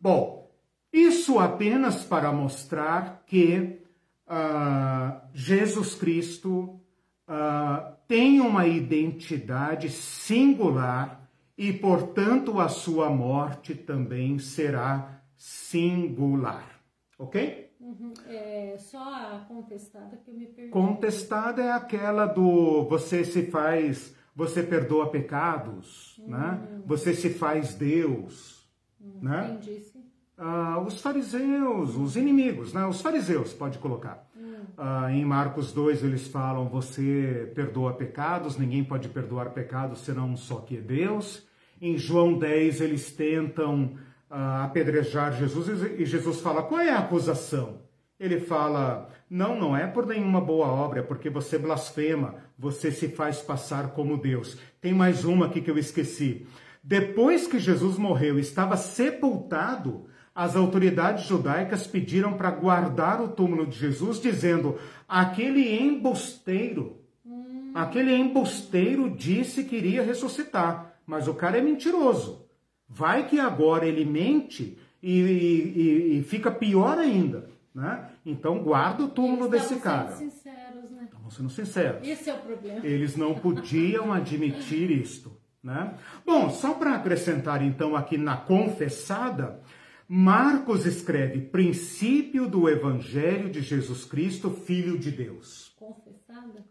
Bom, 0.00 0.48
isso 0.92 1.40
apenas 1.40 2.04
para 2.04 2.30
mostrar 2.30 3.24
que 3.26 3.80
uh, 4.28 5.20
Jesus 5.32 5.96
Cristo 5.96 6.80
uh, 7.26 7.96
tem 8.06 8.40
uma 8.40 8.68
identidade 8.68 9.90
singular 9.90 11.23
e, 11.56 11.72
portanto, 11.72 12.58
a 12.58 12.68
sua 12.68 13.08
morte 13.10 13.74
também 13.74 14.38
será 14.38 15.22
singular. 15.36 16.80
Ok? 17.18 17.72
Uhum. 17.78 18.14
É 18.26 18.76
só 18.78 18.98
a 18.98 19.44
contestada 19.46 20.16
que 20.16 20.30
eu 20.30 20.34
me 20.34 20.46
perdi. 20.46 20.70
Contestada 20.70 21.62
é 21.62 21.70
aquela 21.70 22.26
do 22.26 22.84
você 22.88 23.24
se 23.24 23.46
faz, 23.50 24.16
você 24.34 24.62
perdoa 24.62 25.10
pecados, 25.10 26.18
uhum. 26.18 26.28
né? 26.28 26.82
Você 26.86 27.14
se 27.14 27.30
faz 27.30 27.74
Deus, 27.74 28.66
uhum. 28.98 29.20
né? 29.20 29.58
Disse? 29.60 29.93
Ah, 30.36 30.82
os 30.84 31.00
fariseus, 31.00 31.94
os 31.96 32.16
inimigos, 32.16 32.72
né? 32.72 32.84
Os 32.86 33.00
fariseus, 33.00 33.52
pode 33.52 33.78
colocar. 33.78 34.26
Hum. 34.36 34.64
Ah, 34.76 35.12
em 35.12 35.24
Marcos 35.24 35.72
2 35.72 36.02
eles 36.02 36.26
falam: 36.26 36.68
você 36.68 37.52
perdoa 37.54 37.92
pecados, 37.92 38.56
ninguém 38.56 38.82
pode 38.82 39.08
perdoar 39.08 39.50
pecados 39.50 40.00
senão 40.00 40.30
um 40.30 40.36
só 40.36 40.56
que 40.56 40.78
é 40.78 40.80
Deus. 40.80 41.46
Em 41.80 41.96
João 41.96 42.36
10 42.36 42.80
eles 42.80 43.12
tentam 43.12 43.96
ah, 44.28 44.64
apedrejar 44.64 45.32
Jesus 45.32 45.68
e 45.98 46.04
Jesus 46.04 46.40
fala: 46.40 46.62
qual 46.62 46.80
é 46.80 46.90
a 46.90 46.98
acusação? 46.98 47.82
Ele 48.18 48.40
fala: 48.40 49.08
não, 49.30 49.58
não 49.58 49.76
é 49.76 49.86
por 49.86 50.04
nenhuma 50.04 50.40
boa 50.40 50.66
obra, 50.66 50.98
é 50.98 51.02
porque 51.02 51.30
você 51.30 51.56
blasfema, 51.58 52.36
você 52.58 52.90
se 52.90 53.08
faz 53.08 53.40
passar 53.40 53.90
como 53.90 54.18
Deus. 54.18 54.58
Tem 54.80 54.92
mais 54.92 55.24
uma 55.24 55.46
aqui 55.46 55.60
que 55.60 55.70
eu 55.70 55.78
esqueci. 55.78 56.44
Depois 56.82 57.46
que 57.46 57.58
Jesus 57.58 57.96
morreu, 57.96 58.38
estava 58.38 58.76
sepultado 58.76 60.06
as 60.34 60.56
autoridades 60.56 61.26
judaicas 61.26 61.86
pediram 61.86 62.34
para 62.34 62.50
guardar 62.50 63.20
o 63.20 63.28
túmulo 63.28 63.66
de 63.66 63.78
Jesus, 63.78 64.20
dizendo: 64.20 64.78
aquele 65.08 65.80
embusteiro, 65.80 66.98
hum. 67.24 67.70
aquele 67.74 68.14
embusteiro 68.14 69.08
disse 69.10 69.64
que 69.64 69.76
iria 69.76 70.02
ressuscitar, 70.02 70.96
mas 71.06 71.28
o 71.28 71.34
cara 71.34 71.58
é 71.58 71.60
mentiroso. 71.62 72.44
Vai 72.88 73.26
que 73.26 73.38
agora 73.38 73.86
ele 73.86 74.04
mente 74.04 74.78
e, 75.02 75.20
e, 75.20 76.18
e 76.18 76.22
fica 76.22 76.50
pior 76.50 76.98
ainda. 76.98 77.48
Né? 77.74 78.08
Então 78.24 78.62
guarda 78.62 79.04
o 79.04 79.08
túmulo 79.08 79.48
desse 79.48 79.76
cara. 79.76 80.12
Sinceros, 80.12 80.90
né? 80.90 81.08
Estão 81.12 81.30
sendo 81.30 81.50
sinceros. 81.50 82.06
Esse 82.06 82.30
é 82.30 82.34
o 82.34 82.38
problema. 82.38 82.86
Eles 82.86 83.16
não 83.16 83.34
podiam 83.34 84.12
admitir 84.12 84.90
isto. 84.90 85.32
Né? 85.62 85.94
Bom, 86.24 86.50
só 86.50 86.74
para 86.74 86.94
acrescentar 86.94 87.62
então 87.62 87.96
aqui 87.96 88.16
na 88.16 88.36
confessada, 88.36 89.60
Marcos 90.06 90.84
escreve 90.84 91.40
princípio 91.40 92.48
do 92.48 92.68
Evangelho 92.68 93.50
de 93.50 93.62
Jesus 93.62 94.04
Cristo, 94.04 94.50
Filho 94.50 94.98
de 94.98 95.10
Deus. 95.10 95.74
Confessada? 95.76 96.64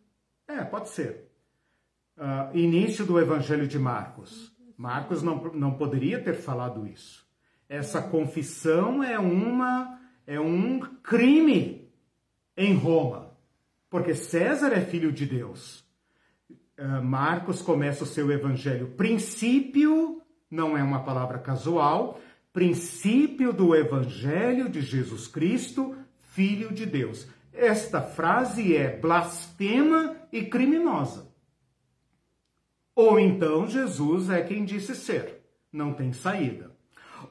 É, 0.47 0.63
pode 0.63 0.89
ser. 0.89 1.31
Uh, 2.15 2.55
início 2.55 3.05
do 3.05 3.19
Evangelho 3.19 3.67
de 3.67 3.79
Marcos. 3.79 4.53
Marcos 4.77 5.23
não, 5.23 5.51
não 5.53 5.73
poderia 5.73 6.21
ter 6.21 6.36
falado 6.36 6.86
isso. 6.86 7.27
Essa 7.67 8.01
confissão 8.01 9.03
é 9.03 9.17
uma 9.17 9.99
é 10.25 10.39
um 10.39 10.79
crime 10.79 11.91
em 12.55 12.75
Roma, 12.75 13.36
porque 13.89 14.13
César 14.13 14.71
é 14.73 14.81
filho 14.81 15.11
de 15.11 15.25
Deus. 15.25 15.84
Uh, 16.77 17.03
Marcos 17.03 17.61
começa 17.61 18.03
o 18.03 18.07
seu 18.07 18.31
evangelho. 18.31 18.91
Princípio 18.91 20.21
não 20.49 20.77
é 20.77 20.84
uma 20.84 21.03
palavra 21.03 21.39
casual, 21.39 22.19
princípio 22.54 23.51
do 23.51 23.76
Evangelho 23.76 24.70
de 24.70 24.82
Jesus 24.82 25.28
Cristo, 25.28 25.97
Filho 26.22 26.72
de 26.72 26.86
Deus. 26.86 27.28
Esta 27.51 28.01
frase 28.01 28.76
é 28.76 28.95
blasfema 28.95 30.16
e 30.32 30.43
criminosa. 30.43 31.34
Ou 32.95 33.20
então 33.20 33.68
Jesus 33.68 34.30
é 34.30 34.41
quem 34.41 34.64
disse 34.64 34.95
ser, 34.95 35.43
não 35.72 35.93
tem 35.93 36.14
saída. 36.14 36.72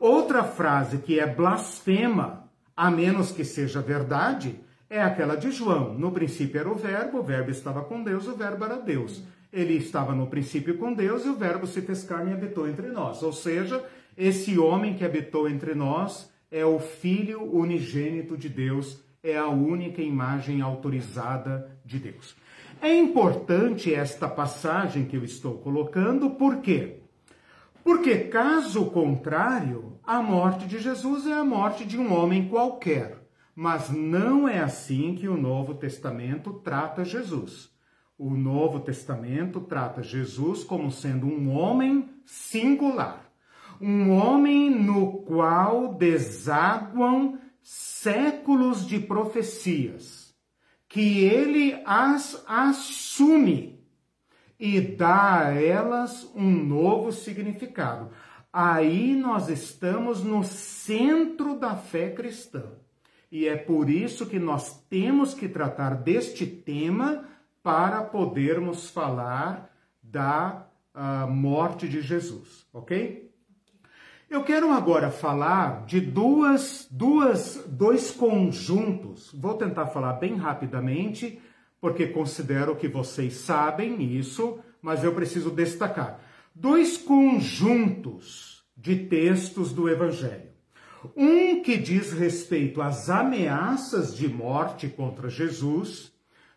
Outra 0.01 0.43
frase 0.43 0.99
que 0.99 1.21
é 1.21 1.27
blasfema, 1.27 2.51
a 2.77 2.91
menos 2.91 3.31
que 3.31 3.45
seja 3.45 3.81
verdade, 3.81 4.59
é 4.91 5.01
aquela 5.01 5.37
de 5.37 5.53
João. 5.53 5.95
No 5.95 6.11
princípio 6.11 6.59
era 6.59 6.71
o 6.71 6.75
Verbo, 6.75 7.19
o 7.19 7.23
Verbo 7.23 7.51
estava 7.51 7.83
com 7.83 8.03
Deus, 8.03 8.27
o 8.27 8.35
Verbo 8.35 8.65
era 8.65 8.77
Deus. 8.77 9.23
Ele 9.53 9.75
estava 9.75 10.15
no 10.15 10.27
princípio 10.27 10.79
com 10.79 10.93
Deus 10.93 11.25
e 11.25 11.29
o 11.29 11.37
Verbo 11.37 11.67
se 11.67 11.81
fez 11.83 12.03
carne 12.03 12.31
e 12.31 12.35
habitou 12.35 12.69
entre 12.69 12.89
nós. 12.89 13.23
Ou 13.23 13.33
seja, 13.33 13.85
esse 14.17 14.59
homem 14.59 14.95
que 14.95 15.05
habitou 15.05 15.49
entre 15.49 15.75
nós 15.75 16.31
é 16.51 16.65
o 16.65 16.79
Filho 16.79 17.43
unigênito 17.51 18.37
de 18.37 18.49
Deus, 18.49 19.03
é 19.23 19.39
a 19.39 19.49
única 19.49 20.03
imagem 20.03 20.61
autorizada 20.61 21.79
de 21.85 21.99
Deus. 21.99 22.37
É 22.81 22.95
importante 22.95 23.95
esta 23.95 24.29
passagem 24.29 25.07
que 25.07 25.17
eu 25.17 25.25
estou 25.25 25.59
colocando, 25.59 26.31
por 26.31 26.61
quê? 26.61 26.99
Porque, 27.83 28.19
caso 28.19 28.87
contrário, 28.87 29.99
a 30.05 30.23
morte 30.23 30.67
de 30.67 30.79
Jesus 30.79 31.27
é 31.27 31.33
a 31.33 31.45
morte 31.45 31.85
de 31.85 31.99
um 31.99 32.13
homem 32.13 32.49
qualquer. 32.49 33.23
Mas 33.55 33.91
não 33.91 34.49
é 34.49 34.59
assim 34.61 35.15
que 35.15 35.29
o 35.29 35.37
Novo 35.37 35.75
Testamento 35.75 36.53
trata 36.53 37.05
Jesus. 37.05 37.71
O 38.19 38.31
Novo 38.31 38.81
Testamento 38.81 39.61
trata 39.61 40.03
Jesus 40.03 40.65
como 40.65 40.91
sendo 40.91 41.27
um 41.27 41.51
homem 41.51 42.09
singular 42.25 43.32
um 43.83 44.13
homem 44.13 44.71
no 44.71 45.19
qual 45.25 45.95
desaguam 45.95 47.39
séculos 47.61 48.87
de 48.87 49.01
profecias, 49.01 50.35
que 50.89 51.25
ele 51.25 51.83
as 51.85 52.45
assume 52.47 53.81
e 54.59 54.81
dá 54.81 55.47
a 55.47 55.61
elas 55.61 56.31
um 56.37 56.49
novo 56.49 57.11
significado. 57.11 58.11
Aí 58.53 59.17
nós 59.17 59.49
estamos 59.49 60.23
no 60.23 60.45
centro 60.45 61.59
da 61.59 61.75
fé 61.75 62.11
cristã. 62.11 62.63
E 63.31 63.49
é 63.49 63.57
por 63.57 63.89
isso 63.89 64.27
que 64.27 64.39
nós 64.39 64.85
temos 64.91 65.35
que 65.35 65.49
tratar 65.49 65.95
deste 65.97 66.47
tema 66.47 67.25
para 67.63 68.03
podermos 68.03 68.91
falar 68.91 69.75
da 70.03 70.67
uh, 70.95 71.31
morte 71.31 71.89
de 71.89 72.03
Jesus, 72.03 72.67
ok? 72.73 73.22
Eu 74.33 74.43
quero 74.43 74.73
agora 74.73 75.11
falar 75.11 75.85
de 75.85 76.01
duas, 76.01 76.89
duas, 76.91 77.63
dois 77.69 78.11
conjuntos. 78.11 79.31
Vou 79.35 79.53
tentar 79.59 79.89
falar 79.89 80.15
bem 80.15 80.37
rapidamente, 80.37 81.39
porque 81.79 82.07
considero 82.07 82.75
que 82.75 82.89
vocês 82.89 83.35
sabem 83.35 84.03
isso, 84.17 84.59
mas 84.81 85.05
eu 85.05 85.13
preciso 85.15 85.51
destacar. 85.51 86.19
Dois 86.55 86.97
conjuntos 86.97 88.65
de 88.75 88.97
textos 89.05 89.71
do 89.71 89.87
Evangelho. 89.87 90.49
Um 91.15 91.63
que 91.63 91.77
diz 91.77 92.15
respeito 92.15 92.81
às 92.81 93.11
ameaças 93.11 94.17
de 94.17 94.29
morte 94.29 94.89
contra 94.89 95.29
Jesus, 95.29 96.11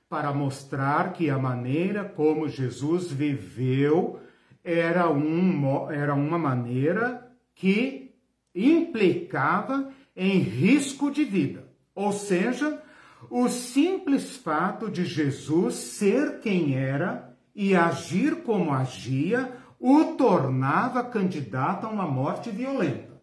para 0.08 0.32
mostrar 0.32 1.12
que 1.12 1.30
a 1.30 1.38
maneira 1.38 2.06
como 2.06 2.48
Jesus 2.48 3.12
viveu 3.12 4.22
era, 4.64 5.10
um, 5.10 5.92
era 5.92 6.16
uma 6.16 6.40
maneira 6.40 7.25
que 7.56 8.14
implicava 8.54 9.90
em 10.16 10.40
risco 10.40 11.10
de 11.10 11.24
vida. 11.24 11.68
Ou 11.96 12.12
seja, 12.12 12.82
o 13.30 13.50
simples 13.50 14.38
fato 14.38 14.90
de 14.90 15.06
Jesus 15.06 15.76
ser 15.76 16.40
quem 16.40 16.76
era 16.76 17.36
e 17.56 17.76
agir 17.76 18.44
como 18.44 18.74
agia 18.74 19.52
o 19.80 20.16
tornava 20.18 21.04
candidato 21.04 21.86
a 21.86 21.90
uma 21.90 22.08
morte 22.08 22.50
violenta. 22.50 23.22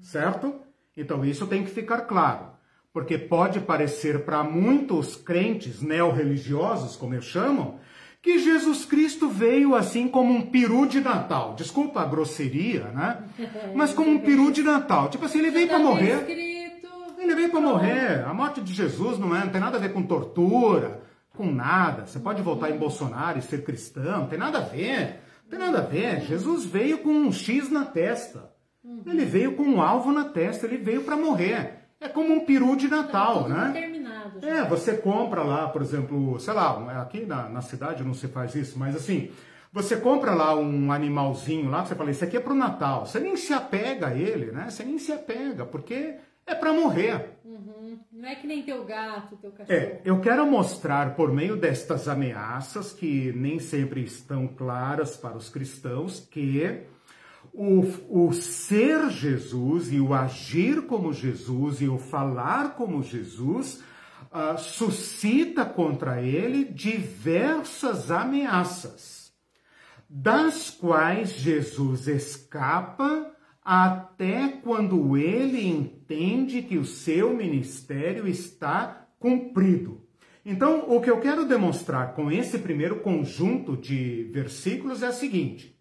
Certo? 0.00 0.54
Então 0.96 1.24
isso 1.24 1.46
tem 1.46 1.64
que 1.64 1.70
ficar 1.70 2.02
claro, 2.02 2.46
porque 2.92 3.18
pode 3.18 3.60
parecer 3.60 4.24
para 4.24 4.42
muitos 4.42 5.16
crentes 5.16 5.82
neo-religiosos, 5.82 6.96
como 6.96 7.14
eu 7.14 7.20
chamo, 7.20 7.78
que 8.26 8.40
Jesus 8.40 8.84
Cristo 8.84 9.28
veio 9.28 9.76
assim 9.76 10.08
como 10.08 10.34
um 10.34 10.42
peru 10.42 10.84
de 10.84 11.00
Natal. 11.00 11.54
Desculpa 11.54 12.00
a 12.00 12.04
grosseria, 12.04 12.88
né? 12.88 13.22
Mas 13.72 13.92
como 13.92 14.10
um 14.10 14.18
peru 14.18 14.50
de 14.50 14.64
Natal. 14.64 15.08
Tipo 15.08 15.26
assim, 15.26 15.38
ele 15.38 15.52
veio 15.52 15.68
para 15.68 15.78
morrer. 15.78 16.26
Ele 17.16 17.34
veio 17.36 17.50
para 17.50 17.60
morrer. 17.60 18.24
A 18.26 18.34
morte 18.34 18.60
de 18.60 18.74
Jesus 18.74 19.16
não, 19.16 19.34
é, 19.34 19.44
não 19.44 19.50
tem 19.50 19.60
nada 19.60 19.76
a 19.76 19.80
ver 19.80 19.92
com 19.92 20.02
tortura, 20.02 21.02
com 21.36 21.46
nada. 21.46 22.04
Você 22.04 22.18
pode 22.18 22.42
voltar 22.42 22.68
em 22.68 22.76
Bolsonaro 22.76 23.38
e 23.38 23.42
ser 23.42 23.62
cristão, 23.62 24.22
não 24.22 24.26
tem 24.26 24.38
nada 24.40 24.58
a 24.58 24.62
ver. 24.62 25.20
Não 25.44 25.50
tem 25.50 25.58
nada 25.60 25.78
a 25.78 25.82
ver. 25.82 26.22
Jesus 26.22 26.64
veio 26.64 26.98
com 26.98 27.10
um 27.10 27.30
X 27.30 27.70
na 27.70 27.84
testa. 27.84 28.50
Ele 29.06 29.24
veio 29.24 29.52
com 29.52 29.62
um 29.62 29.80
alvo 29.80 30.10
na 30.10 30.24
testa, 30.24 30.66
ele 30.66 30.78
veio 30.78 31.04
para 31.04 31.16
morrer. 31.16 31.85
É 32.00 32.08
como 32.08 32.32
um 32.32 32.44
peru 32.44 32.76
de 32.76 32.88
Natal, 32.88 33.44
Tá 33.44 33.48
né? 33.48 33.90
já. 34.42 34.48
É, 34.48 34.64
você 34.64 34.96
compra 34.96 35.42
lá, 35.42 35.68
por 35.68 35.80
exemplo, 35.80 36.38
sei 36.38 36.52
lá, 36.52 37.00
aqui 37.00 37.24
na, 37.24 37.48
na 37.48 37.62
cidade 37.62 38.04
não 38.04 38.12
se 38.12 38.28
faz 38.28 38.54
isso, 38.54 38.78
mas 38.78 38.94
assim, 38.94 39.30
você 39.72 39.96
compra 39.96 40.34
lá 40.34 40.54
um 40.54 40.92
animalzinho 40.92 41.70
lá, 41.70 41.82
que 41.82 41.88
você 41.88 41.94
fala, 41.94 42.10
isso 42.10 42.24
aqui 42.24 42.36
é 42.36 42.40
pro 42.40 42.54
Natal. 42.54 43.06
Você 43.06 43.18
nem 43.20 43.36
se 43.36 43.52
apega 43.52 44.08
a 44.08 44.14
ele, 44.14 44.52
né? 44.52 44.68
Você 44.68 44.84
nem 44.84 44.98
se 44.98 45.12
apega, 45.12 45.64
porque 45.64 46.16
é 46.46 46.54
para 46.54 46.72
morrer. 46.72 47.38
Uhum. 47.44 47.98
Não 48.12 48.28
é 48.28 48.34
que 48.34 48.46
nem 48.46 48.62
teu 48.62 48.84
gato, 48.84 49.36
teu 49.36 49.50
cachorro. 49.52 49.78
É, 49.78 50.00
eu 50.04 50.20
quero 50.20 50.46
mostrar 50.46 51.14
por 51.14 51.32
meio 51.32 51.56
destas 51.56 52.08
ameaças, 52.08 52.92
que 52.92 53.32
nem 53.34 53.58
sempre 53.58 54.02
estão 54.02 54.46
claras 54.46 55.16
para 55.16 55.36
os 55.36 55.48
cristãos, 55.48 56.20
que 56.20 56.62
o, 57.56 58.26
o 58.26 58.32
ser 58.34 59.08
Jesus 59.08 59.90
e 59.90 59.98
o 59.98 60.12
agir 60.12 60.82
como 60.82 61.12
Jesus 61.12 61.80
e 61.80 61.88
o 61.88 61.96
falar 61.96 62.74
como 62.74 63.02
Jesus 63.02 63.82
ah, 64.30 64.58
suscita 64.58 65.64
contra 65.64 66.20
ele 66.20 66.64
diversas 66.64 68.10
ameaças, 68.10 69.32
das 70.08 70.70
quais 70.70 71.30
Jesus 71.30 72.06
escapa 72.06 73.32
até 73.64 74.48
quando 74.48 75.16
ele 75.16 75.66
entende 75.66 76.60
que 76.60 76.76
o 76.76 76.84
seu 76.84 77.34
ministério 77.34 78.28
está 78.28 79.08
cumprido. 79.18 80.02
Então, 80.44 80.84
o 80.94 81.00
que 81.00 81.10
eu 81.10 81.18
quero 81.20 81.46
demonstrar 81.46 82.14
com 82.14 82.30
esse 82.30 82.58
primeiro 82.58 83.00
conjunto 83.00 83.76
de 83.76 84.30
versículos 84.30 85.02
é 85.02 85.08
o 85.08 85.12
seguinte: 85.12 85.75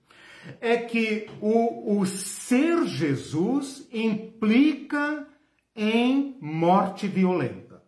é 0.62 0.78
que 0.78 1.28
o, 1.42 2.00
o 2.00 2.06
ser 2.06 2.86
Jesus 2.86 3.88
implica 3.92 5.28
em 5.76 6.38
morte 6.40 7.08
violenta. 7.08 7.84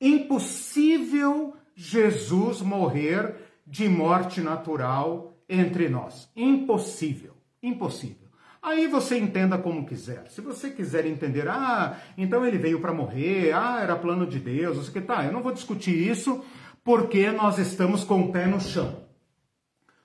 Impossível 0.00 1.54
Jesus 1.74 2.60
morrer 2.60 3.34
de 3.66 3.88
morte 3.88 4.40
natural 4.40 5.36
entre 5.48 5.88
nós. 5.88 6.30
Impossível. 6.34 7.34
Impossível. 7.62 8.28
Aí 8.60 8.86
você 8.86 9.18
entenda 9.18 9.56
como 9.56 9.86
quiser. 9.86 10.26
Se 10.28 10.40
você 10.40 10.70
quiser 10.70 11.06
entender, 11.06 11.48
ah, 11.48 11.96
então 12.16 12.44
ele 12.44 12.58
veio 12.58 12.80
para 12.80 12.92
morrer, 12.92 13.52
ah, 13.52 13.80
era 13.80 13.96
plano 13.96 14.26
de 14.26 14.38
Deus, 14.38 14.88
o 14.88 14.92
que, 14.92 15.00
tá, 15.00 15.24
eu 15.24 15.32
não 15.32 15.42
vou 15.42 15.52
discutir 15.52 15.94
isso 15.96 16.44
porque 16.82 17.30
nós 17.30 17.58
estamos 17.58 18.02
com 18.02 18.22
o 18.22 18.32
pé 18.32 18.46
no 18.46 18.60
chão. 18.60 19.07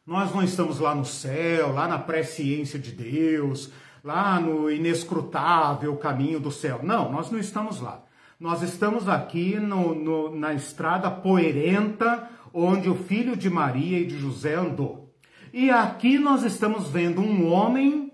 Nós 0.05 0.35
não 0.35 0.43
estamos 0.43 0.79
lá 0.79 0.93
no 0.93 1.05
céu, 1.05 1.71
lá 1.71 1.87
na 1.87 1.97
presciência 1.97 2.77
de 2.77 2.91
Deus, 2.91 3.71
lá 4.03 4.37
no 4.37 4.69
inescrutável 4.69 5.95
caminho 5.95 6.41
do 6.41 6.51
céu. 6.51 6.81
Não, 6.83 7.09
nós 7.09 7.31
não 7.31 7.39
estamos 7.39 7.79
lá. 7.79 8.03
Nós 8.37 8.61
estamos 8.61 9.07
aqui 9.07 9.57
no, 9.57 9.95
no, 9.95 10.35
na 10.35 10.53
estrada 10.53 11.09
poerenta 11.09 12.29
onde 12.53 12.89
o 12.89 12.95
filho 12.95 13.37
de 13.37 13.49
Maria 13.49 13.99
e 13.99 14.05
de 14.05 14.19
José 14.19 14.55
andou. 14.55 15.15
E 15.53 15.69
aqui 15.69 16.19
nós 16.19 16.43
estamos 16.43 16.89
vendo 16.89 17.21
um 17.21 17.49
homem 17.49 18.11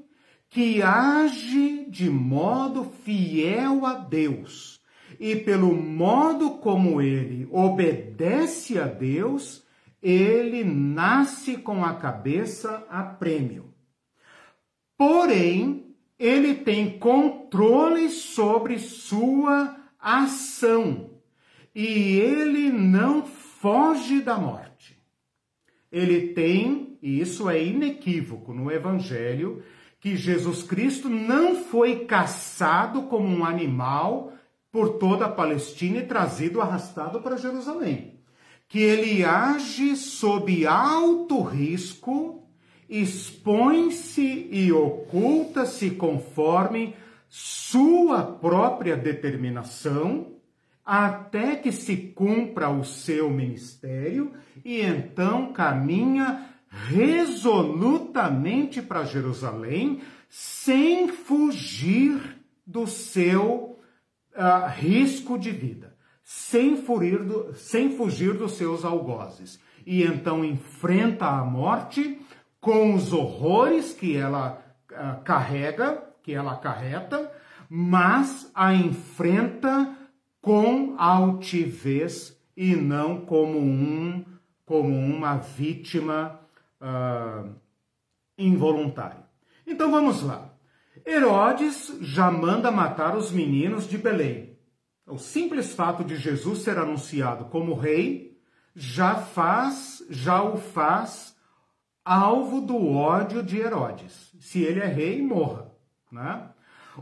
que 0.47 0.83
age 0.83 1.87
de 1.89 2.07
modo 2.07 2.91
fiel 3.03 3.83
a 3.83 3.95
Deus. 3.95 4.79
E 5.19 5.35
pelo 5.35 5.75
modo 5.75 6.51
como 6.59 7.01
ele 7.01 7.47
obedece 7.51 8.77
a 8.77 8.85
Deus, 8.85 9.67
ele 10.01 10.63
nasce 10.63 11.57
com 11.57 11.83
a 11.83 11.95
cabeça 11.95 12.85
a 12.89 13.03
prêmio. 13.03 13.73
Porém, 14.97 15.95
ele 16.17 16.55
tem 16.55 16.97
controle 16.99 18.09
sobre 18.09 18.77
sua 18.79 19.77
ação 19.99 21.11
e 21.73 22.19
ele 22.19 22.71
não 22.71 23.23
foge 23.25 24.21
da 24.21 24.37
morte. 24.37 24.99
Ele 25.91 26.33
tem, 26.33 26.97
e 27.01 27.19
isso 27.19 27.49
é 27.49 27.63
inequívoco 27.63 28.53
no 28.53 28.71
Evangelho, 28.71 29.63
que 29.99 30.15
Jesus 30.15 30.63
Cristo 30.63 31.09
não 31.09 31.55
foi 31.55 32.05
caçado 32.05 33.03
como 33.03 33.27
um 33.27 33.43
animal 33.43 34.33
por 34.71 34.97
toda 34.97 35.25
a 35.25 35.31
Palestina 35.31 35.99
e 35.99 36.05
trazido 36.05 36.61
arrastado 36.61 37.21
para 37.21 37.37
Jerusalém. 37.37 38.18
Que 38.69 38.79
ele 38.79 39.25
age 39.25 39.97
sob 39.97 40.65
alto 40.65 41.41
risco, 41.41 42.47
expõe-se 42.87 44.47
e 44.49 44.71
oculta-se 44.71 45.91
conforme 45.91 46.95
sua 47.27 48.23
própria 48.23 48.95
determinação, 48.95 50.35
até 50.85 51.55
que 51.55 51.71
se 51.71 51.97
cumpra 51.97 52.69
o 52.69 52.83
seu 52.83 53.29
ministério 53.29 54.31
e 54.65 54.81
então 54.81 55.53
caminha 55.53 56.49
resolutamente 56.69 58.81
para 58.81 59.03
Jerusalém, 59.03 60.01
sem 60.29 61.07
fugir 61.07 62.37
do 62.65 62.87
seu 62.87 63.79
uh, 64.35 64.67
risco 64.77 65.37
de 65.37 65.51
vida, 65.51 65.88
sem 66.31 66.77
fugir, 66.77 67.23
do, 67.23 67.55
sem 67.55 67.97
fugir 67.97 68.35
dos 68.35 68.51
seus 68.51 68.85
algozes. 68.85 69.59
E 69.83 70.03
então 70.03 70.45
enfrenta 70.45 71.25
a 71.25 71.43
morte 71.43 72.21
com 72.61 72.93
os 72.93 73.11
horrores 73.11 73.93
que 73.93 74.15
ela 74.15 74.63
uh, 74.91 75.23
carrega, 75.23 76.03
que 76.21 76.31
ela 76.31 76.53
acarreta, 76.53 77.31
mas 77.67 78.51
a 78.53 78.75
enfrenta 78.75 79.97
com 80.39 80.93
altivez 80.99 82.39
e 82.55 82.75
não 82.75 83.21
como 83.21 83.57
um 83.57 84.23
como 84.67 84.87
uma 84.87 85.37
vítima 85.37 86.39
uh, 86.79 87.55
involuntário. 88.37 89.23
Então 89.65 89.89
vamos 89.89 90.21
lá. 90.21 90.53
Herodes 91.03 91.97
já 92.01 92.29
manda 92.29 92.69
matar 92.69 93.17
os 93.17 93.31
meninos 93.31 93.89
de 93.89 93.97
Belém. 93.97 94.48
O 95.09 95.17
simples 95.17 95.73
fato 95.73 96.03
de 96.03 96.15
Jesus 96.15 96.59
ser 96.59 96.77
anunciado 96.77 97.45
como 97.45 97.73
rei 97.73 98.37
já 98.75 99.15
faz, 99.15 100.03
já 100.09 100.41
o 100.43 100.57
faz 100.57 101.35
alvo 102.05 102.61
do 102.61 102.91
ódio 102.91 103.43
de 103.43 103.57
Herodes. 103.57 104.31
Se 104.39 104.61
ele 104.63 104.79
é 104.79 104.87
rei, 104.87 105.21
morra. 105.21 105.71
Né? 106.11 106.49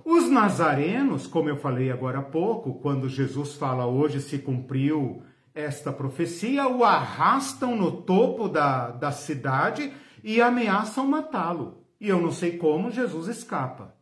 Os 0.04 0.30
nazarenos, 0.30 1.28
como 1.28 1.50
eu 1.50 1.58
falei 1.58 1.92
agora 1.92 2.20
há 2.20 2.24
pouco, 2.24 2.80
quando 2.80 3.10
Jesus 3.10 3.54
fala 3.54 3.86
hoje 3.86 4.22
se 4.22 4.40
cumpriu 4.40 5.24
esta 5.54 5.92
profecia, 5.92 6.68
o 6.68 6.84
arrastam 6.84 7.76
no 7.76 8.02
topo 8.04 8.48
da, 8.48 8.92
da 8.92 9.12
cidade 9.12 9.92
e 10.24 10.42
ameaçam 10.42 11.08
matá-lo. 11.08 11.84
E 12.00 12.08
eu 12.08 12.22
não 12.22 12.32
sei 12.32 12.58
como 12.58 12.92
Jesus 12.92 13.28
escapa. 13.28 13.97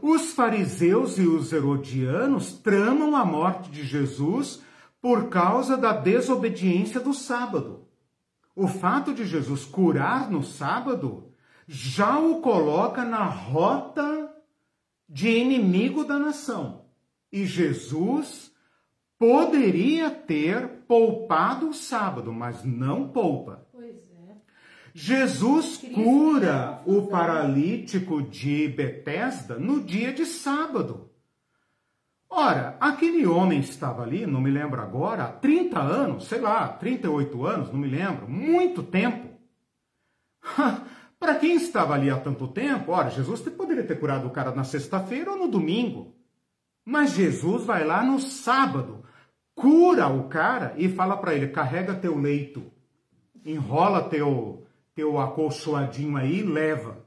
Os 0.00 0.32
fariseus 0.32 1.18
e 1.18 1.26
os 1.26 1.52
herodianos 1.52 2.52
tramam 2.52 3.14
a 3.16 3.24
morte 3.24 3.70
de 3.70 3.84
Jesus 3.84 4.62
por 5.00 5.28
causa 5.28 5.76
da 5.76 5.92
desobediência 5.92 7.00
do 7.00 7.12
sábado. 7.12 7.88
O 8.54 8.68
fato 8.68 9.12
de 9.12 9.24
Jesus 9.26 9.64
curar 9.64 10.30
no 10.30 10.42
sábado 10.42 11.32
já 11.66 12.18
o 12.18 12.40
coloca 12.40 13.04
na 13.04 13.24
rota 13.24 14.32
de 15.08 15.28
inimigo 15.28 16.04
da 16.04 16.18
nação. 16.18 16.84
E 17.30 17.44
Jesus 17.46 18.52
poderia 19.18 20.10
ter 20.10 20.68
poupado 20.86 21.68
o 21.68 21.74
sábado, 21.74 22.32
mas 22.32 22.64
não 22.64 23.08
poupa. 23.08 23.66
Jesus 24.94 25.78
cura 25.94 26.82
o 26.84 27.06
paralítico 27.06 28.22
de 28.22 28.68
Betesda 28.68 29.58
no 29.58 29.80
dia 29.80 30.12
de 30.12 30.26
sábado. 30.26 31.10
Ora, 32.28 32.76
aquele 32.80 33.26
homem 33.26 33.60
estava 33.60 34.02
ali, 34.02 34.26
não 34.26 34.40
me 34.40 34.50
lembro 34.50 34.80
agora, 34.80 35.24
há 35.24 35.28
30 35.28 35.78
anos, 35.78 36.24
sei 36.26 36.40
lá, 36.40 36.66
38 36.68 37.46
anos, 37.46 37.70
não 37.70 37.78
me 37.78 37.88
lembro, 37.88 38.28
muito 38.28 38.82
tempo. 38.82 39.28
Para 41.20 41.36
quem 41.36 41.54
estava 41.54 41.94
ali 41.94 42.10
há 42.10 42.18
tanto 42.18 42.48
tempo, 42.48 42.90
ora, 42.92 43.10
Jesus 43.10 43.40
poderia 43.42 43.84
ter 43.84 44.00
curado 44.00 44.26
o 44.26 44.30
cara 44.30 44.50
na 44.52 44.64
sexta-feira 44.64 45.30
ou 45.30 45.36
no 45.36 45.48
domingo. 45.48 46.16
Mas 46.84 47.12
Jesus 47.12 47.64
vai 47.64 47.84
lá 47.84 48.02
no 48.02 48.18
sábado, 48.18 49.04
cura 49.54 50.08
o 50.08 50.28
cara 50.28 50.74
e 50.76 50.88
fala 50.88 51.16
para 51.16 51.34
ele: 51.34 51.48
carrega 51.48 51.94
teu 51.94 52.18
leito, 52.18 52.64
enrola 53.44 54.08
teu, 54.08 54.66
teu 54.94 55.18
acolchoadinho 55.18 56.16
aí 56.16 56.42
leva. 56.42 57.04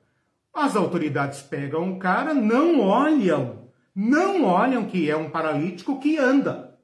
As 0.53 0.75
autoridades 0.75 1.41
pegam 1.41 1.91
o 1.91 1.99
cara, 1.99 2.33
não 2.33 2.79
olham, 2.79 3.69
não 3.93 4.45
olham 4.45 4.85
que 4.85 5.09
é 5.09 5.15
um 5.15 5.29
paralítico 5.29 5.99
que 5.99 6.17
anda. 6.17 6.77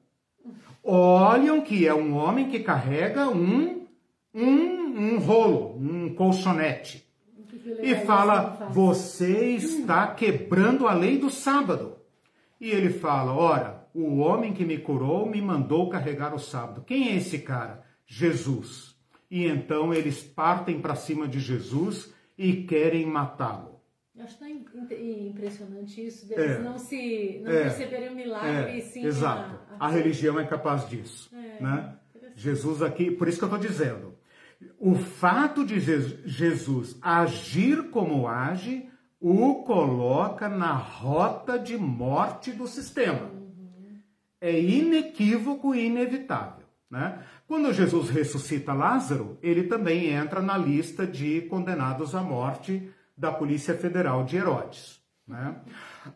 Olham 0.84 1.60
que 1.60 1.86
é 1.86 1.94
um 1.94 2.14
homem 2.16 2.48
que 2.48 2.60
carrega 2.60 3.28
um, 3.28 3.86
um, 4.34 4.44
um 4.44 5.18
rolo, 5.18 5.76
um 5.78 6.14
colchonete. 6.14 7.06
E 7.80 7.94
fala: 7.94 8.68
você 8.70 9.54
está 9.54 10.08
quebrando 10.08 10.88
a 10.88 10.92
lei 10.92 11.18
do 11.18 11.30
sábado. 11.30 11.96
E 12.60 12.70
ele 12.70 12.90
fala: 12.90 13.32
Ora, 13.32 13.88
o 13.94 14.18
homem 14.18 14.52
que 14.52 14.64
me 14.64 14.78
curou 14.78 15.26
me 15.26 15.40
mandou 15.40 15.88
carregar 15.88 16.34
o 16.34 16.38
sábado. 16.38 16.82
Quem 16.86 17.08
é 17.08 17.16
esse 17.16 17.38
cara? 17.38 17.84
Jesus. 18.06 18.91
E 19.32 19.46
então 19.46 19.94
eles 19.94 20.22
partem 20.22 20.78
para 20.78 20.94
cima 20.94 21.26
de 21.26 21.40
Jesus 21.40 22.12
e 22.36 22.64
querem 22.64 23.06
matá-lo. 23.06 23.80
Eu 24.14 24.24
acho 24.24 24.38
tão 24.38 24.46
impressionante 24.46 26.06
isso, 26.06 26.28
deles 26.28 26.58
é, 26.58 26.58
não 26.58 26.78
se 26.78 27.40
não 27.42 27.50
é, 27.50 27.62
perceberem 27.62 28.10
o 28.10 28.14
milagre, 28.14 28.76
é, 28.76 28.80
sim. 28.82 29.06
Exato. 29.06 29.58
A, 29.70 29.86
a... 29.86 29.88
a, 29.88 29.90
religião 29.90 30.38
é 30.38 30.44
capaz 30.44 30.86
disso. 30.86 31.34
É, 31.34 31.62
né? 31.62 31.96
Jesus 32.36 32.82
aqui, 32.82 33.10
por 33.10 33.26
isso 33.26 33.38
que 33.38 33.44
eu 33.44 33.54
estou 33.54 33.58
dizendo, 33.58 34.14
o 34.78 34.94
fato 34.96 35.64
de 35.64 35.80
Jesus 35.80 36.98
agir 37.00 37.88
como 37.88 38.28
age 38.28 38.86
o 39.18 39.62
coloca 39.62 40.46
na 40.46 40.74
rota 40.74 41.58
de 41.58 41.78
morte 41.78 42.52
do 42.52 42.66
sistema. 42.66 43.30
É 44.38 44.60
inequívoco 44.60 45.74
e 45.74 45.86
inevitável. 45.86 46.66
Né? 46.92 47.18
Quando 47.52 47.70
Jesus 47.70 48.08
ressuscita 48.08 48.72
Lázaro, 48.72 49.36
ele 49.42 49.64
também 49.64 50.08
entra 50.08 50.40
na 50.40 50.56
lista 50.56 51.06
de 51.06 51.42
condenados 51.42 52.14
à 52.14 52.22
morte 52.22 52.90
da 53.14 53.30
Polícia 53.30 53.74
Federal 53.74 54.24
de 54.24 54.38
Herodes. 54.38 55.02
Né? 55.28 55.56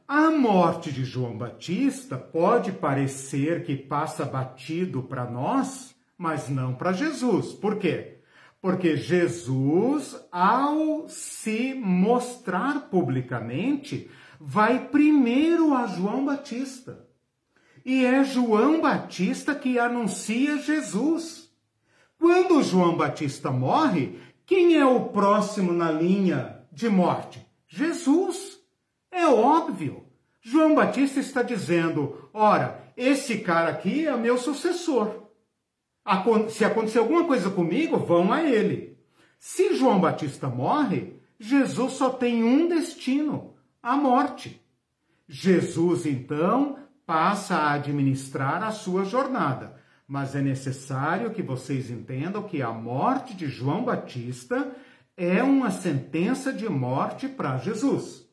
A 0.09 0.30
morte 0.30 0.91
de 0.91 1.05
João 1.05 1.37
Batista 1.37 2.16
pode 2.16 2.72
parecer 2.72 3.64
que 3.64 3.76
passa 3.76 4.24
batido 4.24 5.03
para 5.03 5.30
nós, 5.30 5.95
mas 6.16 6.49
não 6.49 6.74
para 6.74 6.95
Jesus. 6.95 7.53
Por 7.53 7.76
quê? 7.76 8.20
Porque 8.59 8.97
Jesus, 8.97 10.18
ao 10.32 11.07
se 11.07 11.74
mostrar 11.74 12.89
publicamente, 12.89 14.11
vai 14.41 14.89
primeiro 14.89 15.74
a 15.74 15.87
João 15.87 16.24
Batista. 16.24 17.06
E 17.87 18.05
é 18.05 18.22
João 18.24 18.80
Batista 18.80 19.55
que 19.55 19.78
anuncia 19.78 20.59
Jesus. 20.59 21.49
Quando 22.18 22.62
João 22.62 22.97
Batista 22.97 23.51
morre, 23.51 24.18
quem 24.45 24.76
é 24.76 24.84
o 24.84 25.09
próximo 25.09 25.72
na 25.72 25.91
linha 25.91 26.62
de 26.70 26.89
morte? 26.89 27.47
Jesus. 27.66 28.59
É 29.11 29.26
óbvio. 29.26 30.05
João 30.43 30.74
Batista 30.74 31.20
está 31.20 31.43
dizendo: 31.43 32.28
ora, 32.34 32.93
esse 32.97 33.39
cara 33.39 33.70
aqui 33.70 34.07
é 34.07 34.16
meu 34.16 34.37
sucessor 34.37 35.26
se 36.49 36.64
acontecer 36.64 36.99
alguma 36.99 37.24
coisa 37.24 37.51
comigo, 37.51 37.99
vão 37.99 38.32
a 38.32 38.43
ele. 38.43 38.97
Se 39.39 39.74
João 39.74 40.01
Batista 40.01 40.49
morre, 40.49 41.14
Jesus 41.39 41.95
só 41.95 42.11
tem 42.11 42.45
um 42.45 42.68
destino: 42.68 43.55
a 43.82 43.97
morte. 43.97 44.62
Jesus, 45.28 46.07
então, 46.07 46.78
passa 47.07 47.57
a 47.57 47.73
administrar 47.73 48.63
a 48.63 48.73
sua 48.73 49.05
jornada. 49.05 49.81
Mas 50.07 50.35
é 50.35 50.43
necessário 50.43 51.31
que 51.31 51.43
vocês 51.43 51.91
entendam 51.91 52.43
que 52.43 52.61
a 52.61 52.71
morte 52.73 53.35
de 53.35 53.47
João 53.47 53.85
Batista 53.85 54.75
é 55.17 55.43
uma 55.43 55.71
sentença 55.71 56.53
de 56.53 56.69
morte 56.69 57.29
para 57.29 57.57
Jesus. 57.57 58.27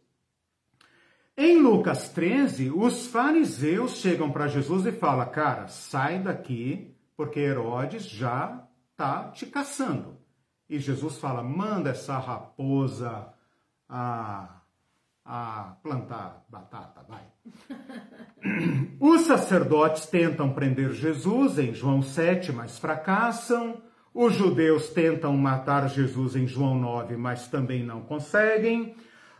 Em 1.35 1.59
Lucas 1.61 2.09
13, 2.09 2.69
os 2.69 3.07
fariseus 3.07 3.95
chegam 3.97 4.31
para 4.31 4.47
Jesus 4.47 4.85
e 4.85 4.91
falam: 4.91 5.27
Cara, 5.31 5.67
sai 5.67 6.19
daqui 6.19 6.95
porque 7.15 7.39
Herodes 7.39 8.07
já 8.07 8.67
está 8.91 9.31
te 9.31 9.45
caçando. 9.45 10.17
E 10.69 10.79
Jesus 10.79 11.17
fala: 11.17 11.41
manda 11.41 11.89
essa 11.89 12.17
raposa 12.19 13.33
a, 13.89 14.61
a 15.25 15.77
plantar 15.81 16.45
batata, 16.49 17.03
vai. 17.07 17.32
Os 18.99 19.21
sacerdotes 19.21 20.05
tentam 20.05 20.53
prender 20.53 20.91
Jesus 20.91 21.57
em 21.57 21.73
João 21.73 22.01
7, 22.01 22.51
mas 22.51 22.77
fracassam. 22.77 23.81
Os 24.13 24.35
judeus 24.35 24.89
tentam 24.89 25.35
matar 25.35 25.89
Jesus 25.89 26.35
em 26.35 26.45
João 26.45 26.79
9, 26.79 27.17
mas 27.17 27.47
também 27.47 27.83
não 27.83 28.01
conseguem. 28.01 28.95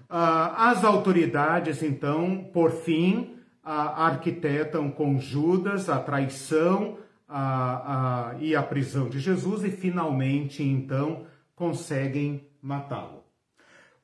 Ah, 0.10 0.72
as 0.72 0.84
autoridades, 0.84 1.84
então, 1.84 2.50
por 2.52 2.72
fim, 2.72 3.36
arquitetam 3.64 4.92
com 4.92 5.20
Judas 5.20 5.90
a 5.90 6.00
traição 6.00 6.98
a, 7.28 8.32
a, 8.32 8.36
e 8.40 8.56
a 8.56 8.62
prisão 8.62 9.10
de 9.10 9.20
Jesus 9.20 9.64
e 9.64 9.72
finalmente 9.72 10.62
então 10.62 11.26
conseguem 11.56 12.48
matá-lo. 12.62 13.23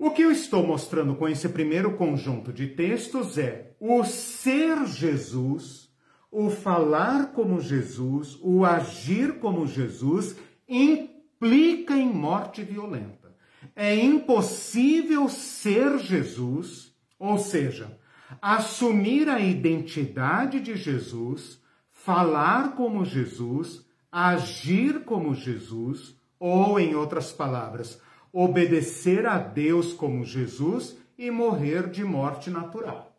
O 0.02 0.12
que 0.12 0.22
eu 0.22 0.32
estou 0.32 0.66
mostrando 0.66 1.14
com 1.14 1.28
esse 1.28 1.50
primeiro 1.50 1.98
conjunto 1.98 2.54
de 2.54 2.68
textos 2.68 3.38
é 3.38 3.76
o 3.82 4.02
ser 4.06 4.86
Jesus, 4.86 5.90
o 6.32 6.50
falar 6.50 7.34
como 7.34 7.60
Jesus, 7.60 8.40
o 8.42 8.64
agir 8.64 9.40
como 9.40 9.68
Jesus 9.68 10.38
implica 10.70 11.98
em 11.98 12.08
morte 12.08 12.64
violenta. 12.64 13.36
É 13.76 13.94
impossível 13.94 15.28
ser 15.28 16.00
Jesus, 16.00 16.96
ou 17.20 17.38
seja, 17.38 18.00
assumir 18.42 19.28
a 19.28 19.42
identidade 19.42 20.62
de 20.62 20.78
Jesus 20.78 21.62
falar 21.92 22.74
como 22.74 23.04
Jesus, 23.04 23.86
agir 24.10 25.04
como 25.04 25.36
Jesus, 25.36 26.16
ou, 26.40 26.80
em 26.80 26.96
outras 26.96 27.34
palavras, 27.34 28.02
obedecer 28.32 29.26
a 29.26 29.38
Deus 29.38 29.94
como 29.94 30.24
Jesus 30.24 30.98
e 31.18 31.30
morrer 31.30 31.90
de 31.90 32.04
morte 32.04 32.50
natural. 32.50 33.16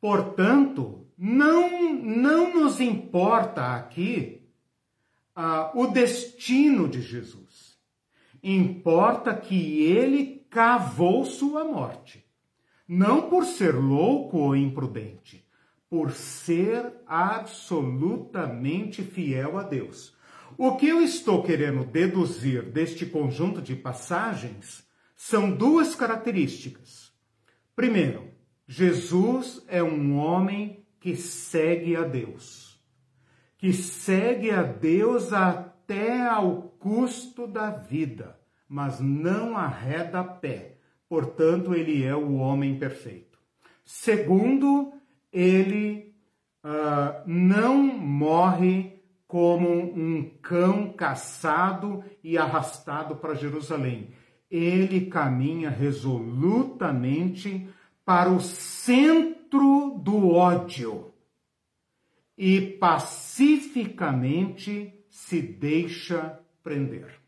Portanto, 0.00 1.06
não, 1.16 1.94
não 1.94 2.52
nos 2.54 2.80
importa 2.80 3.76
aqui 3.76 4.42
ah, 5.34 5.70
o 5.74 5.86
destino 5.86 6.88
de 6.88 7.00
Jesus. 7.00 7.78
Importa 8.42 9.34
que 9.34 9.82
ele 9.84 10.44
cavou 10.50 11.24
sua 11.24 11.64
morte. 11.64 12.26
Não 12.86 13.30
por 13.30 13.44
ser 13.44 13.74
louco 13.74 14.38
ou 14.38 14.56
imprudente, 14.56 15.46
por 15.88 16.10
ser 16.10 16.92
absolutamente 17.06 19.02
fiel 19.02 19.56
a 19.56 19.62
Deus. 19.62 20.14
O 20.56 20.76
que 20.76 20.88
eu 20.88 21.00
estou 21.00 21.42
querendo 21.42 21.84
deduzir 21.84 22.62
deste 22.62 23.06
conjunto 23.06 23.60
de 23.62 23.74
passagens 23.74 24.86
são 25.16 25.50
duas 25.50 25.94
características. 25.94 27.12
Primeiro, 27.74 28.30
Jesus 28.66 29.64
é 29.68 29.82
um 29.82 30.16
homem 30.16 30.84
que 31.00 31.16
segue 31.16 31.96
a 31.96 32.02
Deus, 32.02 32.80
que 33.56 33.72
segue 33.72 34.50
a 34.50 34.62
Deus 34.62 35.32
até 35.32 36.26
ao 36.26 36.62
custo 36.78 37.46
da 37.46 37.70
vida, 37.70 38.38
mas 38.68 39.00
não 39.00 39.56
arreda 39.56 40.22
pé. 40.22 40.78
Portanto, 41.08 41.74
ele 41.74 42.04
é 42.04 42.14
o 42.14 42.34
homem 42.34 42.78
perfeito. 42.78 43.38
Segundo, 43.84 44.92
ele 45.32 46.14
uh, 46.64 47.22
não 47.26 47.76
morre 47.82 48.91
como 49.32 49.68
um 49.70 50.28
cão 50.42 50.92
caçado 50.92 52.04
e 52.22 52.36
arrastado 52.36 53.16
para 53.16 53.32
Jerusalém. 53.32 54.10
Ele 54.50 55.06
caminha 55.06 55.70
resolutamente 55.70 57.66
para 58.04 58.30
o 58.30 58.42
centro 58.42 59.98
do 60.04 60.32
ódio 60.32 61.14
e 62.36 62.60
pacificamente 62.60 65.02
se 65.08 65.40
deixa 65.40 66.38
prender. 66.62 67.18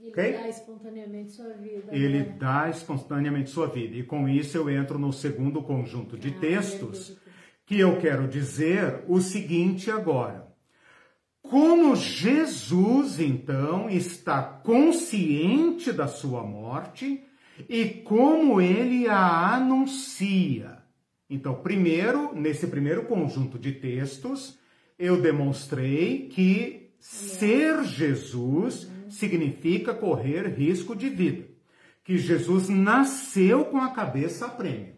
Ele 0.00 0.10
okay? 0.10 0.32
dá 0.32 0.48
espontaneamente 0.48 1.30
sua 1.30 1.52
vida. 1.52 1.94
Ele 1.94 2.24
né? 2.24 2.36
dá 2.40 2.68
espontaneamente 2.68 3.50
sua 3.50 3.68
vida. 3.68 3.94
E 3.94 4.02
com 4.02 4.28
isso 4.28 4.58
eu 4.58 4.68
entro 4.68 4.98
no 4.98 5.12
segundo 5.12 5.62
conjunto 5.62 6.18
de 6.18 6.30
ah, 6.30 6.40
textos 6.40 7.16
que 7.64 7.78
eu 7.78 8.00
quero 8.00 8.26
dizer 8.26 9.04
o 9.06 9.20
seguinte 9.20 9.92
agora. 9.92 10.47
Como 11.48 11.96
Jesus, 11.96 13.18
então, 13.18 13.88
está 13.88 14.42
consciente 14.42 15.90
da 15.90 16.06
sua 16.06 16.42
morte 16.42 17.24
e 17.66 17.86
como 17.86 18.60
ele 18.60 19.08
a 19.08 19.54
anuncia. 19.54 20.78
Então, 21.30 21.54
primeiro, 21.54 22.34
nesse 22.34 22.66
primeiro 22.66 23.04
conjunto 23.04 23.58
de 23.58 23.72
textos, 23.72 24.58
eu 24.98 25.22
demonstrei 25.22 26.28
que 26.28 26.90
ser 27.00 27.82
Jesus 27.82 28.86
significa 29.08 29.94
correr 29.94 30.48
risco 30.48 30.94
de 30.94 31.08
vida. 31.08 31.46
Que 32.04 32.18
Jesus 32.18 32.68
nasceu 32.68 33.64
com 33.64 33.78
a 33.78 33.90
cabeça 33.90 34.44
a 34.44 34.50
prêmio. 34.50 34.96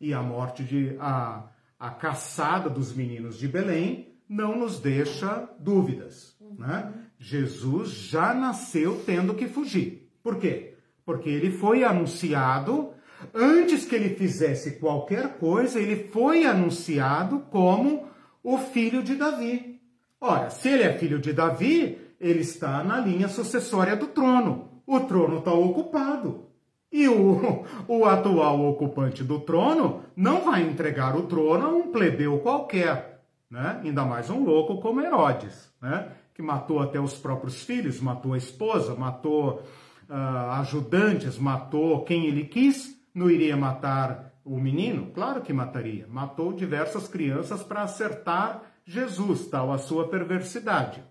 E 0.00 0.14
a 0.14 0.22
morte 0.22 0.64
de 0.64 0.96
a, 0.98 1.50
a 1.78 1.90
caçada 1.90 2.70
dos 2.70 2.94
meninos 2.94 3.38
de 3.38 3.46
Belém 3.46 4.11
não 4.32 4.58
nos 4.58 4.80
deixa 4.80 5.48
dúvidas. 5.58 6.36
Né? 6.58 6.92
Jesus 7.18 7.90
já 7.90 8.34
nasceu 8.34 9.02
tendo 9.04 9.34
que 9.34 9.46
fugir. 9.46 10.10
Por 10.22 10.38
quê? 10.38 10.74
Porque 11.04 11.28
ele 11.28 11.50
foi 11.50 11.84
anunciado 11.84 12.92
Antes 13.34 13.84
que 13.84 13.94
ele 13.94 14.16
fizesse 14.16 14.78
qualquer 14.78 15.38
coisa, 15.38 15.78
ele 15.78 16.08
foi 16.08 16.44
anunciado 16.44 17.40
como 17.50 18.08
o 18.42 18.58
filho 18.58 19.02
de 19.02 19.14
Davi. 19.14 19.80
Ora, 20.20 20.50
se 20.50 20.68
ele 20.68 20.82
é 20.82 20.98
filho 20.98 21.18
de 21.18 21.32
Davi, 21.32 21.98
ele 22.20 22.40
está 22.40 22.82
na 22.82 22.98
linha 22.98 23.28
sucessória 23.28 23.96
do 23.96 24.08
trono. 24.08 24.82
O 24.86 25.00
trono 25.00 25.38
está 25.38 25.52
ocupado. 25.52 26.46
E 26.90 27.08
o, 27.08 27.64
o 27.88 28.04
atual 28.04 28.60
ocupante 28.66 29.24
do 29.24 29.40
trono 29.40 30.02
não 30.14 30.42
vai 30.44 30.62
entregar 30.62 31.16
o 31.16 31.22
trono 31.22 31.66
a 31.66 31.68
um 31.68 31.90
plebeu 31.90 32.38
qualquer, 32.40 33.11
né? 33.52 33.82
ainda 33.84 34.02
mais 34.02 34.30
um 34.30 34.42
louco 34.42 34.80
como 34.80 35.02
Herodes, 35.02 35.70
né? 35.80 36.10
que 36.32 36.40
matou 36.40 36.80
até 36.80 36.98
os 36.98 37.12
próprios 37.12 37.62
filhos, 37.62 38.00
matou 38.00 38.32
a 38.32 38.38
esposa, 38.38 38.94
matou 38.94 39.62
uh, 40.08 40.50
ajudantes, 40.52 41.38
matou 41.38 42.02
quem 42.02 42.24
ele 42.24 42.46
quis, 42.46 42.98
não 43.14 43.30
iria 43.30 43.54
matar 43.54 44.32
o 44.42 44.58
menino? 44.58 45.10
Claro 45.12 45.42
que 45.42 45.52
mataria. 45.52 46.06
Matou 46.08 46.54
diversas 46.54 47.06
crianças 47.06 47.62
para 47.62 47.82
acertar 47.82 48.62
Jesus, 48.86 49.46
tal 49.48 49.70
a 49.70 49.76
sua 49.76 50.08
perversidade. 50.08 51.04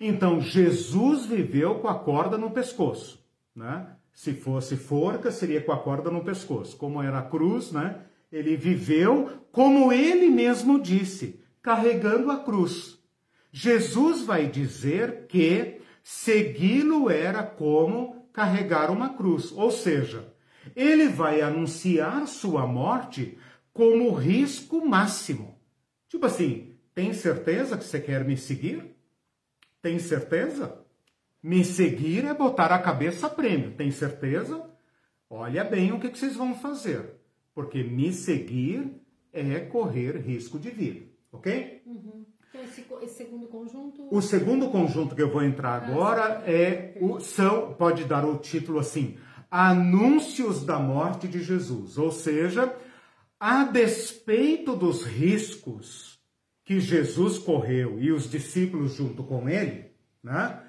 Então, 0.00 0.40
Jesus 0.40 1.26
viveu 1.26 1.76
com 1.76 1.88
a 1.88 1.98
corda 1.98 2.38
no 2.38 2.50
pescoço, 2.50 3.22
né? 3.54 3.86
Se 4.12 4.32
fosse 4.32 4.76
forca, 4.76 5.30
seria 5.30 5.60
com 5.60 5.72
a 5.72 5.78
corda 5.78 6.10
no 6.10 6.24
pescoço. 6.24 6.76
Como 6.78 7.02
era 7.02 7.18
a 7.18 7.22
cruz, 7.22 7.70
né? 7.70 8.00
Ele 8.36 8.54
viveu 8.54 9.30
como 9.50 9.90
ele 9.90 10.28
mesmo 10.28 10.78
disse, 10.78 11.40
carregando 11.62 12.30
a 12.30 12.36
cruz. 12.38 12.98
Jesus 13.50 14.26
vai 14.26 14.46
dizer 14.46 15.26
que 15.26 15.80
segui-lo 16.02 17.08
era 17.08 17.42
como 17.42 18.28
carregar 18.34 18.90
uma 18.90 19.14
cruz, 19.14 19.50
ou 19.52 19.70
seja, 19.70 20.34
ele 20.76 21.08
vai 21.08 21.40
anunciar 21.40 22.26
sua 22.28 22.66
morte 22.66 23.38
como 23.72 24.12
risco 24.12 24.86
máximo. 24.86 25.58
Tipo 26.06 26.26
assim, 26.26 26.76
tem 26.94 27.14
certeza 27.14 27.78
que 27.78 27.84
você 27.84 27.98
quer 27.98 28.22
me 28.22 28.36
seguir? 28.36 28.94
Tem 29.80 29.98
certeza? 29.98 30.84
Me 31.42 31.64
seguir 31.64 32.26
é 32.26 32.34
botar 32.34 32.70
a 32.70 32.78
cabeça 32.78 33.28
a 33.28 33.30
prêmio. 33.30 33.72
Tem 33.72 33.90
certeza? 33.90 34.68
Olha 35.30 35.64
bem 35.64 35.90
o 35.92 35.98
que, 35.98 36.10
vocês 36.10 36.36
vão 36.36 36.54
fazer. 36.54 37.15
Porque 37.56 37.82
me 37.82 38.12
seguir 38.12 39.00
é 39.32 39.60
correr 39.60 40.18
risco 40.18 40.58
de 40.58 40.68
vida. 40.68 41.06
Ok? 41.32 41.82
Uhum. 41.86 42.26
Então, 42.50 42.62
esse, 42.62 42.84
esse, 43.02 43.14
segundo 43.14 43.46
conjunto. 43.46 44.06
O 44.14 44.20
segundo 44.20 44.68
conjunto 44.68 45.16
que 45.16 45.22
eu 45.22 45.32
vou 45.32 45.42
entrar 45.42 45.82
ah, 45.82 45.86
agora 45.86 46.42
ah, 46.44 46.50
é 46.50 46.98
o, 47.00 47.18
são, 47.18 47.72
pode 47.72 48.04
dar 48.04 48.26
o 48.26 48.36
título 48.36 48.78
assim: 48.78 49.16
Anúncios 49.50 50.66
da 50.66 50.78
morte 50.78 51.26
de 51.26 51.42
Jesus. 51.42 51.96
Ou 51.96 52.12
seja, 52.12 52.76
a 53.40 53.64
despeito 53.64 54.76
dos 54.76 55.02
riscos 55.02 56.20
que 56.62 56.78
Jesus 56.78 57.38
correu 57.38 57.98
e 57.98 58.12
os 58.12 58.30
discípulos 58.30 58.92
junto 58.92 59.24
com 59.24 59.48
ele, 59.48 59.92
né? 60.22 60.60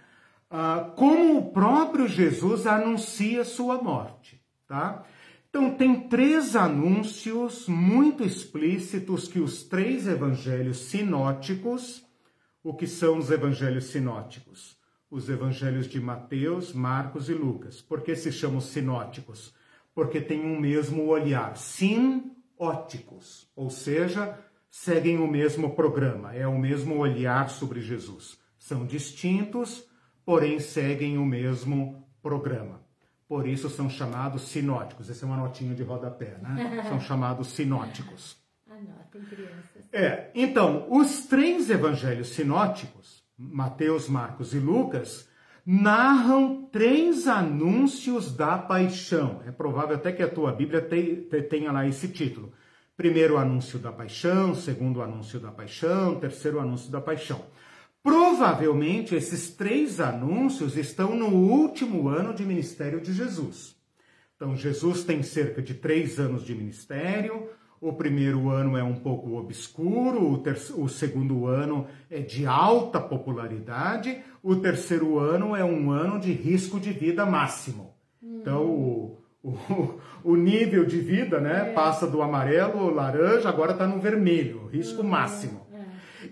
Ah, 0.50 0.94
como 0.96 1.38
o 1.38 1.52
próprio 1.52 2.08
Jesus 2.08 2.66
anuncia 2.66 3.44
sua 3.44 3.84
morte, 3.84 4.42
tá? 4.66 5.04
Então 5.50 5.74
tem 5.74 6.08
três 6.08 6.56
anúncios 6.56 7.68
muito 7.68 8.24
explícitos 8.24 9.28
que 9.28 9.39
os 9.39 9.64
três 9.64 10.08
evangelhos 10.08 10.78
sinóticos, 10.78 12.06
o 12.64 12.74
que 12.74 12.86
são 12.86 13.18
os 13.18 13.32
evangelhos 13.32 13.86
sinóticos? 13.86 14.78
Os 15.10 15.30
evangelhos 15.30 15.88
de 15.88 16.02
Mateus, 16.02 16.74
Marcos 16.74 17.30
e 17.30 17.34
Lucas. 17.34 17.82
Por 17.82 18.02
que 18.02 18.16
se 18.16 18.32
chamam 18.32 18.60
sinóticos? 18.60 19.54
Porque 19.95 20.20
têm 20.20 20.41
um 20.41 20.60
mesmo 20.60 21.06
olhar, 21.06 21.56
sinóticos, 21.56 23.50
ou 23.56 23.70
seja, 23.70 24.38
seguem 24.70 25.18
o 25.18 25.28
mesmo 25.28 25.76
programa, 25.76 26.36
é 26.36 26.45
o 26.45 26.60
mesmo 26.60 26.98
olhar 26.98 27.50
sobre 27.50 27.80
Jesus. 27.80 28.38
São 28.60 28.86
distintos, 28.86 29.88
porém 30.26 30.60
seguem 30.60 31.18
o 31.18 31.26
mesmo 31.26 32.06
programa. 32.22 32.87
Por 33.28 33.48
isso 33.48 33.70
são 33.70 33.90
chamados 33.90 34.44
sinóticos. 34.44 35.10
Essa 35.10 35.26
é 35.26 35.28
uma 35.28 35.38
notinha 35.38 35.76
de 35.76 35.84
rodapé, 35.84 36.38
né? 36.42 36.84
são 36.88 37.00
chamados 37.00 37.50
sinóticos. 37.50 38.38
Anotem, 38.70 39.22
crianças. 39.24 39.86
É, 39.92 40.32
então, 40.34 40.88
os 40.90 41.26
três 41.26 41.70
evangelhos 41.70 42.30
sinóticos, 42.30 43.24
Mateus, 43.38 44.08
Marcos 44.08 44.54
e 44.54 44.60
Lucas, 44.60 45.28
narram 45.66 46.64
três 46.72 47.28
anúncios 47.28 48.34
da 48.34 48.58
paixão. 48.58 49.42
É 49.46 49.52
provável 49.52 49.98
até 49.98 50.14
que 50.14 50.24
a 50.24 50.30
tua 50.30 50.54
Bíblia 50.54 50.82
tenha 51.50 51.72
lá 51.74 51.86
esse 51.86 52.08
título. 52.08 52.54
Primeiro 52.96 53.38
anúncio 53.38 53.78
da 53.78 53.92
paixão, 53.92 54.56
segundo 54.56 55.02
anúncio 55.02 55.40
da 55.40 55.52
paixão, 55.52 56.20
terceiro 56.20 56.60
anúncio 56.60 56.90
da 56.90 57.02
paixão. 57.02 57.46
Provavelmente 58.08 59.14
esses 59.16 59.49
três 59.49 59.99
anúncios 59.99 60.78
estão 60.78 61.14
no 61.14 61.28
último 61.28 62.08
ano 62.08 62.34
de 62.34 62.45
ministério 62.45 63.01
de 63.01 63.12
Jesus. 63.12 63.76
Então, 64.34 64.55
Jesus 64.55 65.03
tem 65.03 65.22
cerca 65.22 65.62
de 65.62 65.74
três 65.74 66.18
anos 66.18 66.45
de 66.45 66.55
ministério. 66.55 67.49
O 67.82 67.91
primeiro 67.91 68.49
ano 68.49 68.78
é 68.78 68.84
um 68.84 68.95
pouco 68.95 69.36
obscuro, 69.36 70.32
o, 70.32 70.38
terceiro, 70.38 70.84
o 70.84 70.88
segundo 70.88 71.47
ano 71.47 71.86
é 72.10 72.20
de 72.20 72.45
alta 72.45 72.97
popularidade, 72.97 74.24
o 74.41 74.55
terceiro 74.55 75.20
ano 75.20 75.53
é 75.53 75.66
um 75.66 75.91
ano 75.91 76.18
de 76.18 76.32
risco 76.32 76.80
de 76.80 76.93
vida 76.93 77.26
máximo. 77.26 77.93
Então, 78.24 78.66
o, 78.66 79.18
o, 79.43 79.99
o 80.24 80.36
nível 80.38 80.86
de 80.86 81.01
vida 81.01 81.41
né, 81.41 81.72
é. 81.72 81.74
passa 81.74 82.08
do 82.08 82.22
amarelo, 82.22 82.89
laranja, 82.89 83.49
agora 83.49 83.74
está 83.74 83.86
no 83.86 83.99
vermelho, 83.99 84.68
risco 84.68 85.01
uhum. 85.01 85.10
máximo. 85.10 85.66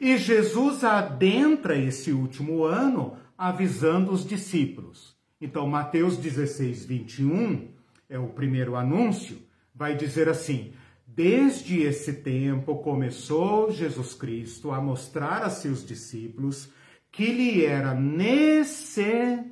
E 0.02 0.18
Jesus 0.18 0.84
adentra 0.84 1.78
esse 1.78 2.12
último 2.12 2.64
ano 2.64 3.18
avisando 3.38 4.12
os 4.12 4.26
discípulos. 4.26 5.16
Então, 5.40 5.68
Mateus 5.68 6.18
16, 6.18 6.86
21, 6.86 7.68
é 8.10 8.18
o 8.18 8.28
primeiro 8.28 8.76
anúncio, 8.76 9.38
vai 9.74 9.96
dizer 9.96 10.30
assim: 10.30 10.74
Desde 11.06 11.82
esse 11.82 12.14
tempo 12.14 12.76
começou 12.78 13.72
Jesus 13.72 14.14
Cristo 14.14 14.72
a 14.72 14.82
mostrar 14.82 15.44
a 15.44 15.50
seus 15.50 15.86
discípulos 15.86 16.70
que 17.12 17.32
lhe 17.32 17.66
era 17.66 17.94
necessário 17.94 19.46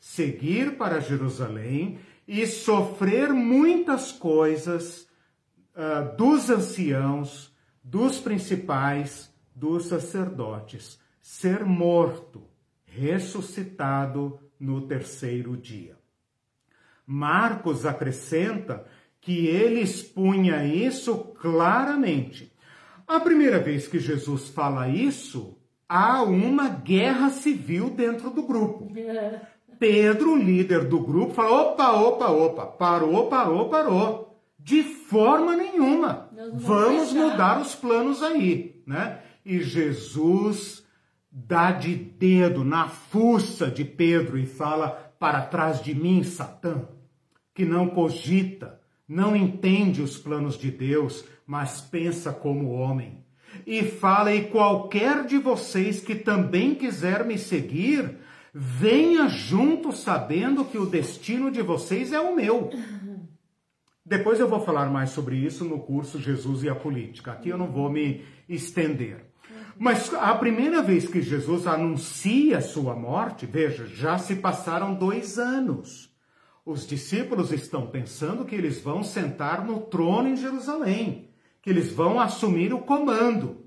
seguir 0.00 0.76
para 0.76 1.00
Jerusalém 1.00 1.98
e 2.26 2.46
sofrer 2.46 3.32
muitas 3.32 4.12
coisas 4.12 5.06
uh, 5.74 6.16
dos 6.16 6.48
anciãos, 6.48 7.53
dos 7.84 8.18
principais, 8.18 9.30
dos 9.54 9.86
sacerdotes, 9.86 10.98
ser 11.20 11.64
morto, 11.64 12.42
ressuscitado 12.86 14.40
no 14.58 14.86
terceiro 14.86 15.54
dia. 15.54 15.96
Marcos 17.06 17.84
acrescenta 17.84 18.86
que 19.20 19.46
ele 19.46 19.80
expunha 19.80 20.64
isso 20.64 21.16
claramente. 21.40 22.50
A 23.06 23.20
primeira 23.20 23.58
vez 23.58 23.86
que 23.86 23.98
Jesus 23.98 24.48
fala 24.48 24.88
isso, 24.88 25.58
há 25.86 26.22
uma 26.22 26.68
guerra 26.70 27.28
civil 27.28 27.90
dentro 27.90 28.30
do 28.30 28.42
grupo. 28.42 28.90
Pedro, 29.78 30.36
líder 30.36 30.84
do 30.84 31.00
grupo, 31.00 31.34
fala: 31.34 31.62
opa, 31.62 31.92
opa, 31.92 32.30
opa, 32.30 32.66
parou, 32.66 33.26
parou, 33.28 33.68
parou. 33.68 34.33
De 34.64 34.82
forma 34.82 35.54
nenhuma. 35.54 36.30
Vamos 36.54 37.10
fechar. 37.10 37.28
mudar 37.28 37.60
os 37.60 37.74
planos 37.74 38.22
aí, 38.22 38.82
né? 38.86 39.20
E 39.44 39.60
Jesus 39.60 40.82
dá 41.30 41.70
de 41.70 41.94
dedo 41.94 42.64
na 42.64 42.88
fuça 42.88 43.70
de 43.70 43.84
Pedro 43.84 44.38
e 44.38 44.46
fala: 44.46 45.12
para 45.20 45.42
trás 45.42 45.82
de 45.82 45.94
mim, 45.94 46.24
Satã, 46.24 46.88
que 47.54 47.66
não 47.66 47.88
cogita, 47.88 48.80
não 49.06 49.36
entende 49.36 50.00
os 50.00 50.16
planos 50.16 50.56
de 50.56 50.70
Deus, 50.70 51.26
mas 51.46 51.82
pensa 51.82 52.32
como 52.32 52.72
homem. 52.72 53.22
E 53.66 53.82
fala: 53.82 54.34
e 54.34 54.46
qualquer 54.46 55.26
de 55.26 55.36
vocês 55.36 56.00
que 56.00 56.14
também 56.14 56.74
quiser 56.74 57.22
me 57.26 57.36
seguir, 57.36 58.16
venha 58.54 59.28
junto 59.28 59.92
sabendo 59.92 60.64
que 60.64 60.78
o 60.78 60.86
destino 60.86 61.50
de 61.50 61.60
vocês 61.60 62.14
é 62.14 62.20
o 62.20 62.34
meu. 62.34 62.70
Depois 64.06 64.38
eu 64.38 64.46
vou 64.46 64.60
falar 64.60 64.90
mais 64.90 65.10
sobre 65.10 65.36
isso 65.36 65.64
no 65.64 65.80
curso 65.80 66.20
Jesus 66.20 66.62
e 66.62 66.68
a 66.68 66.74
Política. 66.74 67.32
Aqui 67.32 67.48
eu 67.48 67.56
não 67.56 67.70
vou 67.70 67.90
me 67.90 68.22
estender. 68.46 69.32
Mas 69.78 70.12
a 70.12 70.34
primeira 70.34 70.82
vez 70.82 71.08
que 71.08 71.22
Jesus 71.22 71.66
anuncia 71.66 72.60
sua 72.60 72.94
morte, 72.94 73.46
veja, 73.46 73.86
já 73.86 74.18
se 74.18 74.36
passaram 74.36 74.94
dois 74.94 75.38
anos. 75.38 76.14
Os 76.66 76.86
discípulos 76.86 77.50
estão 77.50 77.86
pensando 77.86 78.44
que 78.44 78.54
eles 78.54 78.80
vão 78.80 79.02
sentar 79.02 79.64
no 79.64 79.80
trono 79.80 80.28
em 80.28 80.36
Jerusalém, 80.36 81.30
que 81.60 81.70
eles 81.70 81.90
vão 81.92 82.20
assumir 82.20 82.72
o 82.72 82.80
comando. 82.80 83.64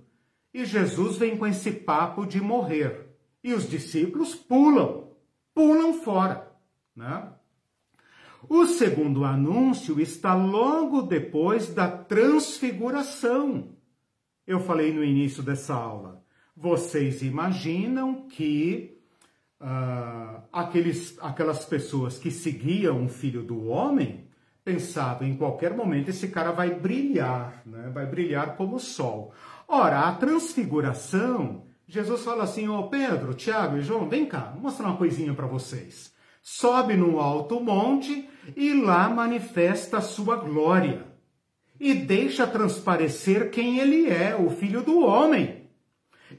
E 0.54 0.66
Jesus 0.66 1.18
vem 1.18 1.36
com 1.36 1.46
esse 1.46 1.72
papo 1.72 2.26
de 2.26 2.40
morrer. 2.40 3.08
E 3.44 3.54
os 3.54 3.70
discípulos 3.70 4.34
pulam, 4.34 5.12
pulam 5.54 5.94
fora. 5.94 6.52
Né? 6.96 7.28
O 8.50 8.66
segundo 8.66 9.26
anúncio 9.26 10.00
está 10.00 10.34
logo 10.34 11.02
depois 11.02 11.74
da 11.74 11.90
transfiguração. 11.90 13.76
Eu 14.46 14.62
falei 14.62 14.94
no 14.94 15.04
início 15.04 15.44
dessa 15.44 15.74
aula. 15.74 16.24
Vocês 16.56 17.22
imaginam 17.22 18.28
que 18.30 18.98
uh, 19.60 20.42
aqueles, 20.52 21.18
aquelas 21.22 21.66
pessoas 21.66 22.18
que 22.18 22.32
seguiam 22.32 23.06
o 23.06 23.10
filho 23.10 23.44
do 23.44 23.68
homem 23.68 24.28
pensavam 24.64 25.28
em 25.28 25.36
qualquer 25.36 25.76
momento 25.76 26.10
esse 26.10 26.30
cara 26.30 26.52
vai 26.52 26.74
brilhar, 26.74 27.62
né? 27.66 27.90
vai 27.94 28.06
brilhar 28.06 28.56
como 28.56 28.78
o 28.78 28.80
sol. 28.80 29.34
Ora, 29.68 30.08
a 30.08 30.16
transfiguração, 30.16 31.64
Jesus 31.86 32.24
fala 32.24 32.44
assim: 32.44 32.70
Ô 32.70 32.80
oh, 32.80 32.88
Pedro, 32.88 33.34
Tiago 33.34 33.78
e 33.78 33.82
João, 33.82 34.08
vem 34.08 34.26
cá, 34.26 34.52
vou 34.54 34.64
mostrar 34.64 34.88
uma 34.88 34.98
coisinha 34.98 35.34
para 35.34 35.48
vocês. 35.48 36.16
Sobe 36.50 36.96
num 36.96 37.20
alto 37.20 37.60
monte 37.60 38.26
e 38.56 38.72
lá 38.74 39.10
manifesta 39.10 39.98
a 39.98 40.02
sua 40.02 40.38
glória. 40.38 41.06
E 41.78 41.94
deixa 41.94 42.48
transparecer 42.48 43.52
quem 43.52 43.80
ele 43.80 44.10
é, 44.10 44.34
o 44.34 44.50
filho 44.50 44.82
do 44.82 45.02
homem. 45.02 45.70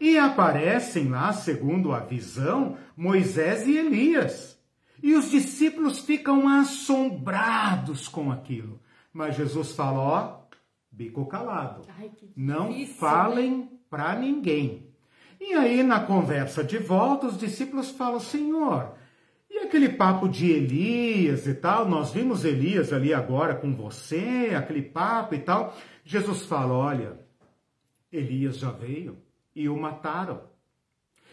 E 0.01 0.17
aparecem 0.17 1.11
lá, 1.11 1.31
segundo 1.35 1.93
a 1.93 2.01
visão, 2.01 2.79
Moisés 2.97 3.69
e 3.69 3.77
Elias. 3.77 4.59
E 5.03 5.15
os 5.15 5.31
discípulos 5.31 5.99
ficam 5.99 6.49
assombrados 6.49 8.09
com 8.09 8.33
aquilo. 8.33 8.81
Mas 9.13 9.37
Jesus 9.37 9.73
fala: 9.73 9.99
ó, 9.99 10.41
bico 10.91 11.27
calado. 11.27 11.83
Ai, 11.99 12.11
Não 12.35 12.71
difícil, 12.71 12.95
falem 12.95 13.57
né? 13.59 13.69
para 13.91 14.19
ninguém. 14.19 14.89
E 15.39 15.53
aí, 15.53 15.83
na 15.83 16.01
conversa 16.01 16.65
de 16.65 16.79
volta, 16.79 17.27
os 17.27 17.37
discípulos 17.37 17.91
falam: 17.91 18.19
Senhor, 18.19 18.97
e 19.51 19.59
aquele 19.59 19.89
papo 19.89 20.29
de 20.29 20.51
Elias 20.51 21.47
e 21.47 21.55
tal? 21.55 21.89
Nós 21.89 22.13
vimos 22.13 22.45
Elias 22.45 22.93
ali 22.93 23.15
agora 23.15 23.55
com 23.55 23.75
você, 23.75 24.53
aquele 24.57 24.83
papo 24.83 25.35
e 25.35 25.39
tal. 25.39 25.77
Jesus 26.05 26.45
fala: 26.45 26.75
Olha, 26.75 27.19
Elias 28.13 28.59
já 28.59 28.71
veio 28.71 29.19
e 29.55 29.69
o 29.69 29.77
mataram. 29.77 30.43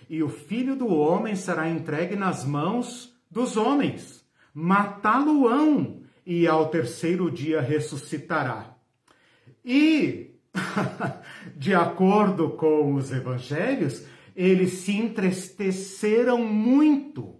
E 0.10 0.22
o 0.22 0.30
filho 0.30 0.76
do 0.76 0.88
homem 0.88 1.36
será 1.36 1.70
entregue 1.70 2.16
nas 2.16 2.46
mãos 2.46 3.14
dos 3.30 3.58
homens. 3.58 4.26
Matá-lo-ão 4.54 6.02
e 6.26 6.48
ao 6.48 6.70
terceiro 6.70 7.30
dia 7.30 7.62
ressuscitará. 7.62 8.76
E, 9.64 10.32
de 11.56 11.74
acordo 11.74 12.52
com 12.52 12.94
os 12.94 13.12
evangelhos, 13.12 14.06
eles 14.36 14.74
se 14.74 14.96
entristeceram 14.96 16.44
muito. 16.44 17.36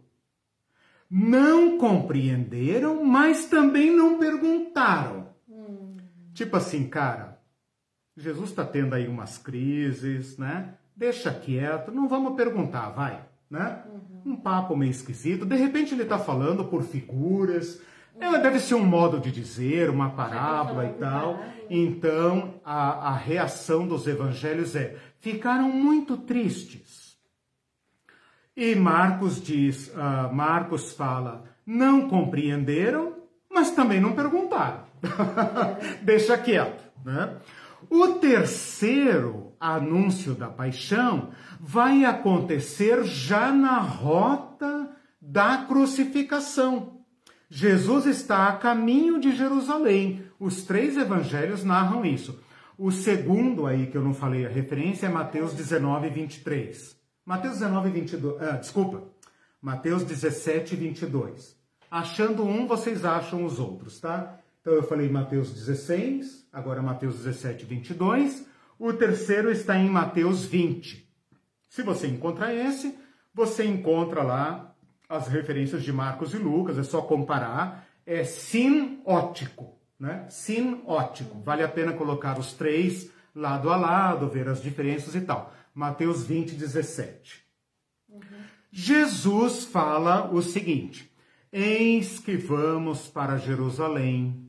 Não 1.10 1.78
compreenderam, 1.78 3.04
mas 3.04 3.46
também 3.46 3.96
não 3.96 4.18
perguntaram. 4.18 5.28
Hum. 5.48 5.98
Tipo 6.34 6.58
assim, 6.58 6.88
cara, 6.88 7.40
Jesus 8.18 8.50
está 8.50 8.64
tendo 8.64 8.96
aí 8.96 9.08
umas 9.08 9.38
crises, 9.38 10.38
né? 10.38 10.74
Deixa 10.96 11.34
quieto, 11.34 11.92
não 11.92 12.08
vamos 12.08 12.36
perguntar, 12.36 12.90
vai, 12.90 13.22
né? 13.50 13.84
Uhum. 13.86 14.34
Um 14.34 14.36
papo 14.36 14.76
meio 14.76 14.92
esquisito. 14.92 15.46
De 15.46 15.56
repente 15.56 15.94
ele 15.94 16.04
está 16.04 16.18
falando 16.18 16.66
por 16.66 16.84
figuras. 16.84 17.82
Uhum. 18.16 18.42
deve 18.42 18.62
ser 18.62 18.76
um 18.76 18.86
modo 18.86 19.20
de 19.20 19.30
dizer, 19.32 19.90
uma 19.90 20.12
parábola 20.12 20.86
e 20.86 20.94
tal. 20.94 21.40
Então 21.70 22.56
a, 22.64 23.10
a 23.10 23.16
reação 23.16 23.86
dos 23.86 24.08
evangelhos 24.08 24.76
é: 24.76 24.96
ficaram 25.20 25.70
muito 25.70 26.16
tristes. 26.16 27.05
E 28.56 28.74
Marcos 28.74 29.42
diz, 29.42 29.90
uh, 29.90 30.34
Marcos 30.34 30.94
fala, 30.94 31.44
não 31.66 32.08
compreenderam, 32.08 33.14
mas 33.52 33.72
também 33.72 34.00
não 34.00 34.14
perguntaram. 34.14 34.86
Deixa 36.02 36.38
quieto, 36.38 36.84
né? 37.04 37.36
O 37.90 38.14
terceiro 38.14 39.54
anúncio 39.60 40.34
da 40.34 40.48
paixão 40.48 41.30
vai 41.60 42.06
acontecer 42.06 43.04
já 43.04 43.52
na 43.52 43.80
rota 43.80 44.90
da 45.22 45.58
crucificação. 45.68 47.02
Jesus 47.50 48.06
está 48.06 48.48
a 48.48 48.54
caminho 48.54 49.20
de 49.20 49.36
Jerusalém. 49.36 50.24
Os 50.40 50.64
três 50.64 50.98
evangelhos 50.98 51.64
narram 51.64 52.06
isso. 52.06 52.40
O 52.78 52.92
segundo 52.92 53.66
aí 53.66 53.88
que 53.88 53.98
eu 53.98 54.04
não 54.04 54.14
falei 54.14 54.46
a 54.46 54.50
referência 54.50 55.06
é 55.06 55.10
Mateus 55.10 55.54
19, 55.54 56.10
23. 56.10 56.95
Mateus 57.26 57.56
19, 57.56 57.90
22. 57.90 58.42
Ah, 58.42 58.58
desculpa. 58.58 59.04
Mateus 59.60 60.04
17, 60.04 60.76
22. 60.76 61.58
Achando 61.90 62.46
um, 62.46 62.68
vocês 62.68 63.04
acham 63.04 63.44
os 63.44 63.60
outros, 63.60 64.00
tá? 64.00 64.40
Então 64.62 64.74
eu 64.74 64.84
falei 64.84 65.10
Mateus 65.10 65.52
16, 65.52 66.48
agora 66.54 66.82
Mateus 66.84 67.18
17, 67.18 67.66
22. 67.66 68.46
O 68.78 68.94
terceiro 68.94 69.50
está 69.52 69.78
em 69.78 69.90
Mateus 69.90 70.46
20. 70.46 71.10
Se 71.70 71.82
você 71.82 72.08
encontrar 72.08 72.54
esse, 72.54 72.96
você 73.34 73.66
encontra 73.66 74.22
lá 74.22 74.76
as 75.10 75.28
referências 75.28 75.84
de 75.84 75.92
Marcos 75.92 76.34
e 76.34 76.38
Lucas, 76.38 76.78
é 76.78 76.84
só 76.84 77.02
comparar. 77.02 77.88
É 78.06 78.24
sinótico, 78.24 79.80
né? 80.00 80.28
Sinótico. 80.30 81.42
Vale 81.42 81.64
a 81.64 81.68
pena 81.68 81.94
colocar 81.94 82.38
os 82.38 82.54
três 82.54 83.10
lado 83.36 83.70
a 83.72 83.76
lado, 83.76 84.30
ver 84.30 84.48
as 84.48 84.62
diferenças 84.62 85.16
e 85.16 85.22
tal. 85.22 85.54
Mateus 85.76 86.24
20, 86.26 86.56
17. 86.56 87.46
Uhum. 88.10 88.22
Jesus 88.72 89.66
fala 89.66 90.32
o 90.34 90.42
seguinte: 90.42 91.12
Eis 91.52 92.18
que 92.18 92.38
vamos 92.38 93.08
para 93.08 93.38
Jerusalém 93.38 94.46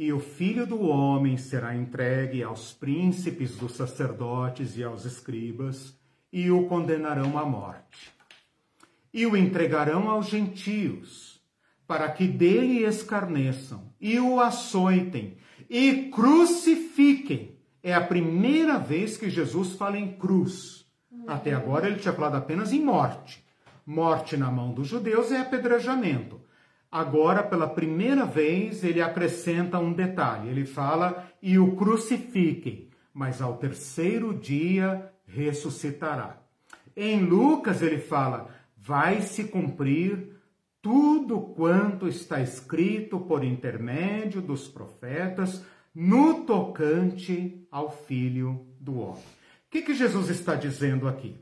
e 0.00 0.14
o 0.14 0.18
filho 0.18 0.66
do 0.66 0.80
homem 0.80 1.36
será 1.36 1.76
entregue 1.76 2.42
aos 2.42 2.72
príncipes 2.72 3.54
dos 3.56 3.72
sacerdotes 3.72 4.74
e 4.78 4.82
aos 4.82 5.04
escribas, 5.04 5.94
e 6.32 6.50
o 6.50 6.66
condenarão 6.68 7.36
à 7.36 7.44
morte. 7.44 8.10
E 9.12 9.26
o 9.26 9.36
entregarão 9.36 10.08
aos 10.08 10.28
gentios, 10.28 11.38
para 11.86 12.10
que 12.10 12.26
dele 12.26 12.82
escarneçam, 12.82 13.92
e 14.00 14.18
o 14.18 14.40
açoitem, 14.40 15.36
e 15.68 16.08
crucifiquem. 16.10 17.59
É 17.82 17.94
a 17.94 18.00
primeira 18.00 18.78
vez 18.78 19.16
que 19.16 19.30
Jesus 19.30 19.74
fala 19.74 19.98
em 19.98 20.12
cruz. 20.12 20.86
Até 21.26 21.54
agora 21.54 21.86
ele 21.86 21.98
tinha 21.98 22.12
falado 22.12 22.36
apenas 22.36 22.72
em 22.72 22.84
morte. 22.84 23.44
Morte 23.86 24.36
na 24.36 24.50
mão 24.50 24.72
dos 24.72 24.86
judeus 24.86 25.32
é 25.32 25.40
apedrejamento. 25.40 26.40
Agora, 26.92 27.42
pela 27.42 27.68
primeira 27.68 28.26
vez, 28.26 28.82
ele 28.82 29.00
acrescenta 29.00 29.78
um 29.78 29.92
detalhe. 29.92 30.48
Ele 30.48 30.66
fala: 30.66 31.30
e 31.40 31.58
o 31.58 31.76
crucifiquem, 31.76 32.88
mas 33.14 33.40
ao 33.40 33.56
terceiro 33.56 34.34
dia 34.34 35.10
ressuscitará. 35.26 36.42
Em 36.96 37.24
Lucas, 37.24 37.80
ele 37.80 37.98
fala: 37.98 38.48
vai 38.76 39.22
se 39.22 39.44
cumprir 39.44 40.36
tudo 40.82 41.40
quanto 41.40 42.08
está 42.08 42.40
escrito 42.40 43.20
por 43.20 43.44
intermédio 43.44 44.40
dos 44.40 44.66
profetas 44.66 45.64
no 46.00 46.44
tocante 46.44 47.62
ao 47.70 47.90
Filho 47.90 48.66
do 48.80 49.00
Homem. 49.00 49.22
O 49.22 49.70
que, 49.70 49.82
que 49.82 49.92
Jesus 49.92 50.30
está 50.30 50.54
dizendo 50.54 51.06
aqui? 51.06 51.36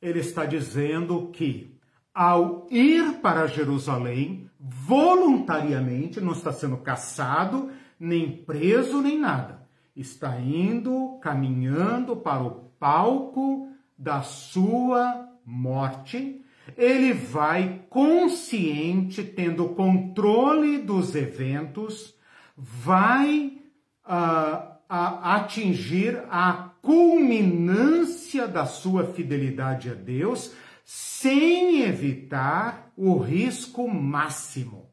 Ele 0.00 0.20
está 0.20 0.46
dizendo 0.46 1.28
que 1.30 1.78
ao 2.14 2.66
ir 2.70 3.20
para 3.20 3.46
Jerusalém, 3.46 4.48
voluntariamente, 4.58 6.22
não 6.22 6.32
está 6.32 6.54
sendo 6.54 6.78
caçado, 6.78 7.70
nem 7.98 8.34
preso, 8.34 9.02
nem 9.02 9.18
nada. 9.18 9.68
Está 9.94 10.40
indo, 10.40 11.18
caminhando 11.20 12.16
para 12.16 12.42
o 12.42 12.70
palco 12.80 13.68
da 13.96 14.22
sua 14.22 15.28
morte. 15.44 16.42
Ele 16.78 17.12
vai 17.12 17.84
consciente, 17.90 19.22
tendo 19.22 19.68
controle 19.74 20.78
dos 20.78 21.14
eventos, 21.14 22.18
vai 22.60 23.58
uh, 24.04 24.80
atingir 24.88 26.22
a 26.30 26.74
culminância 26.82 28.46
da 28.46 28.66
sua 28.66 29.06
fidelidade 29.06 29.88
a 29.88 29.94
Deus 29.94 30.52
sem 30.84 31.82
evitar 31.82 32.92
o 32.96 33.16
risco 33.16 33.88
máximo, 33.88 34.90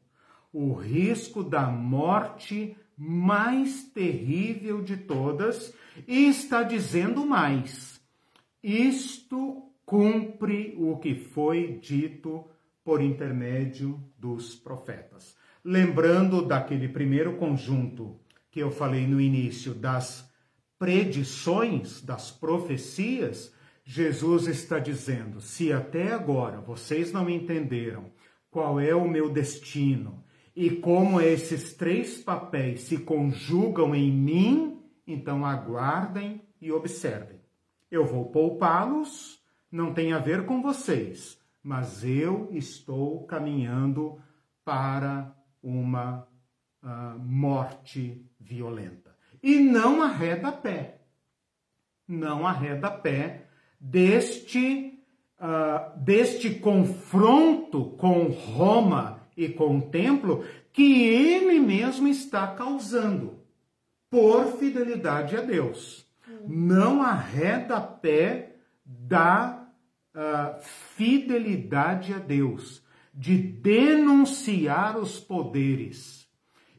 o 0.52 0.72
risco 0.72 1.42
da 1.42 1.66
morte 1.66 2.76
mais 2.96 3.82
terrível 3.82 4.82
de 4.82 4.96
todas, 4.96 5.74
e 6.06 6.26
está 6.26 6.62
dizendo 6.62 7.26
mais: 7.26 8.00
isto 8.62 9.70
cumpre 9.84 10.74
o 10.78 10.96
que 10.96 11.14
foi 11.14 11.78
dito 11.82 12.44
por 12.82 13.02
intermédio 13.02 14.02
dos 14.16 14.54
profetas. 14.54 15.36
Lembrando 15.64 16.46
daquele 16.46 16.88
primeiro 16.88 17.36
conjunto 17.36 18.20
que 18.50 18.60
eu 18.60 18.70
falei 18.70 19.06
no 19.06 19.20
início 19.20 19.74
das 19.74 20.28
predições, 20.78 22.00
das 22.00 22.30
profecias, 22.30 23.52
Jesus 23.84 24.46
está 24.46 24.78
dizendo: 24.78 25.40
se 25.40 25.72
até 25.72 26.12
agora 26.12 26.60
vocês 26.60 27.12
não 27.12 27.28
entenderam 27.28 28.10
qual 28.50 28.78
é 28.80 28.94
o 28.94 29.08
meu 29.08 29.30
destino 29.30 30.24
E 30.54 30.70
como 30.70 31.20
esses 31.20 31.74
três 31.74 32.18
papéis 32.18 32.80
se 32.82 32.98
conjugam 32.98 33.94
em 33.94 34.10
mim, 34.10 34.82
então 35.06 35.46
aguardem 35.46 36.42
e 36.60 36.72
observem. 36.72 37.40
Eu 37.90 38.04
vou 38.04 38.26
poupá-los, 38.30 39.40
não 39.70 39.94
tem 39.94 40.12
a 40.12 40.18
ver 40.18 40.44
com 40.44 40.60
vocês, 40.60 41.38
mas 41.62 42.04
eu 42.04 42.48
estou 42.50 43.24
caminhando 43.24 44.18
para 44.64 45.32
uma 45.68 46.26
uh, 46.82 47.18
morte 47.18 48.24
violenta. 48.40 49.14
E 49.42 49.58
não 49.58 50.02
arreda 50.02 50.50
pé. 50.50 51.02
Não 52.06 52.46
arreda 52.46 52.90
pé 52.90 53.46
deste, 53.78 54.98
uh, 55.38 55.98
deste 55.98 56.50
confronto 56.54 57.90
com 57.98 58.24
Roma 58.24 59.20
e 59.36 59.48
com 59.48 59.78
o 59.78 59.82
templo 59.82 60.44
que 60.72 61.02
ele 61.02 61.60
mesmo 61.60 62.08
está 62.08 62.46
causando 62.48 63.38
por 64.10 64.56
fidelidade 64.58 65.36
a 65.36 65.40
Deus. 65.42 66.06
Não 66.46 67.02
arreda 67.02 67.80
pé 67.80 68.56
da 68.84 69.68
uh, 70.14 70.62
fidelidade 70.96 72.14
a 72.14 72.18
Deus, 72.18 72.82
de 73.18 73.36
denunciar 73.36 74.96
os 74.96 75.18
poderes 75.18 76.28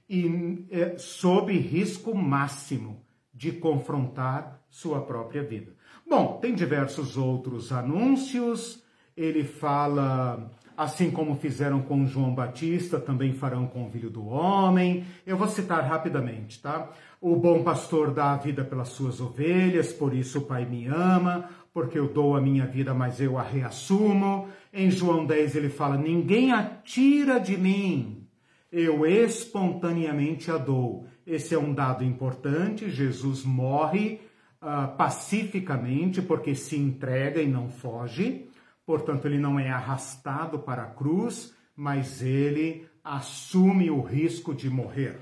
e 0.10 0.66
é, 0.72 0.98
sob 0.98 1.52
risco 1.52 2.16
máximo 2.16 3.06
de 3.34 3.52
confrontar 3.52 4.64
sua 4.70 5.02
própria 5.02 5.44
vida. 5.44 5.76
Bom, 6.10 6.40
tem 6.42 6.56
diversos 6.56 7.18
outros 7.18 7.74
anúncios. 7.74 8.82
Ele 9.18 9.44
fala, 9.44 10.50
assim 10.78 11.12
como 11.12 11.36
fizeram 11.36 11.82
com 11.82 12.06
João 12.06 12.34
Batista, 12.34 13.02
também 13.02 13.34
farão 13.34 13.68
com 13.68 13.86
o 13.86 13.92
Filho 13.92 14.10
do 14.10 14.26
Homem. 14.26 15.04
Eu 15.28 15.36
vou 15.36 15.48
citar 15.50 15.84
rapidamente, 15.84 16.62
tá? 16.62 16.90
O 17.20 17.36
bom 17.36 17.64
pastor 17.64 18.14
dá 18.14 18.32
a 18.32 18.38
vida 18.38 18.64
pelas 18.64 18.90
suas 18.90 19.20
ovelhas, 19.20 19.92
por 19.92 20.14
isso 20.14 20.40
o 20.40 20.44
Pai 20.44 20.64
me 20.64 20.88
ama, 20.88 21.50
porque 21.74 22.00
eu 22.00 22.08
dou 22.08 22.34
a 22.34 22.42
minha 22.42 22.66
vida, 22.66 22.94
mas 22.94 23.20
eu 23.20 23.38
a 23.38 23.42
reassumo. 23.42 24.48
Em 24.72 24.92
João 24.92 25.26
10 25.26 25.56
ele 25.56 25.70
fala: 25.70 25.98
Ninguém 25.98 26.52
atira 26.52 27.40
de 27.40 27.58
mim, 27.58 28.28
eu 28.72 29.06
espontaneamente 29.06 30.52
a 30.52 30.58
dou. 30.58 31.08
Esse 31.26 31.56
é 31.56 31.60
um 31.60 31.74
dado 31.74 32.04
importante. 32.04 32.90
Jesus 32.90 33.44
morre 33.44 34.20
uh, 34.62 34.96
pacificamente 34.96 36.22
porque 36.22 36.54
se 36.54 36.76
entrega 36.78 37.42
e 37.42 37.48
não 37.48 37.70
foge. 37.70 38.48
Portanto, 38.86 39.26
ele 39.26 39.38
não 39.38 39.60
é 39.60 39.70
arrastado 39.70 40.60
para 40.60 40.84
a 40.84 40.90
cruz, 40.90 41.54
mas 41.76 42.22
ele 42.22 42.88
assume 43.04 43.90
o 43.90 44.02
risco 44.02 44.54
de 44.54 44.70
morrer. 44.70 45.20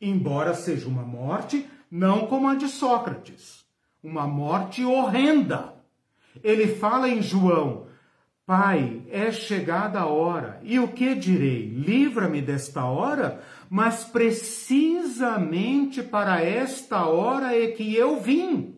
Embora 0.00 0.54
seja 0.54 0.86
uma 0.86 1.02
morte 1.02 1.66
não 1.90 2.26
como 2.26 2.48
a 2.48 2.54
de 2.54 2.68
Sócrates, 2.68 3.64
uma 4.02 4.26
morte 4.26 4.84
horrenda. 4.84 5.74
Ele 6.42 6.68
fala 6.68 7.08
em 7.08 7.20
João: 7.20 7.87
Pai, 8.48 9.02
é 9.10 9.30
chegada 9.30 10.00
a 10.00 10.06
hora, 10.06 10.58
e 10.62 10.78
o 10.78 10.88
que 10.88 11.14
direi? 11.14 11.68
Livra-me 11.68 12.40
desta 12.40 12.82
hora, 12.82 13.42
mas 13.68 14.04
precisamente 14.04 16.02
para 16.02 16.42
esta 16.42 17.04
hora 17.04 17.54
é 17.54 17.66
que 17.66 17.94
eu 17.94 18.18
vim. 18.18 18.74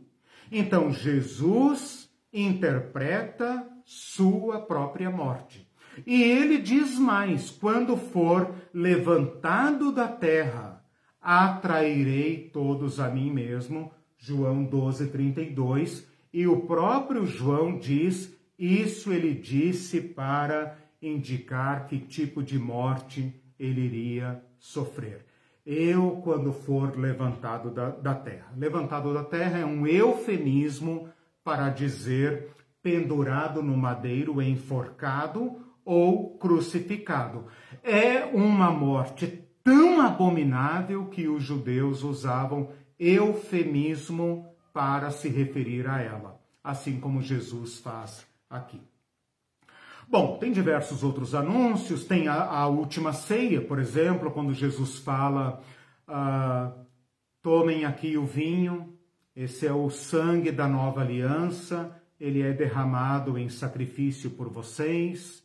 Então 0.51 0.92
Jesus 0.92 2.10
interpreta 2.32 3.64
sua 3.84 4.59
própria 4.59 5.09
morte. 5.09 5.70
E 6.05 6.20
ele 6.20 6.59
diz 6.59 6.98
mais: 6.98 7.48
quando 7.48 7.97
for 7.97 8.52
levantado 8.74 9.92
da 9.92 10.09
terra, 10.09 10.84
atrairei 11.22 12.51
todos 12.52 12.98
a 12.98 13.09
mim 13.09 13.30
mesmo. 13.30 13.92
João 14.18 14.64
12, 14.64 15.06
32. 15.12 16.10
E 16.32 16.48
o 16.48 16.62
próprio 16.62 17.24
João 17.24 17.78
diz 17.78 18.40
isso 18.61 19.11
ele 19.11 19.32
disse 19.32 20.03
para 20.03 20.77
indicar 21.01 21.87
que 21.87 21.99
tipo 21.99 22.43
de 22.43 22.59
morte 22.59 23.35
ele 23.59 23.81
iria 23.81 24.45
sofrer. 24.59 25.24
Eu, 25.65 26.20
quando 26.23 26.53
for 26.53 26.95
levantado 26.95 27.70
da, 27.70 27.89
da 27.89 28.15
terra. 28.15 28.53
Levantado 28.55 29.15
da 29.15 29.24
terra 29.24 29.61
é 29.61 29.65
um 29.65 29.87
eufemismo 29.87 31.09
para 31.43 31.70
dizer 31.70 32.49
pendurado 32.82 33.62
no 33.62 33.74
madeiro, 33.78 34.43
enforcado 34.43 35.57
ou 35.82 36.37
crucificado. 36.37 37.47
É 37.82 38.27
uma 38.27 38.70
morte 38.70 39.43
tão 39.65 40.03
abominável 40.03 41.07
que 41.07 41.28
os 41.28 41.43
judeus 41.43 42.03
usavam 42.03 42.69
eufemismo 42.99 44.55
para 44.70 45.11
se 45.11 45.31
referir 45.31 45.89
a 45.89 46.03
ela, 46.03 46.39
assim 46.62 47.01
como 47.01 47.23
Jesus 47.23 47.78
faz 47.78 48.30
aqui. 48.51 48.82
Bom, 50.09 50.39
tem 50.39 50.51
diversos 50.51 51.05
outros 51.05 51.36
anúncios, 51.36 52.05
tem 52.05 52.27
a, 52.27 52.43
a 52.43 52.66
última 52.66 53.12
ceia, 53.12 53.60
por 53.60 53.78
exemplo, 53.78 54.32
quando 54.32 54.52
Jesus 54.52 54.98
fala: 54.98 55.62
ah, 56.09 56.72
tomem 57.40 57.85
aqui 57.85 58.18
o 58.18 58.27
vinho, 58.27 58.98
esse 59.36 59.68
é 59.68 59.72
o 59.72 59.89
sangue 59.89 60.51
da 60.51 60.66
nova 60.66 61.01
aliança, 61.01 61.97
ele 62.18 62.43
é 62.43 62.52
derramado 62.52 63.39
em 63.39 63.48
sacrifício 63.48 64.31
por 64.31 64.48
vocês. 64.48 65.44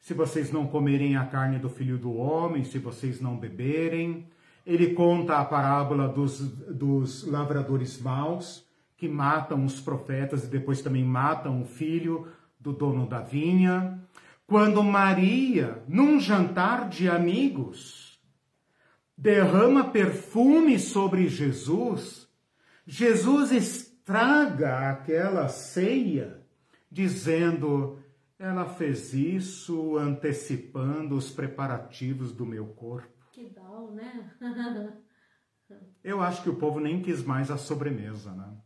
Se 0.00 0.14
vocês 0.14 0.50
não 0.50 0.66
comerem 0.66 1.16
a 1.16 1.26
carne 1.26 1.58
do 1.58 1.68
filho 1.68 1.98
do 1.98 2.14
homem, 2.14 2.64
se 2.64 2.78
vocês 2.78 3.20
não 3.20 3.36
beberem. 3.36 4.26
Ele 4.64 4.94
conta 4.94 5.36
a 5.36 5.44
parábola 5.44 6.08
dos, 6.08 6.40
dos 6.40 7.26
lavradores 7.26 8.00
maus, 8.00 8.64
que 8.96 9.08
matam 9.08 9.64
os 9.64 9.78
profetas 9.80 10.44
e 10.44 10.46
depois 10.46 10.80
também 10.80 11.04
matam 11.04 11.60
o 11.60 11.64
filho 11.66 12.26
do 12.58 12.72
dono 12.72 13.06
da 13.06 13.20
vinha, 13.20 14.00
quando 14.46 14.82
Maria, 14.82 15.82
num 15.88 16.20
jantar 16.20 16.88
de 16.88 17.08
amigos, 17.08 18.20
derrama 19.16 19.90
perfume 19.90 20.78
sobre 20.78 21.28
Jesus, 21.28 22.28
Jesus 22.86 23.50
estraga 23.50 24.90
aquela 24.90 25.48
ceia, 25.48 26.42
dizendo: 26.90 27.98
ela 28.38 28.66
fez 28.66 29.14
isso 29.14 29.96
antecipando 29.96 31.16
os 31.16 31.30
preparativos 31.30 32.32
do 32.32 32.44
meu 32.44 32.66
corpo. 32.66 33.08
Que 33.32 33.48
dó, 33.48 33.90
né? 33.90 34.30
Eu 36.04 36.22
acho 36.22 36.42
que 36.42 36.50
o 36.50 36.56
povo 36.56 36.78
nem 36.78 37.02
quis 37.02 37.24
mais 37.24 37.50
a 37.50 37.56
sobremesa, 37.56 38.32
né? 38.32 38.56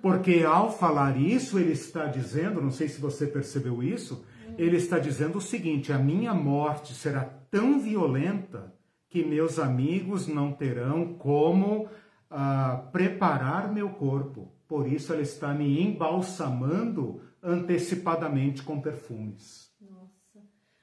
Porque 0.00 0.44
ao 0.46 0.72
falar 0.72 1.16
isso, 1.16 1.58
ele 1.58 1.72
está 1.72 2.06
dizendo, 2.06 2.60
não 2.60 2.70
sei 2.70 2.88
se 2.88 3.00
você 3.00 3.26
percebeu 3.26 3.82
isso, 3.82 4.24
ele 4.56 4.76
está 4.76 4.98
dizendo 4.98 5.38
o 5.38 5.42
seguinte: 5.42 5.92
a 5.92 5.98
minha 5.98 6.34
morte 6.34 6.94
será 6.94 7.24
tão 7.50 7.78
violenta 7.78 8.72
que 9.08 9.24
meus 9.24 9.58
amigos 9.58 10.26
não 10.26 10.52
terão 10.52 11.14
como 11.14 11.84
uh, 11.84 12.90
preparar 12.90 13.72
meu 13.72 13.90
corpo. 13.90 14.52
Por 14.66 14.90
isso 14.90 15.12
ela 15.12 15.22
está 15.22 15.52
me 15.52 15.80
embalsamando 15.80 17.20
antecipadamente 17.42 18.62
com 18.62 18.80
perfumes. 18.80 19.72
Nossa, 19.80 20.42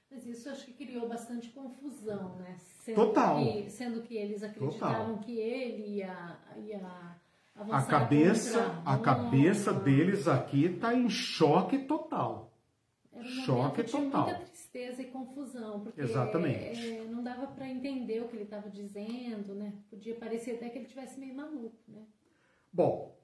mas 0.10 0.26
isso 0.26 0.50
acho 0.50 0.66
que 0.66 0.74
criou 0.74 1.10
bastante 1.10 1.50
confusão, 1.50 2.36
né? 2.38 2.56
Sendo 2.58 2.96
Total. 2.96 3.44
Que, 3.44 3.70
sendo 3.70 4.02
que 4.02 4.16
eles 4.16 4.44
acreditavam 4.44 5.16
Total. 5.16 5.24
que 5.24 5.38
ele 5.40 5.98
ia, 5.98 6.38
ia 6.58 7.18
a 7.56 7.82
cabeça, 7.84 8.82
a 8.86 8.98
cabeça 8.98 9.74
deles 9.74 10.28
aqui 10.28 10.66
está 10.66 10.94
em 10.94 11.10
choque 11.10 11.80
total. 11.80 12.52
Era 13.14 13.24
um 13.24 13.30
choque 13.46 13.84
total. 13.84 14.26
muita 14.26 14.40
tristeza 14.46 15.02
e 15.02 15.06
confusão, 15.06 15.82
porque 15.82 16.02
Exatamente. 16.02 16.90
É, 16.90 17.04
não 17.04 17.22
dava 17.22 17.48
para 17.48 17.70
entender 17.70 18.22
o 18.22 18.28
que 18.28 18.36
ele 18.36 18.44
estava 18.44 18.70
dizendo, 18.70 19.54
né? 19.54 19.74
Podia 19.90 20.16
parecer 20.16 20.52
até 20.52 20.70
que 20.70 20.78
ele 20.80 20.88
tivesse 20.88 21.20
meio 21.20 21.36
maluco, 21.36 21.78
né? 21.88 22.04
Bom, 22.72 23.18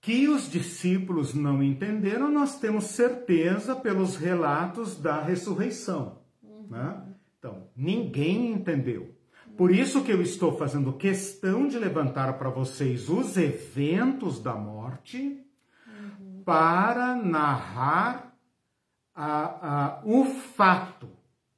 que 0.00 0.28
os 0.28 0.50
discípulos 0.50 1.34
não 1.34 1.62
entenderam, 1.62 2.30
nós 2.30 2.58
temos 2.58 2.84
certeza 2.84 3.76
pelos 3.76 4.16
relatos 4.16 4.96
da 4.98 5.22
ressurreição, 5.22 6.22
uhum. 6.42 6.66
né? 6.70 7.06
Então, 7.38 7.68
ninguém 7.76 8.52
entendeu. 8.52 9.14
Por 9.56 9.70
isso 9.70 10.02
que 10.02 10.12
eu 10.12 10.22
estou 10.22 10.56
fazendo 10.56 10.92
questão 10.92 11.68
de 11.68 11.78
levantar 11.78 12.38
para 12.38 12.48
vocês 12.48 13.08
os 13.08 13.36
eventos 13.36 14.42
da 14.42 14.54
morte 14.54 15.38
uhum. 15.86 16.42
para 16.44 17.14
narrar 17.14 18.34
a, 19.14 19.98
a, 19.98 20.00
o 20.04 20.24
fato. 20.24 21.08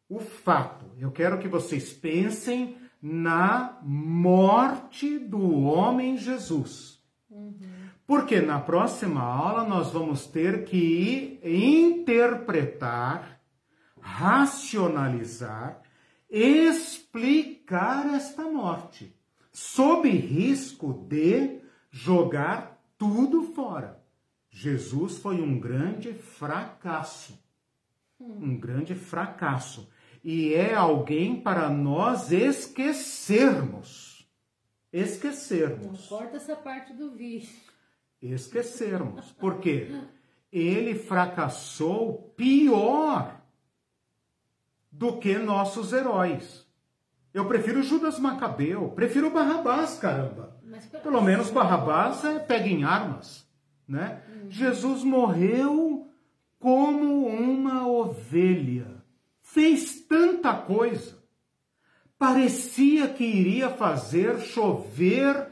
O 0.08 0.18
fato. 0.18 0.86
Eu 0.98 1.10
quero 1.10 1.38
que 1.38 1.48
vocês 1.48 1.92
pensem 1.92 2.76
na 3.00 3.78
morte 3.82 5.18
do 5.18 5.62
homem 5.62 6.16
Jesus. 6.16 7.00
Uhum. 7.30 7.54
Porque 8.06 8.40
na 8.40 8.60
próxima 8.60 9.22
aula 9.22 9.64
nós 9.64 9.90
vamos 9.90 10.26
ter 10.26 10.64
que 10.64 11.40
interpretar, 11.42 13.40
racionalizar 14.00 15.81
explicar 16.32 18.14
esta 18.14 18.44
morte, 18.44 19.14
sob 19.52 20.08
risco 20.08 20.94
de 21.06 21.60
jogar 21.90 22.82
tudo 22.96 23.52
fora. 23.52 24.02
Jesus 24.50 25.18
foi 25.18 25.42
um 25.42 25.60
grande 25.60 26.14
fracasso. 26.14 27.38
Um 28.18 28.58
grande 28.58 28.94
fracasso. 28.94 29.90
E 30.24 30.54
é 30.54 30.72
alguém 30.72 31.38
para 31.38 31.68
nós 31.68 32.32
esquecermos. 32.32 34.26
Esquecermos. 34.90 36.10
Não 36.10 36.18
corta 36.18 36.36
essa 36.36 36.56
parte 36.56 36.94
do 36.94 37.10
vício. 37.10 37.70
Esquecermos. 38.22 39.32
Por 39.32 39.58
quê? 39.58 39.90
Ele 40.50 40.94
fracassou 40.94 42.32
pior 42.36 43.41
do 44.92 45.16
que 45.16 45.38
nossos 45.38 45.92
heróis. 45.92 46.70
Eu 47.32 47.46
prefiro 47.46 47.82
Judas 47.82 48.18
Macabeu, 48.18 48.90
prefiro 48.90 49.30
Barrabás, 49.30 49.98
caramba. 49.98 50.54
Pelo 51.02 51.22
menos 51.22 51.50
Barrabás 51.50 52.22
é 52.24 52.38
pega 52.38 52.68
em 52.68 52.84
armas, 52.84 53.48
né? 53.88 54.22
Uhum. 54.28 54.50
Jesus 54.50 55.02
morreu 55.02 56.06
como 56.58 57.26
uma 57.26 57.88
ovelha. 57.88 59.02
Fez 59.40 60.02
tanta 60.02 60.54
coisa. 60.54 61.18
Parecia 62.18 63.08
que 63.08 63.24
iria 63.24 63.70
fazer 63.70 64.38
chover 64.40 65.48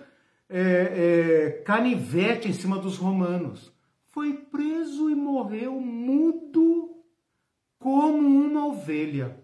é, 0.48 0.60
é, 0.60 1.50
canivete 1.64 2.48
em 2.48 2.52
cima 2.52 2.78
dos 2.78 2.96
romanos. 2.96 3.72
Foi 4.08 4.34
preso 4.34 5.10
e 5.10 5.14
morreu 5.14 5.80
mudo 5.80 6.99
como 7.80 8.28
uma 8.28 8.66
ovelha. 8.66 9.42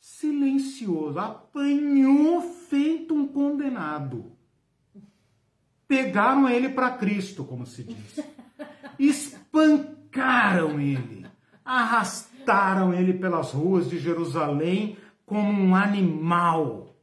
Silencioso, 0.00 1.18
apanhou 1.20 2.40
feito 2.40 3.14
um 3.14 3.28
condenado. 3.28 4.32
Pegaram 5.86 6.48
ele 6.48 6.70
para 6.70 6.90
Cristo, 6.90 7.44
como 7.44 7.66
se 7.66 7.84
diz. 7.84 8.18
Espancaram 8.98 10.80
ele, 10.80 11.24
arrastaram 11.64 12.92
ele 12.92 13.12
pelas 13.12 13.52
ruas 13.52 13.88
de 13.88 13.98
Jerusalém 13.98 14.96
como 15.24 15.62
um 15.62 15.76
animal. 15.76 16.96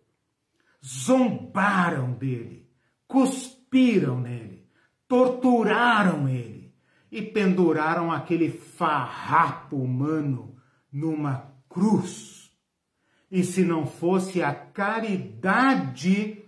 Zombaram 0.83 2.11
dele, 2.11 2.67
cuspiram 3.07 4.19
nele, 4.19 4.67
torturaram 5.07 6.27
ele 6.27 6.34
e 7.15 7.21
penduraram 7.21 8.11
aquele 8.11 8.49
farrapo 8.49 9.77
humano 9.77 10.53
numa 10.91 11.49
cruz. 11.69 12.51
E 13.31 13.41
se 13.41 13.63
não 13.63 13.87
fosse 13.87 14.43
a 14.43 14.53
caridade 14.53 16.43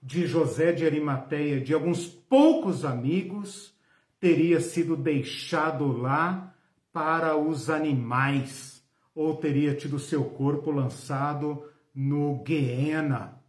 de 0.00 0.24
José 0.24 0.70
de 0.70 0.86
Arimateia, 0.86 1.60
de 1.60 1.74
alguns 1.74 2.06
poucos 2.06 2.84
amigos, 2.84 3.76
teria 4.20 4.60
sido 4.60 4.96
deixado 4.96 5.88
lá 5.88 6.54
para 6.92 7.36
os 7.36 7.68
animais, 7.68 8.80
ou 9.12 9.34
teria 9.38 9.74
tido 9.74 9.98
seu 9.98 10.24
corpo 10.24 10.70
lançado 10.70 11.64
no 11.92 12.44
Guiena, 12.44 13.42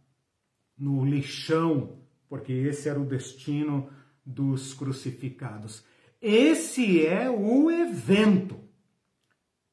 no 0.76 1.04
lixão, 1.04 2.00
porque 2.28 2.52
esse 2.52 2.88
era 2.88 2.98
o 2.98 3.06
destino 3.06 3.88
dos 4.26 4.74
crucificados. 4.74 5.84
Esse 6.26 7.06
é 7.06 7.28
o 7.28 7.70
evento. 7.70 8.58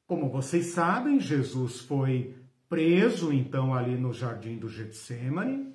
Como 0.06 0.28
vocês 0.28 0.66
sabem, 0.66 1.18
Jesus 1.18 1.80
foi 1.80 2.34
preso 2.68 3.32
então 3.32 3.74
ali 3.74 3.96
no 3.96 4.12
jardim 4.12 4.58
do 4.58 4.68
Getsemane, 4.68 5.74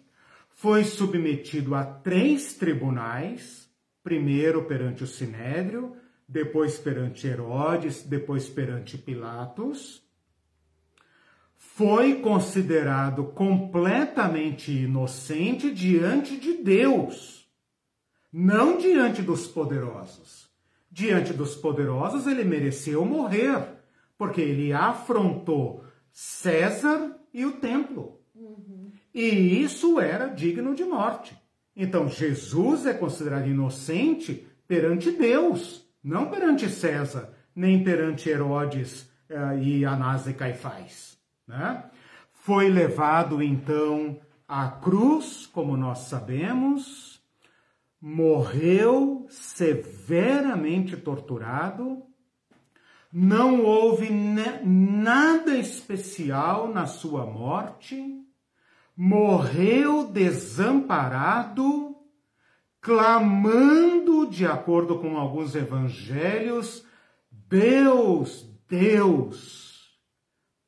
foi 0.50 0.84
submetido 0.84 1.74
a 1.74 1.84
três 1.84 2.54
tribunais, 2.54 3.68
primeiro 4.04 4.66
perante 4.66 5.04
o 5.04 5.08
Sinédrio, 5.08 5.98
depois 6.28 6.78
perante 6.78 7.26
Herodes, 7.26 8.04
depois 8.04 8.48
perante 8.48 9.00
Pilatos. 9.00 10.04
Foi 11.56 12.20
considerado 12.22 13.26
completamente 13.26 14.72
inocente 14.72 15.74
diante 15.74 16.38
de 16.38 16.54
Deus, 16.54 17.50
não 18.32 18.78
diante 18.78 19.24
dos 19.24 19.48
poderosos. 19.48 20.47
Diante 20.98 21.32
dos 21.32 21.54
poderosos, 21.54 22.26
ele 22.26 22.44
mereceu 22.44 23.06
morrer, 23.06 23.64
porque 24.18 24.42
ele 24.42 24.74
afrontou 24.74 25.86
César 26.12 27.16
e 27.32 27.46
o 27.46 27.52
templo. 27.52 28.20
Uhum. 28.34 28.92
E 29.14 29.62
isso 29.62 30.00
era 30.00 30.26
digno 30.26 30.74
de 30.74 30.84
morte. 30.84 31.38
Então, 31.76 32.10
Jesus 32.10 32.88
é 32.88 32.96
considerado 32.96 33.48
inocente 33.48 34.48
perante 34.68 35.12
Deus, 35.12 35.88
não 36.04 36.32
perante 36.32 36.68
César, 36.68 37.32
nem 37.56 37.84
perante 37.84 38.28
Herodes 38.28 39.04
uh, 39.30 39.56
e 39.62 39.86
Anás 39.86 40.26
e 40.26 40.34
Caifás. 40.34 41.16
Né? 41.48 41.84
Foi 42.32 42.70
levado, 42.70 43.44
então, 43.44 44.20
à 44.48 44.68
cruz, 44.68 45.46
como 45.46 45.78
nós 45.78 46.00
sabemos, 46.00 47.17
morreu 48.02 49.26
severamente 49.30 50.96
torturado, 50.96 52.04
não 53.12 53.64
houve 53.64 54.10
nada 54.12 55.58
especial 55.58 56.68
na 56.68 56.86
sua 56.86 57.26
morte, 57.26 58.24
morreu 58.96 60.06
desamparado, 60.06 61.96
clamando, 62.82 64.28
de 64.30 64.46
acordo 64.46 65.00
com 65.00 65.18
alguns 65.18 65.56
evangelhos, 65.56 66.86
Deus, 67.32 68.46
Deus, 68.68 69.98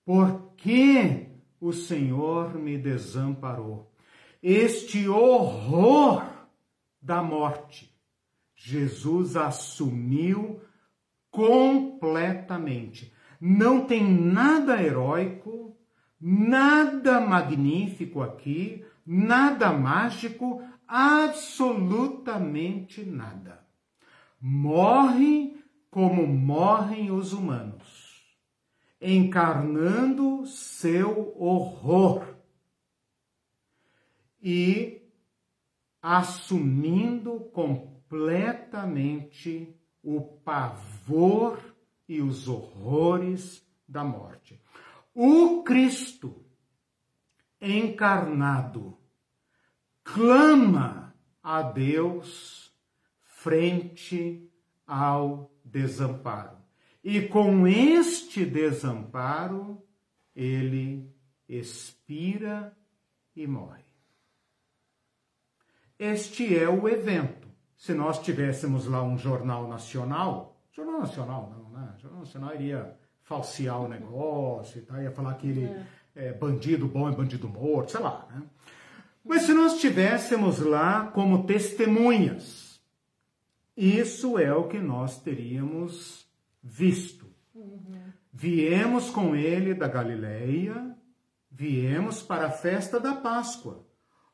por 0.05 0.53
que 0.55 1.27
o 1.59 1.71
Senhor 1.71 2.55
me 2.55 2.77
desamparou? 2.77 3.93
Este 4.41 5.07
horror 5.07 6.38
da 7.01 7.23
morte. 7.23 7.97
Jesus 8.55 9.37
assumiu 9.37 10.61
completamente. 11.31 13.13
Não 13.39 13.85
tem 13.85 14.03
nada 14.03 14.81
heróico, 14.81 15.77
nada 16.19 17.21
magnífico 17.21 18.21
aqui, 18.21 18.83
nada 19.05 19.71
mágico, 19.71 20.61
absolutamente 20.87 23.05
nada. 23.05 23.63
Morre 24.41 25.57
como 25.89 26.27
morrem 26.27 27.11
os 27.11 27.31
humanos, 27.33 28.23
encarnando 29.01 30.45
seu 30.45 31.33
horror. 31.37 32.35
E 34.41 34.98
assumindo 36.01 37.39
completamente 37.51 39.75
o 40.03 40.21
pavor 40.21 41.75
e 42.07 42.21
os 42.21 42.47
horrores 42.47 43.63
da 43.87 44.03
morte. 44.03 44.59
O 45.13 45.61
Cristo 45.63 46.43
encarnado 47.61 48.97
clama 50.03 51.13
a 51.43 51.61
Deus 51.61 52.73
frente 53.21 54.49
ao 54.87 55.51
desamparo. 55.63 56.57
E 57.03 57.21
com 57.21 57.67
este 57.67 58.45
desamparo, 58.45 59.81
ele 60.35 61.13
expira 61.47 62.75
e 63.35 63.47
morre. 63.47 63.88
Este 65.99 66.57
é 66.57 66.69
o 66.69 66.87
evento. 66.87 67.49
Se 67.75 67.93
nós 67.93 68.19
tivéssemos 68.19 68.87
lá 68.87 69.03
um 69.03 69.17
jornal 69.17 69.67
nacional, 69.67 70.57
jornal 70.71 71.01
nacional 71.01 71.53
não, 71.53 71.69
né? 71.77 71.93
Jornal 72.01 72.21
nacional 72.21 72.55
iria 72.55 72.97
falsear 73.21 73.81
o 73.81 73.87
negócio 73.89 74.79
e 74.79 74.81
tal, 74.81 75.01
ia 75.01 75.11
falar 75.11 75.33
que 75.33 75.47
ele 75.47 75.65
é. 75.65 76.29
é 76.29 76.33
bandido 76.33 76.87
bom 76.87 77.11
e 77.11 77.15
bandido 77.15 77.49
morto, 77.49 77.91
sei 77.91 77.99
lá, 77.99 78.25
né? 78.31 78.43
Mas 79.25 79.41
se 79.43 79.53
nós 79.53 79.79
tivéssemos 79.79 80.59
lá 80.59 81.07
como 81.07 81.45
testemunhas, 81.45 82.81
isso 83.75 84.39
é 84.39 84.53
o 84.53 84.67
que 84.67 84.79
nós 84.79 85.21
teríamos 85.21 86.25
visto. 86.63 87.27
Uhum. 87.53 87.79
Viemos 88.31 89.09
com 89.09 89.35
ele 89.35 89.73
da 89.73 89.87
Galileia, 89.87 90.95
viemos 91.51 92.23
para 92.23 92.47
a 92.47 92.51
festa 92.51 92.99
da 92.99 93.13
Páscoa. 93.13 93.85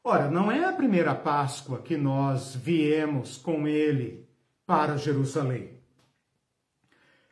Ora, 0.08 0.30
não 0.30 0.52
é 0.52 0.64
a 0.64 0.72
primeira 0.72 1.16
Páscoa 1.16 1.82
que 1.82 1.98
nós 1.98 2.56
viemos 2.56 3.38
com 3.38 3.68
ele 3.68 4.30
para 4.64 4.98
Jerusalém. 4.98 5.80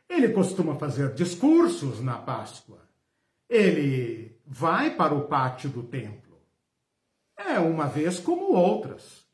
Ele 0.08 0.30
costuma 0.30 0.74
fazer 0.74 1.14
discursos 1.14 2.02
na 2.02 2.18
Páscoa. 2.18 2.82
ele 3.48 4.40
vai 4.44 4.96
para 4.96 5.14
o 5.14 5.28
pátio 5.28 5.70
do 5.70 5.84
templo. 5.84 6.42
É 7.36 7.60
uma 7.60 7.86
vez 7.86 8.18
como 8.18 8.52
outras. 8.54 9.24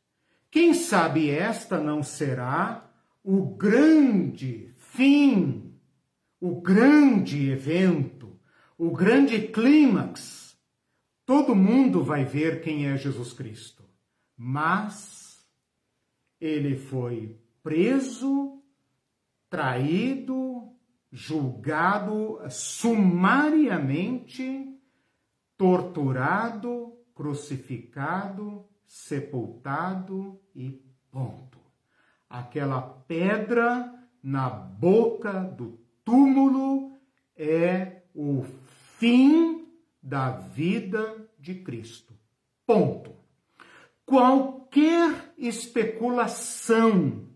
Quem 0.51 0.75
sabe 0.75 1.31
esta 1.31 1.79
não 1.79 2.03
será 2.03 2.91
o 3.25 3.57
grande 3.57 4.75
fim, 4.77 5.75
o 6.39 6.61
grande 6.61 7.51
evento, 7.51 8.39
o 8.77 8.91
grande 8.91 9.49
clímax. 9.49 10.40
Todo 11.31 11.55
mundo 11.55 12.02
vai 12.02 12.24
ver 12.24 12.61
quem 12.61 12.89
é 12.89 12.97
Jesus 12.97 13.32
Cristo. 13.32 13.85
Mas 14.36 15.47
ele 16.40 16.74
foi 16.74 17.39
preso, 17.62 18.61
traído, 19.48 20.73
julgado 21.12 22.40
sumariamente, 22.51 24.77
torturado, 25.57 26.98
crucificado, 27.15 28.66
sepultado 28.85 30.40
e 30.52 30.82
ponto. 31.12 31.61
Aquela 32.28 32.82
pedra 32.82 33.94
na 34.20 34.51
boca 34.51 35.44
do 35.44 35.78
túmulo 36.05 36.98
é 37.36 38.02
o 38.12 38.44
fim 38.98 39.61
da 40.02 40.32
vida 40.32 41.20
de 41.41 41.55
Cristo. 41.55 42.15
Ponto. 42.67 43.15
Qualquer 44.05 45.33
especulação 45.39 47.29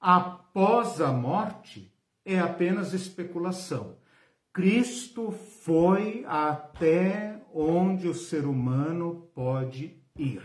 após 0.00 1.00
a 1.00 1.12
morte 1.12 1.92
é 2.24 2.38
apenas 2.38 2.92
especulação. 2.92 3.96
Cristo 4.52 5.30
foi 5.30 6.24
até 6.26 7.42
onde 7.52 8.08
o 8.08 8.14
ser 8.14 8.46
humano 8.46 9.28
pode 9.34 10.00
ir, 10.16 10.42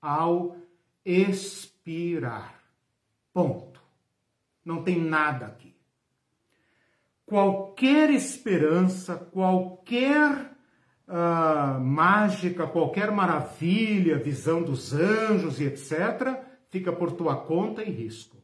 ao 0.00 0.56
expirar. 1.04 2.60
Ponto. 3.32 3.80
Não 4.64 4.82
tem 4.82 5.00
nada 5.00 5.46
aqui. 5.46 5.74
Qualquer 7.26 8.10
esperança, 8.10 9.16
qualquer 9.16 10.53
uh, 11.08 11.80
mágica, 11.80 12.66
qualquer 12.66 13.10
maravilha, 13.10 14.18
visão 14.18 14.62
dos 14.62 14.92
anjos 14.92 15.60
e 15.60 15.64
etc., 15.64 16.40
fica 16.70 16.92
por 16.92 17.12
tua 17.12 17.36
conta 17.36 17.82
e 17.82 17.90
risco. 17.90 18.36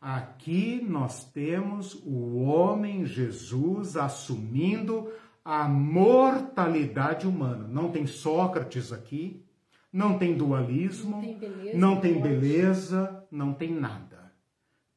Aqui 0.00 0.84
nós 0.86 1.24
temos 1.24 1.94
o 2.04 2.42
homem 2.42 3.06
Jesus 3.06 3.96
assumindo 3.96 5.10
a 5.42 5.66
mortalidade 5.66 7.26
humana. 7.26 7.66
Não 7.66 7.90
tem 7.90 8.06
Sócrates 8.06 8.92
aqui, 8.92 9.42
não 9.90 10.18
tem 10.18 10.36
dualismo, 10.36 11.16
não 11.16 11.22
tem 11.22 11.38
beleza, 11.38 11.78
não 11.78 12.00
tem, 12.00 12.20
beleza, 12.20 13.26
não 13.30 13.54
tem 13.54 13.72
nada. 13.72 14.32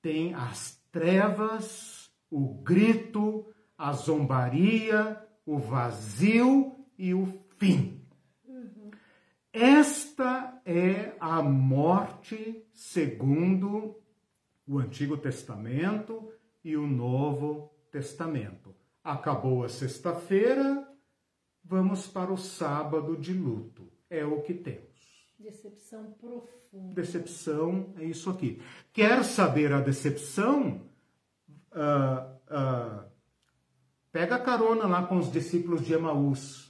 Tem 0.02 0.34
as 0.34 0.78
trevas, 0.92 2.12
o 2.30 2.56
grito, 2.62 3.46
a 3.78 3.94
zombaria, 3.94 5.22
o 5.46 5.58
vazio 5.58 6.77
e 6.98 7.14
o 7.14 7.28
fim. 7.58 8.02
Uhum. 8.46 8.92
Esta 9.54 10.62
é 10.66 11.16
a 11.20 11.42
morte 11.42 12.66
segundo 12.74 14.02
o 14.68 14.80
Antigo 14.80 15.18
Testamento 15.18 16.32
e 16.64 16.76
o 16.76 16.86
Novo 16.86 17.72
Testamento. 17.90 18.76
Acabou 19.04 19.64
a 19.64 19.70
sexta-feira, 19.70 20.86
vamos 21.64 22.08
para 22.08 22.32
o 22.32 22.38
sábado 22.38 23.16
de 23.16 23.34
luto. 23.34 23.90
É 24.10 24.26
o 24.26 24.42
que 24.42 24.54
temos. 24.54 24.88
Decepção 25.40 26.12
profunda. 26.14 26.94
Decepção 26.94 27.94
é 27.98 28.04
isso 28.04 28.30
aqui. 28.30 28.62
Quer 28.92 29.24
saber 29.24 29.72
a 29.72 29.80
decepção? 29.80 30.82
Uh, 31.72 32.36
uh, 32.54 33.06
pega 34.12 34.40
carona 34.40 34.88
lá 34.88 35.06
com 35.06 35.18
os 35.18 35.32
discípulos 35.32 35.86
de 35.86 35.94
Emaús. 35.94 36.67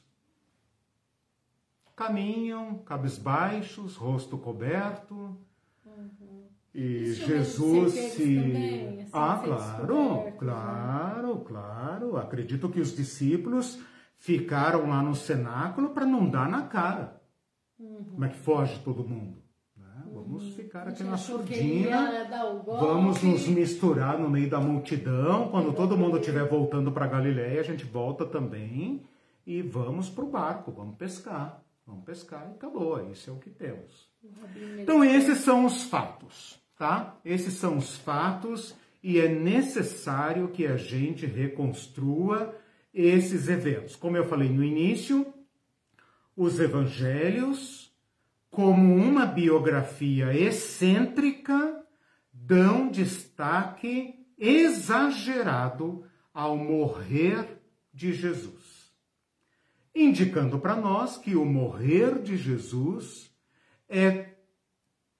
Caminham, 1.98 2.78
cabisbaixos, 2.86 3.98
rosto 3.98 4.38
coberto. 4.38 5.38
Uhum 5.86 6.38
e 6.78 7.12
Jesus 7.14 7.94
se. 7.94 8.36
Também, 8.36 9.00
assim, 9.00 9.10
ah, 9.12 9.42
claro, 9.44 10.24
né? 10.24 10.32
claro, 10.38 11.36
né? 11.36 11.42
claro. 11.44 12.18
Acredito 12.18 12.70
que 12.70 12.80
os 12.80 12.96
discípulos 12.96 13.80
ficaram 14.20 14.88
lá 14.88 15.02
no 15.02 15.16
cenáculo 15.16 15.90
para 15.90 16.06
não 16.06 16.30
dar 16.30 16.48
na 16.48 16.62
cara. 16.68 17.20
Uhum. 17.80 18.06
Como 18.12 18.26
é 18.26 18.30
que 18.30 18.38
foge 18.38 18.80
todo 18.84 19.04
mundo? 19.04 19.42
Né? 19.76 20.04
Vamos 20.14 20.44
uhum. 20.44 20.52
ficar 20.52 20.88
aqui 20.88 21.04
na 21.04 21.18
surdina. 21.18 22.28
Vamos 22.64 23.24
nos 23.24 23.48
misturar 23.48 24.20
no 24.20 24.30
meio 24.30 24.48
da 24.48 24.60
multidão. 24.60 25.48
Quando 25.50 25.74
todo 25.74 25.98
mundo 25.98 26.20
estiver 26.20 26.48
voltando 26.48 26.92
para 26.92 27.08
Galiléia, 27.08 27.60
a 27.60 27.64
gente 27.64 27.86
volta 27.86 28.24
também 28.24 29.02
e 29.48 29.64
vamos 29.64 30.12
para 30.12 30.24
o 30.24 30.30
barco, 30.30 30.72
vamos 30.72 30.96
pescar. 30.96 31.64
Vamos 31.88 32.04
pescar 32.04 32.48
e 32.50 32.56
acabou. 32.56 33.10
Isso 33.10 33.30
é 33.30 33.34
o 33.34 33.40
que 33.40 33.50
temos. 33.50 34.12
Então, 34.78 35.04
esses 35.04 35.40
são 35.40 35.66
os 35.66 35.84
fatos 35.84 36.62
tá? 36.78 37.18
Esses 37.26 37.56
são 37.56 37.78
os 37.78 37.98
fatos 37.98 38.76
e 39.04 39.20
é 39.20 39.28
necessário 39.28 40.50
que 40.50 40.66
a 40.66 40.78
gente 40.78 41.26
reconstrua 41.26 42.56
esses 42.94 43.48
eventos. 43.48 43.96
Como 43.96 44.16
eu 44.16 44.26
falei 44.26 44.50
no 44.50 44.64
início, 44.64 45.34
os 46.36 46.60
evangelhos, 46.60 47.92
como 48.50 48.96
uma 48.96 49.26
biografia 49.26 50.34
excêntrica, 50.34 51.84
dão 52.32 52.90
destaque 52.90 54.14
exagerado 54.38 56.06
ao 56.34 56.56
morrer 56.56 57.60
de 57.92 58.14
Jesus, 58.14 58.77
indicando 60.04 60.60
para 60.60 60.76
nós 60.76 61.18
que 61.18 61.36
o 61.36 61.44
morrer 61.44 62.22
de 62.22 62.38
Jesus 62.38 63.36
é 63.90 64.36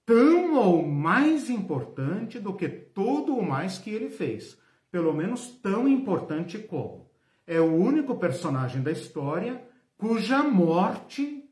tão 0.06 0.56
ou 0.56 0.88
mais 0.88 1.50
importante 1.50 2.40
do 2.40 2.54
que 2.54 2.70
todo 2.70 3.36
o 3.36 3.46
mais 3.46 3.78
que 3.78 3.90
ele 3.90 4.10
fez. 4.10 4.58
Pelo 4.92 5.14
menos 5.14 5.50
tão 5.50 5.88
importante 5.88 6.58
como. 6.60 7.10
É 7.46 7.60
o 7.60 7.74
único 7.74 8.16
personagem 8.16 8.82
da 8.82 8.92
história 8.92 9.62
cuja 9.98 10.44
morte 10.44 11.44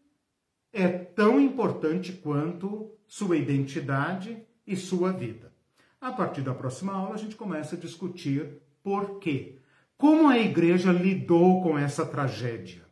é 0.72 0.88
tão 0.88 1.40
importante 1.40 2.14
quanto 2.14 2.92
sua 3.08 3.38
identidade 3.38 4.38
e 4.68 4.76
sua 4.76 5.12
vida. 5.12 5.54
A 6.00 6.12
partir 6.12 6.42
da 6.42 6.54
próxima 6.54 6.94
aula, 6.94 7.16
a 7.16 7.18
gente 7.18 7.36
começa 7.36 7.76
a 7.76 7.80
discutir 7.80 8.62
por 8.84 9.20
quê. 9.20 9.60
Como 9.98 10.28
a 10.28 10.38
igreja 10.38 10.92
lidou 10.92 11.64
com 11.64 11.78
essa 11.78 12.06
tragédia? 12.06 12.85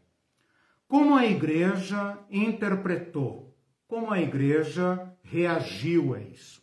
Como 0.94 1.16
a 1.16 1.26
igreja 1.26 2.20
interpretou? 2.30 3.58
Como 3.88 4.12
a 4.12 4.22
igreja 4.22 5.12
reagiu 5.24 6.14
a 6.14 6.20
isso. 6.20 6.62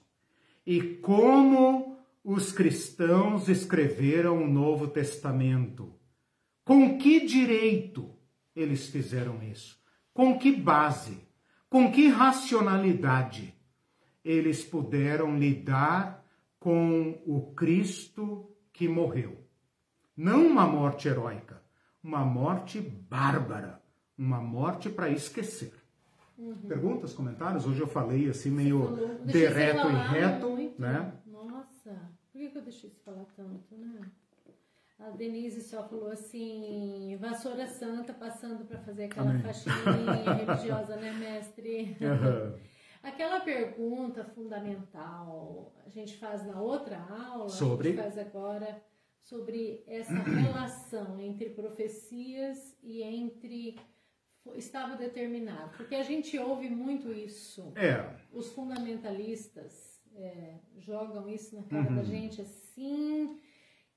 E 0.64 0.80
como 0.80 1.98
os 2.22 2.52
cristãos 2.52 3.48
escreveram 3.48 4.40
o 4.40 4.46
Novo 4.46 4.86
Testamento. 4.86 5.98
Com 6.64 6.96
que 6.96 7.26
direito 7.26 8.08
eles 8.54 8.86
fizeram 8.86 9.42
isso? 9.42 9.82
Com 10.14 10.38
que 10.38 10.52
base? 10.52 11.26
Com 11.68 11.90
que 11.90 12.06
racionalidade 12.06 13.52
eles 14.24 14.62
puderam 14.64 15.36
lidar 15.36 16.24
com 16.60 17.20
o 17.26 17.52
Cristo 17.52 18.48
que 18.72 18.86
morreu? 18.86 19.44
Não 20.16 20.46
uma 20.46 20.68
morte 20.68 21.08
heróica, 21.08 21.60
uma 22.00 22.24
morte 22.24 22.80
bárbara, 22.80 23.79
uma 24.20 24.38
morte 24.38 24.90
para 24.90 25.08
esquecer. 25.08 25.72
Uhum. 26.36 26.54
Perguntas, 26.68 27.14
comentários? 27.14 27.66
Hoje 27.66 27.80
eu 27.80 27.86
falei 27.86 28.28
assim 28.28 28.50
meio 28.50 29.18
direto 29.24 29.88
e 29.88 29.94
reto, 29.94 30.48
muito. 30.50 30.80
né? 30.80 31.12
Nossa, 31.26 31.90
por 32.30 32.38
que, 32.38 32.52
eu 32.54 32.62
deixei 32.62 32.90
você 32.90 33.00
falar 33.00 33.24
tanto, 33.34 33.74
né? 33.76 34.00
A 34.98 35.08
Denise 35.08 35.62
só 35.62 35.88
falou 35.88 36.10
assim, 36.10 37.16
vassoura 37.18 37.66
santa 37.66 38.12
passando 38.12 38.66
para 38.66 38.78
fazer 38.80 39.04
aquela 39.04 39.30
Amém. 39.30 39.42
faxininha 39.42 40.34
religiosa, 40.36 40.96
né, 40.96 41.12
mestre? 41.14 41.96
Uhum. 42.00 42.60
Aquela 43.02 43.40
pergunta 43.40 44.22
fundamental, 44.24 45.72
a 45.86 45.88
gente 45.88 46.18
faz 46.18 46.46
na 46.46 46.60
outra 46.60 46.98
aula, 46.98 47.48
sobre? 47.48 47.88
a 47.88 47.92
gente 47.92 48.02
faz 48.02 48.18
agora 48.18 48.82
sobre 49.22 49.82
essa 49.86 50.12
relação 50.20 51.18
entre 51.18 51.48
profecias 51.48 52.76
e 52.82 53.02
entre 53.02 53.78
estava 54.54 54.96
determinado? 54.96 55.76
Porque 55.76 55.94
a 55.94 56.02
gente 56.02 56.38
ouve 56.38 56.68
muito 56.68 57.12
isso. 57.12 57.72
É. 57.76 58.04
Os 58.32 58.52
fundamentalistas 58.52 60.00
é, 60.16 60.54
jogam 60.78 61.28
isso 61.28 61.54
na 61.56 61.62
cara 61.62 61.88
uhum. 61.88 61.96
da 61.96 62.02
gente 62.02 62.40
assim, 62.40 63.38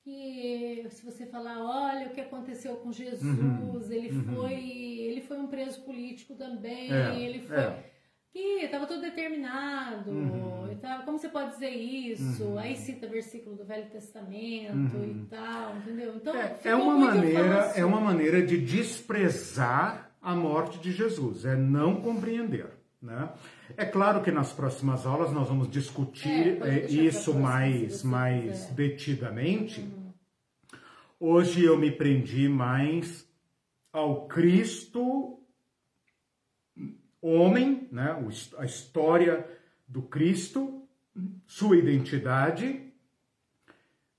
que 0.03 0.86
se 0.90 1.06
você 1.06 1.26
falar, 1.26 1.60
olha 1.64 2.07
o 2.07 2.10
que 2.11 2.22
aconteceu 2.22 2.76
com 2.78 2.91
Jesus, 2.91 3.24
uhum, 3.24 3.82
ele 3.90 4.11
uhum. 4.11 4.36
foi 4.36 4.53
ele 4.53 5.22
foi 5.22 5.38
um 5.38 5.48
preso 5.48 5.82
político 5.84 6.36
também, 6.36 6.91
é, 6.91 7.20
ele 7.20 7.40
foi 7.40 7.57
é. 7.57 7.91
que 8.32 8.65
estava 8.65 8.86
todo 8.86 9.02
determinado, 9.02 10.11
uhum. 10.11 10.78
tava, 10.82 11.03
como 11.03 11.18
você 11.18 11.30
pode 11.30 11.52
dizer 11.52 11.70
isso? 11.70 12.44
Uhum. 12.44 12.57
Aí 12.57 12.76
cita 12.76 13.07
versículo 13.07 13.56
do 13.56 13.64
Velho 13.64 13.90
Testamento 13.90 14.98
e 14.98 15.11
uhum. 15.11 15.28
tal, 15.30 15.78
entendeu? 15.78 16.15
Então 16.15 16.36
é, 16.36 16.60
é 16.64 16.76
uma 16.76 16.98
maneira 16.98 17.72
é 17.76 17.86
uma 17.86 18.02
maneira 18.02 18.45
de 18.45 18.57
desprezar 18.57 20.12
a 20.24 20.34
morte 20.34 20.80
de 20.80 20.94
Jesus, 20.94 21.44
é 21.44 21.54
não 21.54 22.00
compreender, 22.02 22.70
né? 23.02 23.30
É 23.76 23.86
claro 23.86 24.24
que 24.24 24.32
nas 24.32 24.54
próximas 24.54 25.06
aulas 25.06 25.34
nós 25.34 25.50
vamos 25.50 25.70
discutir 25.70 26.64
é, 26.64 26.86
eh, 26.86 26.86
isso 26.90 27.34
mais, 27.34 28.02
mais 28.04 28.68
detidamente. 28.68 29.82
Uhum. 29.82 30.14
Hoje 31.20 31.66
eu 31.66 31.78
me 31.78 31.91
prendi 31.91 32.48
mais 32.48 33.28
ao 33.91 34.28
Cristo 34.28 35.40
homem, 37.22 37.88
né? 37.91 38.16
a 38.58 38.66
história 38.66 39.48
do 39.88 40.02
Cristo, 40.02 40.88
sua 41.45 41.78
identidade, 41.78 42.91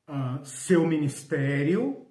uh, 0.09 0.45
seu 0.45 0.87
ministério, 0.87 2.07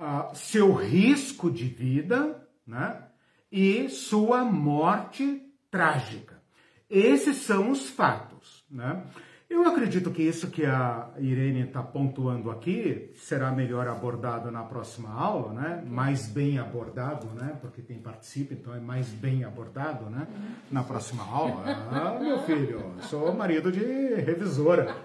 uh, 0.00 0.34
seu 0.34 0.72
risco 0.72 1.50
de 1.50 1.66
vida 1.66 2.39
né? 2.70 3.10
e 3.50 3.88
sua 3.88 4.44
morte 4.44 5.42
trágica. 5.70 6.40
Esses 6.88 7.38
são 7.38 7.70
os 7.70 7.88
fatos, 7.88 8.64
né? 8.70 9.04
Eu 9.48 9.66
acredito 9.66 10.12
que 10.12 10.22
isso 10.22 10.48
que 10.48 10.64
a 10.64 11.10
Irene 11.18 11.62
está 11.62 11.82
pontuando 11.82 12.52
aqui 12.52 13.10
será 13.16 13.50
melhor 13.50 13.88
abordado 13.88 14.48
na 14.48 14.62
próxima 14.62 15.12
aula, 15.12 15.52
né? 15.52 15.84
Mais 15.84 16.28
bem 16.28 16.60
abordado, 16.60 17.26
né? 17.34 17.58
Porque 17.60 17.82
quem 17.82 17.98
participa, 17.98 18.54
então 18.54 18.72
é 18.72 18.78
mais 18.78 19.08
bem 19.08 19.42
abordado, 19.42 20.08
né? 20.08 20.28
Na 20.70 20.84
próxima 20.84 21.24
aula. 21.24 21.64
Ah, 21.90 22.18
meu 22.20 22.38
filho, 22.44 22.94
sou 23.02 23.34
marido 23.34 23.72
de 23.72 23.80
revisora. 24.20 24.96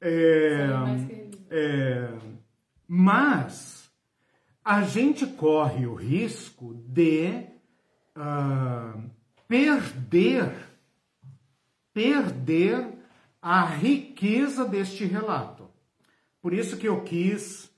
É, 0.00 0.66
é, 1.50 2.08
mas 2.88 3.83
a 4.64 4.82
gente 4.82 5.26
corre 5.26 5.86
o 5.86 5.94
risco 5.94 6.74
de 6.74 7.44
uh, 8.16 9.10
perder, 9.46 10.54
perder 11.92 12.88
a 13.42 13.62
riqueza 13.62 14.64
deste 14.64 15.04
relato. 15.04 15.68
Por 16.40 16.54
isso 16.54 16.78
que 16.78 16.88
eu 16.88 17.02
quis 17.02 17.70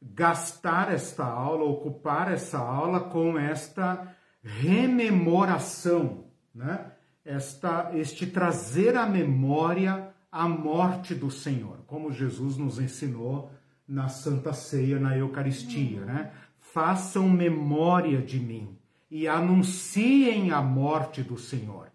gastar 0.00 0.90
esta 0.90 1.24
aula, 1.24 1.64
ocupar 1.64 2.32
essa 2.32 2.58
aula 2.58 3.00
com 3.00 3.38
esta 3.38 4.16
rememoração, 4.42 6.24
né? 6.54 6.92
Esta, 7.22 7.90
este 7.94 8.26
trazer 8.26 8.96
à 8.96 9.04
memória 9.06 10.08
a 10.32 10.48
morte 10.48 11.14
do 11.14 11.30
Senhor, 11.30 11.84
como 11.86 12.10
Jesus 12.10 12.56
nos 12.56 12.78
ensinou 12.78 13.50
na 13.90 14.08
Santa 14.08 14.52
Ceia, 14.52 15.00
na 15.00 15.18
Eucaristia, 15.18 16.04
né? 16.04 16.30
Façam 16.60 17.28
memória 17.28 18.22
de 18.22 18.38
mim 18.38 18.78
e 19.10 19.26
anunciem 19.26 20.52
a 20.52 20.62
morte 20.62 21.22
do 21.22 21.36
Senhor. 21.36 21.88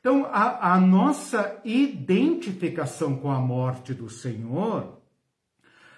Então, 0.00 0.24
a, 0.32 0.72
a 0.72 0.80
nossa 0.80 1.60
identificação 1.62 3.16
com 3.16 3.30
a 3.30 3.38
morte 3.38 3.92
do 3.92 4.08
Senhor 4.08 4.98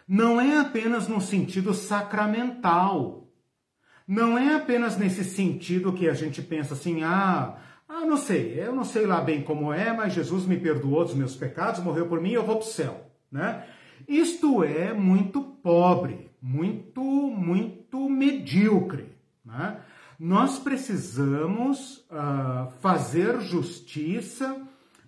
não 0.08 0.40
é 0.40 0.58
apenas 0.58 1.06
no 1.06 1.20
sentido 1.20 1.72
sacramental. 1.72 3.28
Não 4.06 4.36
é 4.36 4.56
apenas 4.56 4.98
nesse 4.98 5.24
sentido 5.24 5.92
que 5.92 6.08
a 6.08 6.14
gente 6.14 6.42
pensa 6.42 6.74
assim, 6.74 7.04
ah, 7.04 7.56
ah, 7.88 8.04
não 8.04 8.16
sei, 8.16 8.60
eu 8.60 8.74
não 8.74 8.84
sei 8.84 9.06
lá 9.06 9.20
bem 9.20 9.40
como 9.40 9.72
é, 9.72 9.92
mas 9.92 10.12
Jesus 10.12 10.44
me 10.46 10.58
perdoou 10.58 11.04
dos 11.04 11.14
meus 11.14 11.36
pecados, 11.36 11.80
morreu 11.80 12.08
por 12.08 12.20
mim, 12.20 12.32
eu 12.32 12.44
vou 12.44 12.56
para 12.56 12.66
o 12.66 12.68
céu, 12.68 13.10
né? 13.30 13.64
Isto 14.06 14.62
é 14.62 14.92
muito 14.92 15.40
pobre, 15.42 16.30
muito, 16.40 17.02
muito 17.02 18.08
medíocre, 18.08 19.08
né? 19.44 19.80
nós 20.18 20.58
precisamos 20.58 21.98
uh, 22.10 22.70
fazer 22.80 23.40
justiça 23.40 24.62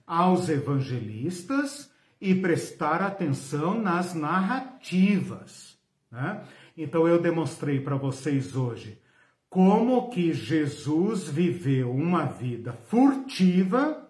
aos 0.07 0.49
evangelistas 0.49 1.91
e 2.21 2.35
prestar 2.35 3.03
atenção 3.03 3.81
nas 3.81 4.15
narrativas. 4.15 5.77
Né? 6.11 6.43
Então 6.77 7.07
eu 7.07 7.21
demonstrei 7.21 7.81
para 7.81 7.97
vocês 7.97 8.57
hoje 8.57 8.99
como 9.49 10.11
que 10.11 10.33
Jesus 10.33 11.29
viveu 11.29 11.91
uma 11.91 12.25
vida 12.25 12.73
furtiva, 12.73 14.07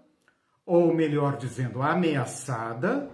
ou 0.65 0.93
melhor 0.95 1.37
dizendo, 1.37 1.83
ameaçada, 1.83 3.11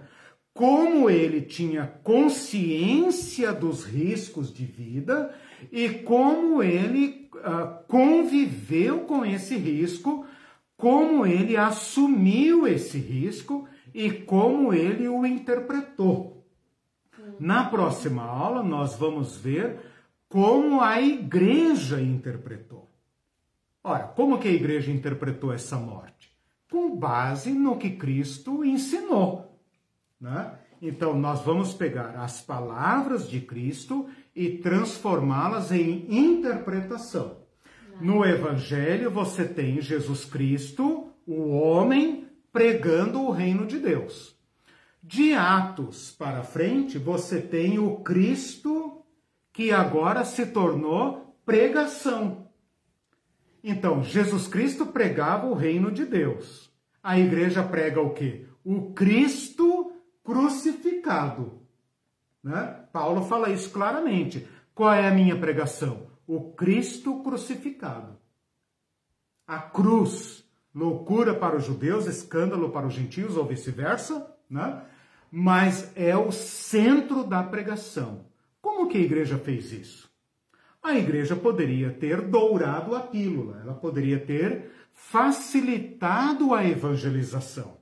como 0.53 1.09
ele 1.09 1.41
tinha 1.41 1.87
consciência 2.03 3.51
dos 3.51 3.83
riscos 3.83 4.53
de 4.53 4.65
vida 4.65 5.33
e 5.71 5.89
como 5.89 6.61
ele 6.61 7.29
uh, 7.35 7.83
conviveu 7.87 9.01
com 9.01 9.25
esse 9.25 9.55
risco, 9.55 10.25
como 10.77 11.25
ele 11.25 11.57
assumiu 11.57 12.67
esse 12.67 12.99
risco 12.99 13.67
e 13.93 14.11
como 14.11 14.73
ele 14.73 15.07
o 15.07 15.25
interpretou. 15.25 16.45
Na 17.39 17.65
próxima 17.65 18.23
aula, 18.23 18.61
nós 18.61 18.95
vamos 18.95 19.37
ver 19.37 19.79
como 20.29 20.81
a 20.81 21.01
igreja 21.01 21.99
interpretou. 21.99 22.89
Ora, 23.83 24.03
como 24.03 24.39
que 24.39 24.47
a 24.47 24.51
igreja 24.51 24.91
interpretou 24.91 25.51
essa 25.51 25.77
morte? 25.77 26.31
Com 26.69 26.95
base 26.95 27.51
no 27.51 27.77
que 27.77 27.91
Cristo 27.91 28.63
ensinou. 28.63 29.52
Né? 30.23 30.53
Então, 30.81 31.19
nós 31.19 31.41
vamos 31.41 31.73
pegar 31.73 32.15
as 32.15 32.39
palavras 32.39 33.29
de 33.29 33.41
Cristo 33.41 34.07
e 34.33 34.51
transformá-las 34.59 35.69
em 35.69 36.05
interpretação. 36.09 37.39
No 37.99 38.23
Evangelho, 38.23 39.11
você 39.11 39.43
tem 39.43 39.81
Jesus 39.81 40.23
Cristo, 40.23 41.11
o 41.27 41.49
homem, 41.49 42.29
pregando 42.53 43.21
o 43.21 43.31
reino 43.31 43.65
de 43.67 43.77
Deus. 43.77 44.33
De 45.03 45.33
Atos 45.33 46.11
para 46.11 46.41
frente, 46.41 46.97
você 46.97 47.41
tem 47.41 47.77
o 47.77 47.97
Cristo 47.97 49.03
que 49.51 49.71
agora 49.73 50.23
se 50.23 50.45
tornou 50.45 51.35
pregação. 51.45 52.47
Então, 53.61 54.01
Jesus 54.01 54.47
Cristo 54.47 54.85
pregava 54.85 55.47
o 55.47 55.53
reino 55.53 55.91
de 55.91 56.05
Deus. 56.05 56.71
A 57.03 57.19
igreja 57.19 57.61
prega 57.61 57.99
o 57.99 58.11
quê? 58.11 58.45
O 58.63 58.93
Cristo 58.93 59.92
crucificado. 60.23 61.61
Né? 62.43 62.85
Paulo 62.91 63.23
fala 63.23 63.49
isso 63.49 63.69
claramente. 63.69 64.47
Qual 64.73 64.91
é 64.91 65.07
a 65.07 65.13
minha 65.13 65.37
pregação? 65.37 66.07
O 66.25 66.53
Cristo 66.53 67.21
crucificado. 67.21 68.17
A 69.45 69.59
cruz, 69.59 70.43
loucura 70.73 71.33
para 71.35 71.57
os 71.57 71.65
judeus, 71.65 72.07
escândalo 72.07 72.69
para 72.69 72.87
os 72.87 72.93
gentios, 72.93 73.35
ou 73.35 73.45
vice-versa, 73.45 74.33
né? 74.49 74.83
mas 75.31 75.91
é 75.95 76.15
o 76.15 76.31
centro 76.31 77.23
da 77.23 77.43
pregação. 77.43 78.25
Como 78.61 78.87
que 78.87 78.97
a 78.97 79.01
igreja 79.01 79.37
fez 79.37 79.71
isso? 79.71 80.09
A 80.81 80.97
igreja 80.97 81.35
poderia 81.35 81.91
ter 81.91 82.21
dourado 82.21 82.95
a 82.95 82.99
pílula, 82.99 83.61
ela 83.61 83.73
poderia 83.73 84.19
ter 84.19 84.71
facilitado 84.93 86.53
a 86.53 86.65
evangelização. 86.65 87.77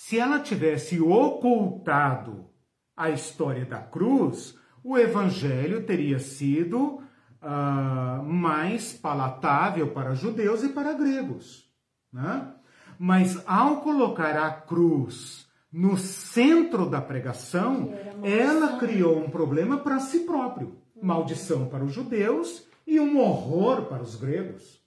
Se 0.00 0.16
ela 0.16 0.38
tivesse 0.38 1.00
ocultado 1.00 2.48
a 2.96 3.10
história 3.10 3.64
da 3.64 3.80
cruz, 3.80 4.56
o 4.84 4.96
evangelho 4.96 5.84
teria 5.84 6.20
sido 6.20 7.02
uh, 7.42 8.22
mais 8.22 8.92
palatável 8.92 9.90
para 9.90 10.14
judeus 10.14 10.62
e 10.62 10.68
para 10.68 10.92
gregos. 10.92 11.68
Né? 12.12 12.48
Mas 12.96 13.42
ao 13.44 13.80
colocar 13.80 14.36
a 14.36 14.52
cruz 14.52 15.48
no 15.70 15.96
centro 15.98 16.88
da 16.88 17.00
pregação, 17.00 17.92
ela 18.22 18.78
criou 18.78 19.18
um 19.18 19.28
problema 19.28 19.78
para 19.78 19.98
si 19.98 20.20
próprio. 20.20 20.78
Maldição 21.02 21.66
para 21.66 21.82
os 21.82 21.92
judeus 21.92 22.64
e 22.86 23.00
um 23.00 23.18
horror 23.18 23.86
para 23.86 24.04
os 24.04 24.14
gregos. 24.14 24.80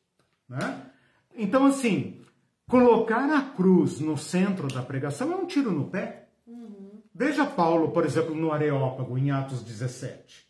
Né? 0.47 0.85
Então, 1.35 1.65
assim, 1.65 2.20
colocar 2.71 3.29
a 3.29 3.41
cruz 3.41 3.99
no 3.99 4.17
centro 4.17 4.69
da 4.69 4.81
pregação 4.81 5.29
é 5.33 5.35
um 5.35 5.45
tiro 5.45 5.71
no 5.71 5.89
pé. 5.89 6.29
Veja 7.13 7.45
Paulo, 7.45 7.89
por 7.89 8.05
exemplo, 8.05 8.33
no 8.33 8.53
Areópago, 8.53 9.17
em 9.17 9.29
Atos 9.29 9.61
17. 9.61 10.47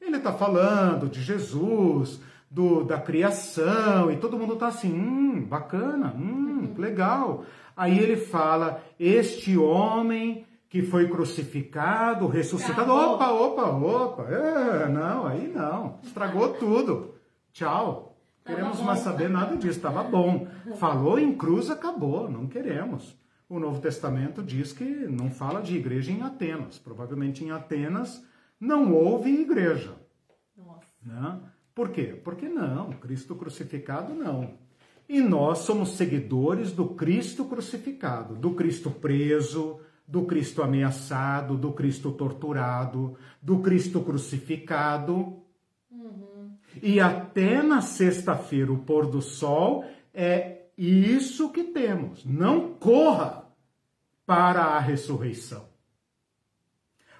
Ele 0.00 0.16
está 0.16 0.32
falando 0.32 1.08
de 1.08 1.22
Jesus, 1.22 2.20
do, 2.50 2.82
da 2.82 2.98
criação, 2.98 4.10
e 4.10 4.16
todo 4.16 4.36
mundo 4.36 4.54
está 4.54 4.66
assim, 4.66 4.92
hum, 4.92 5.46
bacana, 5.46 6.12
hum, 6.16 6.74
legal. 6.76 7.44
Aí 7.76 7.96
ele 7.96 8.16
fala, 8.16 8.82
este 8.98 9.56
homem 9.56 10.44
que 10.68 10.82
foi 10.82 11.08
crucificado, 11.08 12.26
ressuscitado. 12.26 12.92
Opa, 12.92 13.30
opa, 13.30 13.70
opa. 13.70 14.22
É, 14.24 14.88
não, 14.88 15.26
aí 15.26 15.46
não. 15.46 16.00
Estragou 16.02 16.48
tudo. 16.54 17.14
Tchau. 17.52 18.09
Queremos 18.50 18.80
mais 18.80 19.00
saber 19.00 19.30
nada 19.30 19.56
disso. 19.56 19.78
Estava 19.78 20.02
bom. 20.02 20.46
Falou 20.76 21.18
em 21.18 21.32
cruz, 21.36 21.70
acabou. 21.70 22.30
Não 22.30 22.46
queremos. 22.46 23.16
O 23.48 23.58
Novo 23.58 23.80
Testamento 23.80 24.42
diz 24.42 24.72
que 24.72 24.84
não 24.84 25.30
fala 25.30 25.60
de 25.60 25.76
igreja 25.76 26.12
em 26.12 26.22
Atenas. 26.22 26.78
Provavelmente 26.78 27.44
em 27.44 27.50
Atenas 27.50 28.24
não 28.60 28.92
houve 28.92 29.30
igreja. 29.30 29.94
Nossa. 30.56 30.86
Né? 31.02 31.40
Por 31.74 31.90
quê? 31.90 32.20
Porque 32.22 32.48
não. 32.48 32.92
Cristo 32.92 33.34
crucificado 33.34 34.14
não. 34.14 34.54
E 35.08 35.20
nós 35.20 35.58
somos 35.58 35.96
seguidores 35.96 36.70
do 36.70 36.90
Cristo 36.90 37.44
crucificado, 37.44 38.36
do 38.36 38.52
Cristo 38.52 38.90
preso, 38.90 39.80
do 40.06 40.22
Cristo 40.22 40.62
ameaçado, 40.62 41.56
do 41.56 41.72
Cristo 41.72 42.12
torturado, 42.12 43.16
do 43.42 43.58
Cristo 43.58 44.00
crucificado. 44.02 45.39
E 46.82 47.00
até 47.00 47.62
na 47.62 47.80
sexta-feira, 47.80 48.72
o 48.72 48.78
pôr 48.78 49.06
do 49.06 49.20
sol, 49.20 49.84
é 50.12 50.62
isso 50.76 51.50
que 51.50 51.64
temos. 51.64 52.24
Não 52.24 52.74
corra 52.74 53.44
para 54.26 54.62
a 54.62 54.78
ressurreição. 54.78 55.68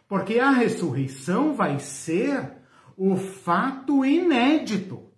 Porque 0.08 0.38
a 0.38 0.50
ressurreição 0.50 1.54
vai 1.54 1.78
ser 1.78 2.52
o 2.96 3.16
fato 3.16 4.04
inédito 4.04 5.10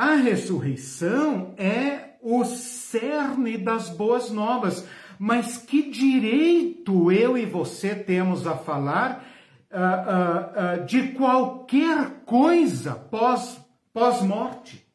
a 0.00 0.14
ressurreição 0.14 1.54
é 1.56 2.10
o 2.22 2.44
cerne 2.44 3.58
das 3.58 3.90
boas 3.90 4.30
novas. 4.30 4.86
Mas 5.18 5.56
que 5.56 5.90
direito 5.90 7.10
eu 7.10 7.36
e 7.36 7.44
você 7.44 7.96
temos 7.96 8.46
a 8.46 8.56
falar 8.56 9.26
uh, 9.72 9.76
uh, 9.76 10.82
uh, 10.82 10.86
de 10.86 11.12
qualquer 11.12 12.22
coisa 12.24 12.94
pós, 12.94 13.60
pós-morte? 13.92 14.86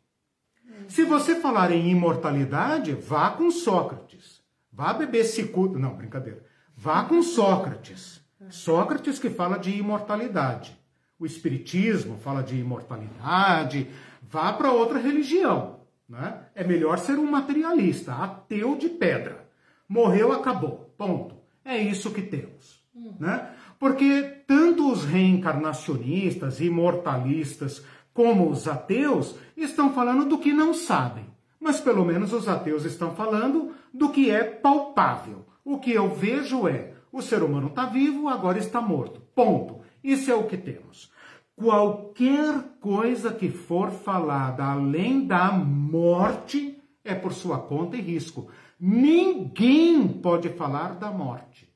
Se 0.88 1.04
você 1.04 1.36
falar 1.36 1.72
em 1.72 1.90
imortalidade, 1.90 2.94
vá 2.94 3.32
com 3.32 3.50
Sócrates. 3.50 4.42
Vá 4.72 4.94
beber 4.94 5.24
cicuta. 5.24 5.80
Não, 5.80 5.96
brincadeira. 5.96 6.44
Vá 6.76 7.04
com 7.06 7.22
Sócrates. 7.22 8.22
Sócrates 8.50 9.18
que 9.20 9.30
fala 9.30 9.58
de 9.58 9.72
imortalidade. 9.72 10.78
O 11.18 11.26
Espiritismo 11.26 12.18
fala 12.18 12.44
de 12.44 12.58
imortalidade, 12.58 13.88
Vá 14.34 14.52
para 14.52 14.72
outra 14.72 14.98
religião. 14.98 15.82
Né? 16.10 16.40
É 16.56 16.64
melhor 16.64 16.98
ser 16.98 17.20
um 17.20 17.30
materialista, 17.30 18.14
ateu 18.14 18.76
de 18.76 18.90
pedra. 18.90 19.48
Morreu, 19.88 20.32
acabou. 20.32 20.92
Ponto. 20.98 21.36
É 21.64 21.78
isso 21.78 22.12
que 22.12 22.24
temos. 22.24 22.84
Uhum. 22.96 23.16
Né? 23.20 23.48
Porque 23.78 24.43
tanto 24.54 24.92
os 24.92 25.04
reencarnacionistas, 25.04 26.62
imortalistas, 26.62 27.84
como 28.14 28.52
os 28.52 28.68
ateus 28.68 29.36
estão 29.58 29.92
falando 29.92 30.26
do 30.26 30.38
que 30.38 30.54
não 30.54 30.76
sabem. 30.76 31.26
Mas 31.60 31.82
pelo 31.82 32.06
menos 32.06 32.32
os 32.32 32.48
ateus 32.48 32.86
estão 32.86 33.16
falando 33.16 33.72
do 33.92 34.10
que 34.10 34.30
é 34.30 34.44
palpável. 34.44 35.44
O 35.66 35.80
que 35.80 35.92
eu 35.92 36.14
vejo 36.14 36.68
é: 36.68 36.94
o 37.12 37.20
ser 37.20 37.42
humano 37.42 37.70
está 37.70 37.88
vivo, 37.88 38.28
agora 38.28 38.60
está 38.60 38.80
morto. 38.80 39.20
Ponto. 39.34 39.80
Isso 40.04 40.30
é 40.30 40.36
o 40.36 40.44
que 40.44 40.58
temos 40.58 41.12
qualquer 41.56 42.64
coisa 42.80 43.32
que 43.32 43.50
for 43.50 43.92
falada 43.92 44.66
além 44.66 45.26
da 45.26 45.52
morte 45.52 46.82
é 47.04 47.14
por 47.14 47.32
sua 47.32 47.60
conta 47.60 47.96
e 47.96 48.02
risco. 48.02 48.50
Ninguém 48.80 50.08
pode 50.08 50.50
falar 50.50 50.96
da 50.96 51.12
morte. 51.12 51.72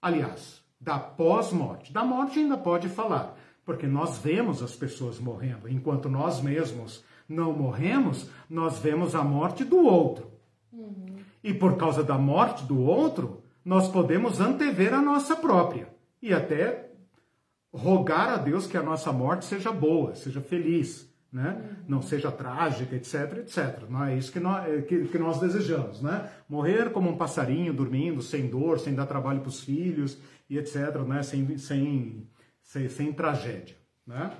Aliás, 0.00 0.65
da 0.86 1.00
pós-morte. 1.00 1.92
Da 1.92 2.04
morte 2.04 2.38
ainda 2.38 2.56
pode 2.56 2.88
falar, 2.88 3.36
porque 3.64 3.88
nós 3.88 4.18
vemos 4.18 4.62
as 4.62 4.76
pessoas 4.76 5.18
morrendo. 5.18 5.68
Enquanto 5.68 6.08
nós 6.08 6.40
mesmos 6.40 7.04
não 7.28 7.52
morremos, 7.52 8.30
nós 8.48 8.78
vemos 8.78 9.16
a 9.16 9.24
morte 9.24 9.64
do 9.64 9.84
outro. 9.84 10.30
Uhum. 10.72 11.16
E 11.42 11.52
por 11.52 11.76
causa 11.76 12.04
da 12.04 12.16
morte 12.16 12.64
do 12.64 12.80
outro, 12.80 13.42
nós 13.64 13.88
podemos 13.88 14.40
antever 14.40 14.94
a 14.94 15.02
nossa 15.02 15.34
própria. 15.34 15.88
E 16.22 16.32
até 16.32 16.88
rogar 17.74 18.28
a 18.28 18.36
Deus 18.36 18.68
que 18.68 18.76
a 18.76 18.82
nossa 18.82 19.10
morte 19.12 19.44
seja 19.44 19.72
boa, 19.72 20.14
seja 20.14 20.40
feliz, 20.40 21.12
né? 21.32 21.60
Não 21.88 22.00
seja 22.00 22.30
trágica, 22.30 22.94
etc, 22.94 23.38
etc. 23.38 23.82
Não 23.90 24.04
é 24.04 24.16
isso 24.16 24.30
que 24.30 24.38
nós, 24.38 24.68
é, 24.68 24.82
que, 24.82 25.06
que 25.08 25.18
nós 25.18 25.40
desejamos, 25.40 26.00
né? 26.00 26.30
Morrer 26.48 26.90
como 26.90 27.10
um 27.10 27.16
passarinho 27.16 27.74
dormindo, 27.74 28.22
sem 28.22 28.46
dor, 28.46 28.78
sem 28.78 28.94
dar 28.94 29.06
trabalho 29.06 29.40
para 29.40 29.48
os 29.48 29.60
filhos 29.60 30.16
e 30.48 30.58
etc, 30.58 30.96
né? 31.06 31.22
Sem, 31.22 31.58
sem, 31.58 32.28
sem, 32.62 32.88
sem 32.88 33.12
tragédia, 33.12 33.76
né? 34.06 34.32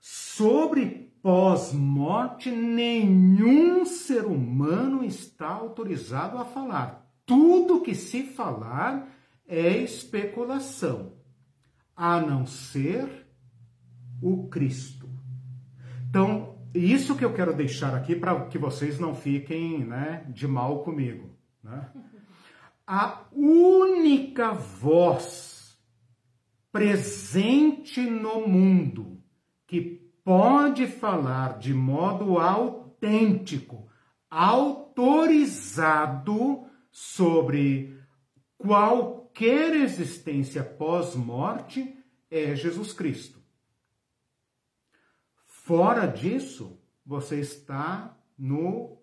Sobre 0.00 1.12
pós-morte, 1.22 2.50
nenhum 2.50 3.84
ser 3.84 4.24
humano 4.24 5.04
está 5.04 5.48
autorizado 5.48 6.38
a 6.38 6.44
falar. 6.44 7.10
Tudo 7.24 7.82
que 7.82 7.94
se 7.94 8.22
falar 8.22 9.08
é 9.48 9.76
especulação 9.78 11.14
a 11.96 12.20
não 12.20 12.46
ser 12.46 13.26
o 14.22 14.48
Cristo. 14.48 15.08
Então, 16.08 16.56
isso 16.74 17.16
que 17.16 17.24
eu 17.24 17.32
quero 17.32 17.54
deixar 17.54 17.94
aqui 17.94 18.14
para 18.14 18.46
que 18.46 18.58
vocês 18.58 18.98
não 18.98 19.14
fiquem 19.14 19.84
né, 19.84 20.24
de 20.28 20.46
mal 20.46 20.84
comigo. 20.84 21.30
Né? 21.62 21.90
A 22.86 23.26
única 23.32 24.52
voz 24.52 25.76
presente 26.70 28.00
no 28.02 28.46
mundo 28.46 29.22
que 29.66 29.82
pode 30.24 30.86
falar 30.86 31.58
de 31.58 31.74
modo 31.74 32.38
autêntico, 32.38 33.88
autorizado 34.30 35.34
sobre 36.90 37.98
qual 38.56 39.26
qualquer 39.36 39.76
existência 39.76 40.64
pós-morte 40.64 41.94
é 42.30 42.56
Jesus 42.56 42.94
Cristo. 42.94 43.38
Fora 45.44 46.06
disso, 46.06 46.80
você 47.04 47.40
está 47.40 48.18
no, 48.38 48.95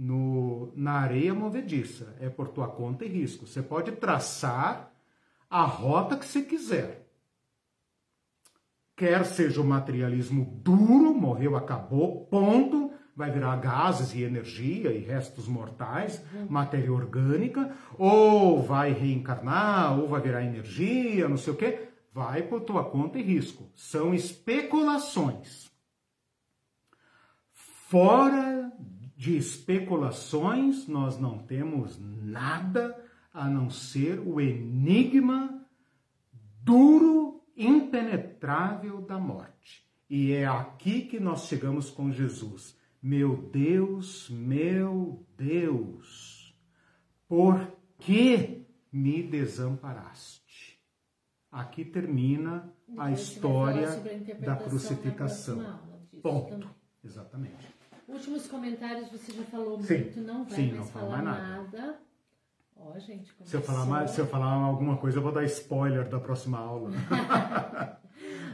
no, 0.00 0.72
na 0.74 0.92
areia 0.92 1.34
movediça. 1.34 2.16
É 2.18 2.30
por 2.30 2.48
tua 2.48 2.68
conta 2.68 3.04
e 3.04 3.08
risco. 3.08 3.46
Você 3.46 3.62
pode 3.62 3.92
traçar 3.92 4.90
a 5.48 5.62
rota 5.62 6.16
que 6.16 6.24
você 6.24 6.40
quiser. 6.40 7.06
Quer 8.96 9.26
seja 9.26 9.60
o 9.60 9.64
materialismo 9.64 10.58
duro, 10.64 11.14
morreu, 11.14 11.54
acabou, 11.54 12.24
ponto, 12.26 12.92
vai 13.14 13.30
virar 13.30 13.56
gases 13.56 14.14
e 14.14 14.22
energia 14.22 14.90
e 14.90 14.98
restos 14.98 15.46
mortais, 15.46 16.24
uhum. 16.32 16.46
matéria 16.48 16.92
orgânica, 16.92 17.70
ou 17.98 18.62
vai 18.62 18.92
reencarnar, 18.92 19.98
ou 19.98 20.08
vai 20.08 20.20
virar 20.22 20.42
energia, 20.42 21.28
não 21.28 21.36
sei 21.36 21.52
o 21.52 21.56
quê, 21.56 21.88
vai 22.12 22.42
por 22.42 22.60
tua 22.60 22.84
conta 22.84 23.18
e 23.18 23.22
risco. 23.22 23.70
São 23.74 24.14
especulações. 24.14 25.70
Fora 27.52 28.59
de 29.20 29.36
especulações, 29.36 30.88
nós 30.88 31.18
não 31.18 31.36
temos 31.36 32.00
nada 32.00 32.96
a 33.34 33.50
não 33.50 33.68
ser 33.68 34.18
o 34.18 34.40
enigma 34.40 35.62
duro, 36.62 37.42
impenetrável 37.54 39.02
da 39.02 39.18
morte. 39.18 39.86
E 40.08 40.32
é 40.32 40.46
aqui 40.46 41.02
que 41.02 41.20
nós 41.20 41.44
chegamos 41.44 41.90
com 41.90 42.10
Jesus 42.10 42.80
meu 43.02 43.36
Deus, 43.36 44.28
meu 44.30 45.26
Deus, 45.36 46.54
por 47.28 47.76
que 47.98 48.66
me 48.90 49.22
desamparaste? 49.22 50.78
Aqui 51.50 51.84
termina 51.84 52.72
a 52.96 53.10
história 53.10 53.88
da 54.40 54.56
crucificação. 54.56 55.78
Ponto. 56.22 56.70
Exatamente. 57.02 57.79
Últimos 58.12 58.46
comentários, 58.48 59.08
você 59.10 59.32
já 59.32 59.44
falou 59.44 59.80
sim, 59.80 59.98
muito, 59.98 60.20
não 60.20 60.44
vai 60.44 60.54
sim, 60.56 60.66
mais 60.66 60.78
não 60.78 60.84
falar 60.86 61.22
nada. 61.22 61.78
nada. 61.78 62.00
Ó, 62.76 62.98
gente, 62.98 63.32
se 63.44 63.54
eu 63.54 63.62
falar 63.62 63.84
mais, 63.84 64.10
se 64.10 64.20
eu 64.20 64.26
falar 64.26 64.52
alguma 64.52 64.96
coisa, 64.96 65.18
eu 65.18 65.22
vou 65.22 65.30
dar 65.30 65.44
spoiler 65.44 66.08
da 66.08 66.18
próxima 66.18 66.58
aula. 66.58 66.90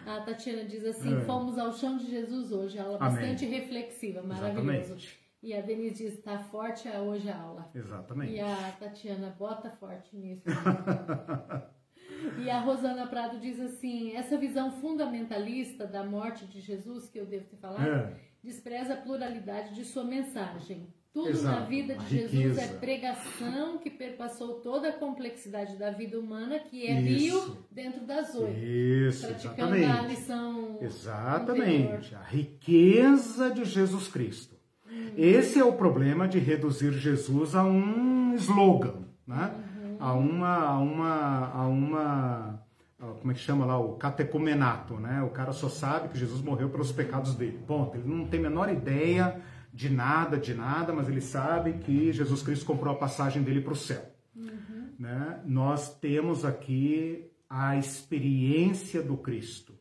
A 0.06 0.20
Tatiana 0.26 0.64
diz 0.64 0.84
assim: 0.84 1.16
é. 1.16 1.20
fomos 1.20 1.56
ao 1.58 1.72
chão 1.72 1.96
de 1.96 2.10
Jesus 2.10 2.52
hoje, 2.52 2.78
aula 2.78 2.98
Amém. 3.00 3.14
bastante 3.14 3.46
reflexiva, 3.46 4.22
maravilhoso. 4.22 4.70
Exatamente. 4.70 5.26
E 5.42 5.54
a 5.54 5.60
Denise 5.60 6.04
diz: 6.04 6.14
está 6.14 6.38
forte 6.38 6.88
hoje 6.88 7.30
a 7.30 7.38
aula. 7.40 7.70
Exatamente. 7.74 8.32
E 8.32 8.40
a 8.40 8.72
Tatiana 8.78 9.34
bota 9.38 9.70
forte 9.70 10.16
nisso. 10.16 10.42
e 12.42 12.50
a 12.50 12.58
Rosana 12.60 13.06
Prado 13.06 13.38
diz 13.38 13.60
assim: 13.60 14.12
essa 14.16 14.36
visão 14.36 14.72
fundamentalista 14.72 15.86
da 15.86 16.04
morte 16.04 16.46
de 16.46 16.60
Jesus, 16.60 17.08
que 17.08 17.18
eu 17.18 17.26
devo 17.26 17.44
ter 17.46 17.56
falado, 17.58 17.86
é. 17.86 18.12
Despreza 18.46 18.94
a 18.94 18.96
pluralidade 18.96 19.74
de 19.74 19.84
sua 19.84 20.04
mensagem. 20.04 20.86
tudo 21.12 21.30
Exato, 21.30 21.60
na 21.60 21.66
vida 21.66 21.96
de 21.96 22.08
Jesus 22.08 22.58
é 22.58 22.68
pregação 22.68 23.78
que 23.78 23.90
perpassou 23.90 24.60
toda 24.60 24.90
a 24.90 24.92
complexidade 24.92 25.76
da 25.76 25.90
vida 25.90 26.18
humana, 26.20 26.60
que 26.60 26.86
é 26.86 27.00
Isso. 27.00 27.40
rio 27.40 27.58
dentro 27.72 28.06
das 28.06 28.34
oito. 28.34 28.56
Isso, 28.56 29.26
exatamente. 29.26 29.84
a 29.84 30.02
lição 30.02 30.78
Exatamente. 30.80 32.14
A 32.14 32.22
riqueza 32.22 33.50
de 33.50 33.64
Jesus 33.64 34.06
Cristo. 34.06 34.54
Hum. 34.88 35.12
Esse 35.16 35.58
é 35.58 35.64
o 35.64 35.72
problema 35.72 36.28
de 36.28 36.38
reduzir 36.38 36.92
Jesus 36.92 37.54
a 37.54 37.64
um 37.64 38.34
slogan, 38.34 39.08
né? 39.26 39.54
Uhum. 39.56 39.96
A 39.98 40.12
uma, 40.12 40.58
a 40.58 40.78
uma, 40.78 41.52
a 41.52 41.66
uma 41.66 42.65
como 42.98 43.30
é 43.30 43.34
que 43.34 43.40
chama 43.40 43.66
lá, 43.66 43.78
o 43.78 43.96
catecumenato, 43.96 44.94
né? 44.94 45.22
O 45.22 45.30
cara 45.30 45.52
só 45.52 45.68
sabe 45.68 46.08
que 46.08 46.18
Jesus 46.18 46.40
morreu 46.40 46.70
pelos 46.70 46.90
pecados 46.90 47.34
dele. 47.34 47.60
Ponto. 47.66 47.96
Ele 47.96 48.08
não 48.08 48.26
tem 48.26 48.40
a 48.40 48.44
menor 48.44 48.70
ideia 48.70 49.40
de 49.72 49.90
nada, 49.90 50.38
de 50.38 50.54
nada, 50.54 50.92
mas 50.92 51.08
ele 51.08 51.20
sabe 51.20 51.74
que 51.74 52.10
Jesus 52.12 52.42
Cristo 52.42 52.64
comprou 52.64 52.94
a 52.94 52.98
passagem 52.98 53.42
dele 53.42 53.60
para 53.60 53.74
o 53.74 53.76
céu. 53.76 54.02
Uhum. 54.34 54.94
Né? 54.98 55.42
Nós 55.44 55.94
temos 55.98 56.44
aqui 56.44 57.30
a 57.48 57.76
experiência 57.76 59.02
do 59.02 59.18
Cristo, 59.18 59.74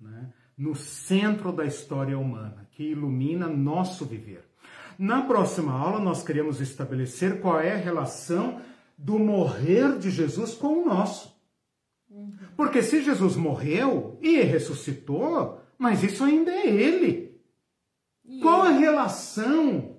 né? 0.00 0.32
no 0.56 0.76
centro 0.76 1.50
da 1.50 1.64
história 1.64 2.16
humana, 2.16 2.68
que 2.70 2.84
ilumina 2.84 3.48
nosso 3.48 4.04
viver. 4.04 4.44
Na 4.96 5.22
próxima 5.22 5.72
aula, 5.72 5.98
nós 5.98 6.22
queremos 6.22 6.60
estabelecer 6.60 7.40
qual 7.40 7.58
é 7.58 7.72
a 7.72 7.78
relação 7.78 8.60
do 8.96 9.18
morrer 9.18 9.98
de 9.98 10.10
Jesus 10.10 10.54
com 10.54 10.82
o 10.82 10.86
nosso. 10.86 11.29
Uhum. 12.10 12.32
Porque 12.56 12.82
se 12.82 13.02
Jesus 13.02 13.36
morreu 13.36 14.18
e 14.20 14.40
ressuscitou, 14.40 15.60
mas 15.78 16.02
isso 16.02 16.24
ainda 16.24 16.50
é 16.50 16.66
ele. 16.66 17.40
Qual 18.42 18.62
a 18.62 18.70
relação? 18.70 19.96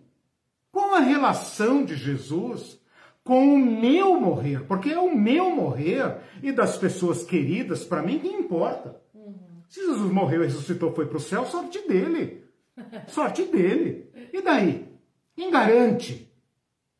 Qual 0.72 0.94
a 0.94 1.00
relação 1.00 1.84
de 1.84 1.96
Jesus 1.96 2.80
com 3.24 3.54
o 3.54 3.58
meu 3.58 4.20
morrer? 4.20 4.66
Porque 4.66 4.90
é 4.90 5.00
o 5.00 5.16
meu 5.16 5.50
morrer 5.50 6.18
e 6.42 6.52
das 6.52 6.78
pessoas 6.78 7.24
queridas, 7.24 7.84
para 7.84 8.02
mim, 8.02 8.20
que 8.20 8.28
importa. 8.28 9.02
Uhum. 9.14 9.36
Se 9.68 9.82
Jesus 9.82 10.12
morreu 10.12 10.44
e 10.44 10.48
ressuscitou, 10.48 10.94
foi 10.94 11.06
para 11.06 11.18
o 11.18 11.22
céu, 11.22 11.46
sorte 11.46 11.80
dele. 11.88 12.42
Sorte 13.10 13.44
dele. 13.44 14.10
E 14.32 14.42
daí? 14.42 14.88
Quem 15.36 15.52
garante? 15.52 16.32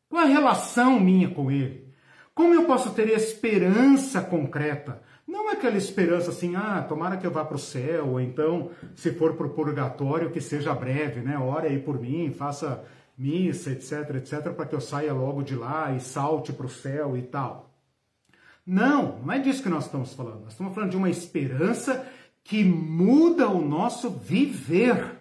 Qual 0.08 0.22
a 0.22 0.26
relação 0.26 1.00
minha 1.00 1.30
com 1.30 1.50
ele? 1.50 1.81
Como 2.34 2.54
eu 2.54 2.64
posso 2.64 2.90
ter 2.92 3.08
esperança 3.08 4.22
concreta? 4.22 5.02
Não 5.26 5.50
é 5.50 5.52
aquela 5.52 5.76
esperança 5.76 6.30
assim, 6.30 6.56
ah, 6.56 6.84
tomara 6.86 7.16
que 7.16 7.26
eu 7.26 7.30
vá 7.30 7.44
para 7.44 7.56
o 7.56 7.60
céu, 7.60 8.08
ou 8.08 8.20
então, 8.20 8.70
se 8.94 9.12
for 9.12 9.34
para 9.34 9.46
o 9.46 9.50
purgatório, 9.50 10.30
que 10.30 10.40
seja 10.40 10.74
breve, 10.74 11.20
né? 11.20 11.38
Ore 11.38 11.68
aí 11.68 11.78
por 11.78 12.00
mim, 12.00 12.32
faça 12.32 12.84
missa, 13.16 13.70
etc, 13.70 14.16
etc, 14.16 14.52
para 14.52 14.66
que 14.66 14.74
eu 14.74 14.80
saia 14.80 15.12
logo 15.12 15.42
de 15.42 15.54
lá 15.54 15.94
e 15.94 16.00
salte 16.00 16.52
para 16.52 16.66
o 16.66 16.70
céu 16.70 17.16
e 17.16 17.22
tal. 17.22 17.70
Não, 18.66 19.18
não 19.20 19.32
é 19.32 19.38
disso 19.38 19.62
que 19.62 19.68
nós 19.68 19.86
estamos 19.86 20.14
falando. 20.14 20.42
Nós 20.42 20.52
estamos 20.52 20.74
falando 20.74 20.90
de 20.90 20.96
uma 20.96 21.10
esperança 21.10 22.06
que 22.44 22.64
muda 22.64 23.48
o 23.48 23.60
nosso 23.60 24.10
viver. 24.10 25.18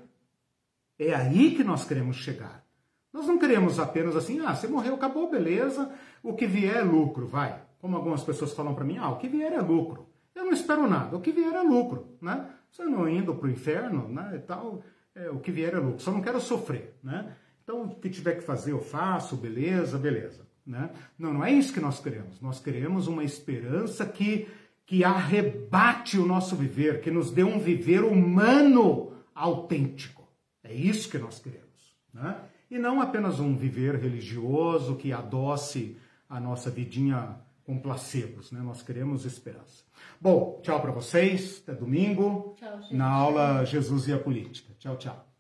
É 0.97 1.13
aí 1.13 1.55
que 1.55 1.63
nós 1.63 1.85
queremos 1.85 2.17
chegar. 2.17 2.63
Nós 3.11 3.27
não 3.27 3.37
queremos 3.37 3.79
apenas 3.79 4.15
assim, 4.15 4.39
ah, 4.39 4.55
você 4.55 4.67
morreu, 4.67 4.95
acabou, 4.95 5.29
beleza, 5.29 5.91
o 6.23 6.33
que 6.33 6.45
vier 6.45 6.77
é 6.77 6.81
lucro, 6.81 7.27
vai. 7.27 7.61
Como 7.79 7.95
algumas 7.95 8.23
pessoas 8.23 8.53
falam 8.53 8.75
para 8.75 8.85
mim, 8.85 8.97
ah, 8.97 9.09
o 9.09 9.17
que 9.17 9.27
vier 9.27 9.53
é 9.53 9.61
lucro. 9.61 10.07
Eu 10.35 10.45
não 10.45 10.53
espero 10.53 10.87
nada, 10.87 11.15
o 11.15 11.21
que 11.21 11.31
vier 11.31 11.53
é 11.53 11.61
lucro, 11.61 12.15
né? 12.21 12.49
Você 12.71 12.83
não 12.85 13.07
indo 13.09 13.35
para 13.35 13.47
o 13.47 13.51
inferno, 13.51 14.07
né, 14.07 14.31
e 14.35 14.39
tal, 14.39 14.81
é, 15.13 15.29
o 15.29 15.39
que 15.39 15.51
vier 15.51 15.73
é 15.73 15.77
lucro. 15.77 15.99
Só 15.99 16.11
não 16.11 16.21
quero 16.21 16.39
sofrer, 16.39 16.95
né? 17.03 17.35
Então, 17.63 17.83
o 17.83 17.95
que 17.95 18.09
tiver 18.09 18.35
que 18.35 18.41
fazer, 18.41 18.71
eu 18.71 18.79
faço, 18.79 19.35
beleza, 19.35 19.97
beleza. 19.97 20.47
Né? 20.65 20.89
Não, 21.17 21.33
não 21.33 21.45
é 21.45 21.51
isso 21.51 21.73
que 21.73 21.79
nós 21.79 21.99
queremos. 21.99 22.39
Nós 22.41 22.59
queremos 22.59 23.07
uma 23.07 23.23
esperança 23.23 24.05
que, 24.05 24.47
que 24.85 25.03
arrebate 25.03 26.17
o 26.17 26.25
nosso 26.25 26.55
viver, 26.55 27.01
que 27.01 27.11
nos 27.11 27.31
dê 27.31 27.43
um 27.43 27.59
viver 27.59 28.03
humano 28.03 29.13
autêntico. 29.33 30.27
É 30.63 30.73
isso 30.73 31.09
que 31.09 31.17
nós 31.17 31.39
queremos. 31.39 31.95
Né? 32.13 32.37
E 32.69 32.77
não 32.77 33.01
apenas 33.01 33.39
um 33.39 33.55
viver 33.55 33.95
religioso 33.95 34.95
que 34.95 35.11
adoce 35.11 35.97
a 36.31 36.39
nossa 36.39 36.71
vidinha 36.71 37.35
com 37.65 37.77
placebos, 37.77 38.51
né? 38.51 38.61
Nós 38.61 38.81
queremos 38.81 39.25
esperança. 39.25 39.83
Bom, 40.19 40.59
tchau 40.63 40.81
para 40.81 40.91
vocês, 40.91 41.61
até 41.61 41.77
domingo, 41.77 42.55
tchau, 42.57 42.79
na 42.91 43.09
aula 43.09 43.65
Jesus 43.65 44.07
e 44.07 44.13
a 44.13 44.17
Política. 44.17 44.73
Tchau, 44.79 44.95
tchau. 44.97 45.30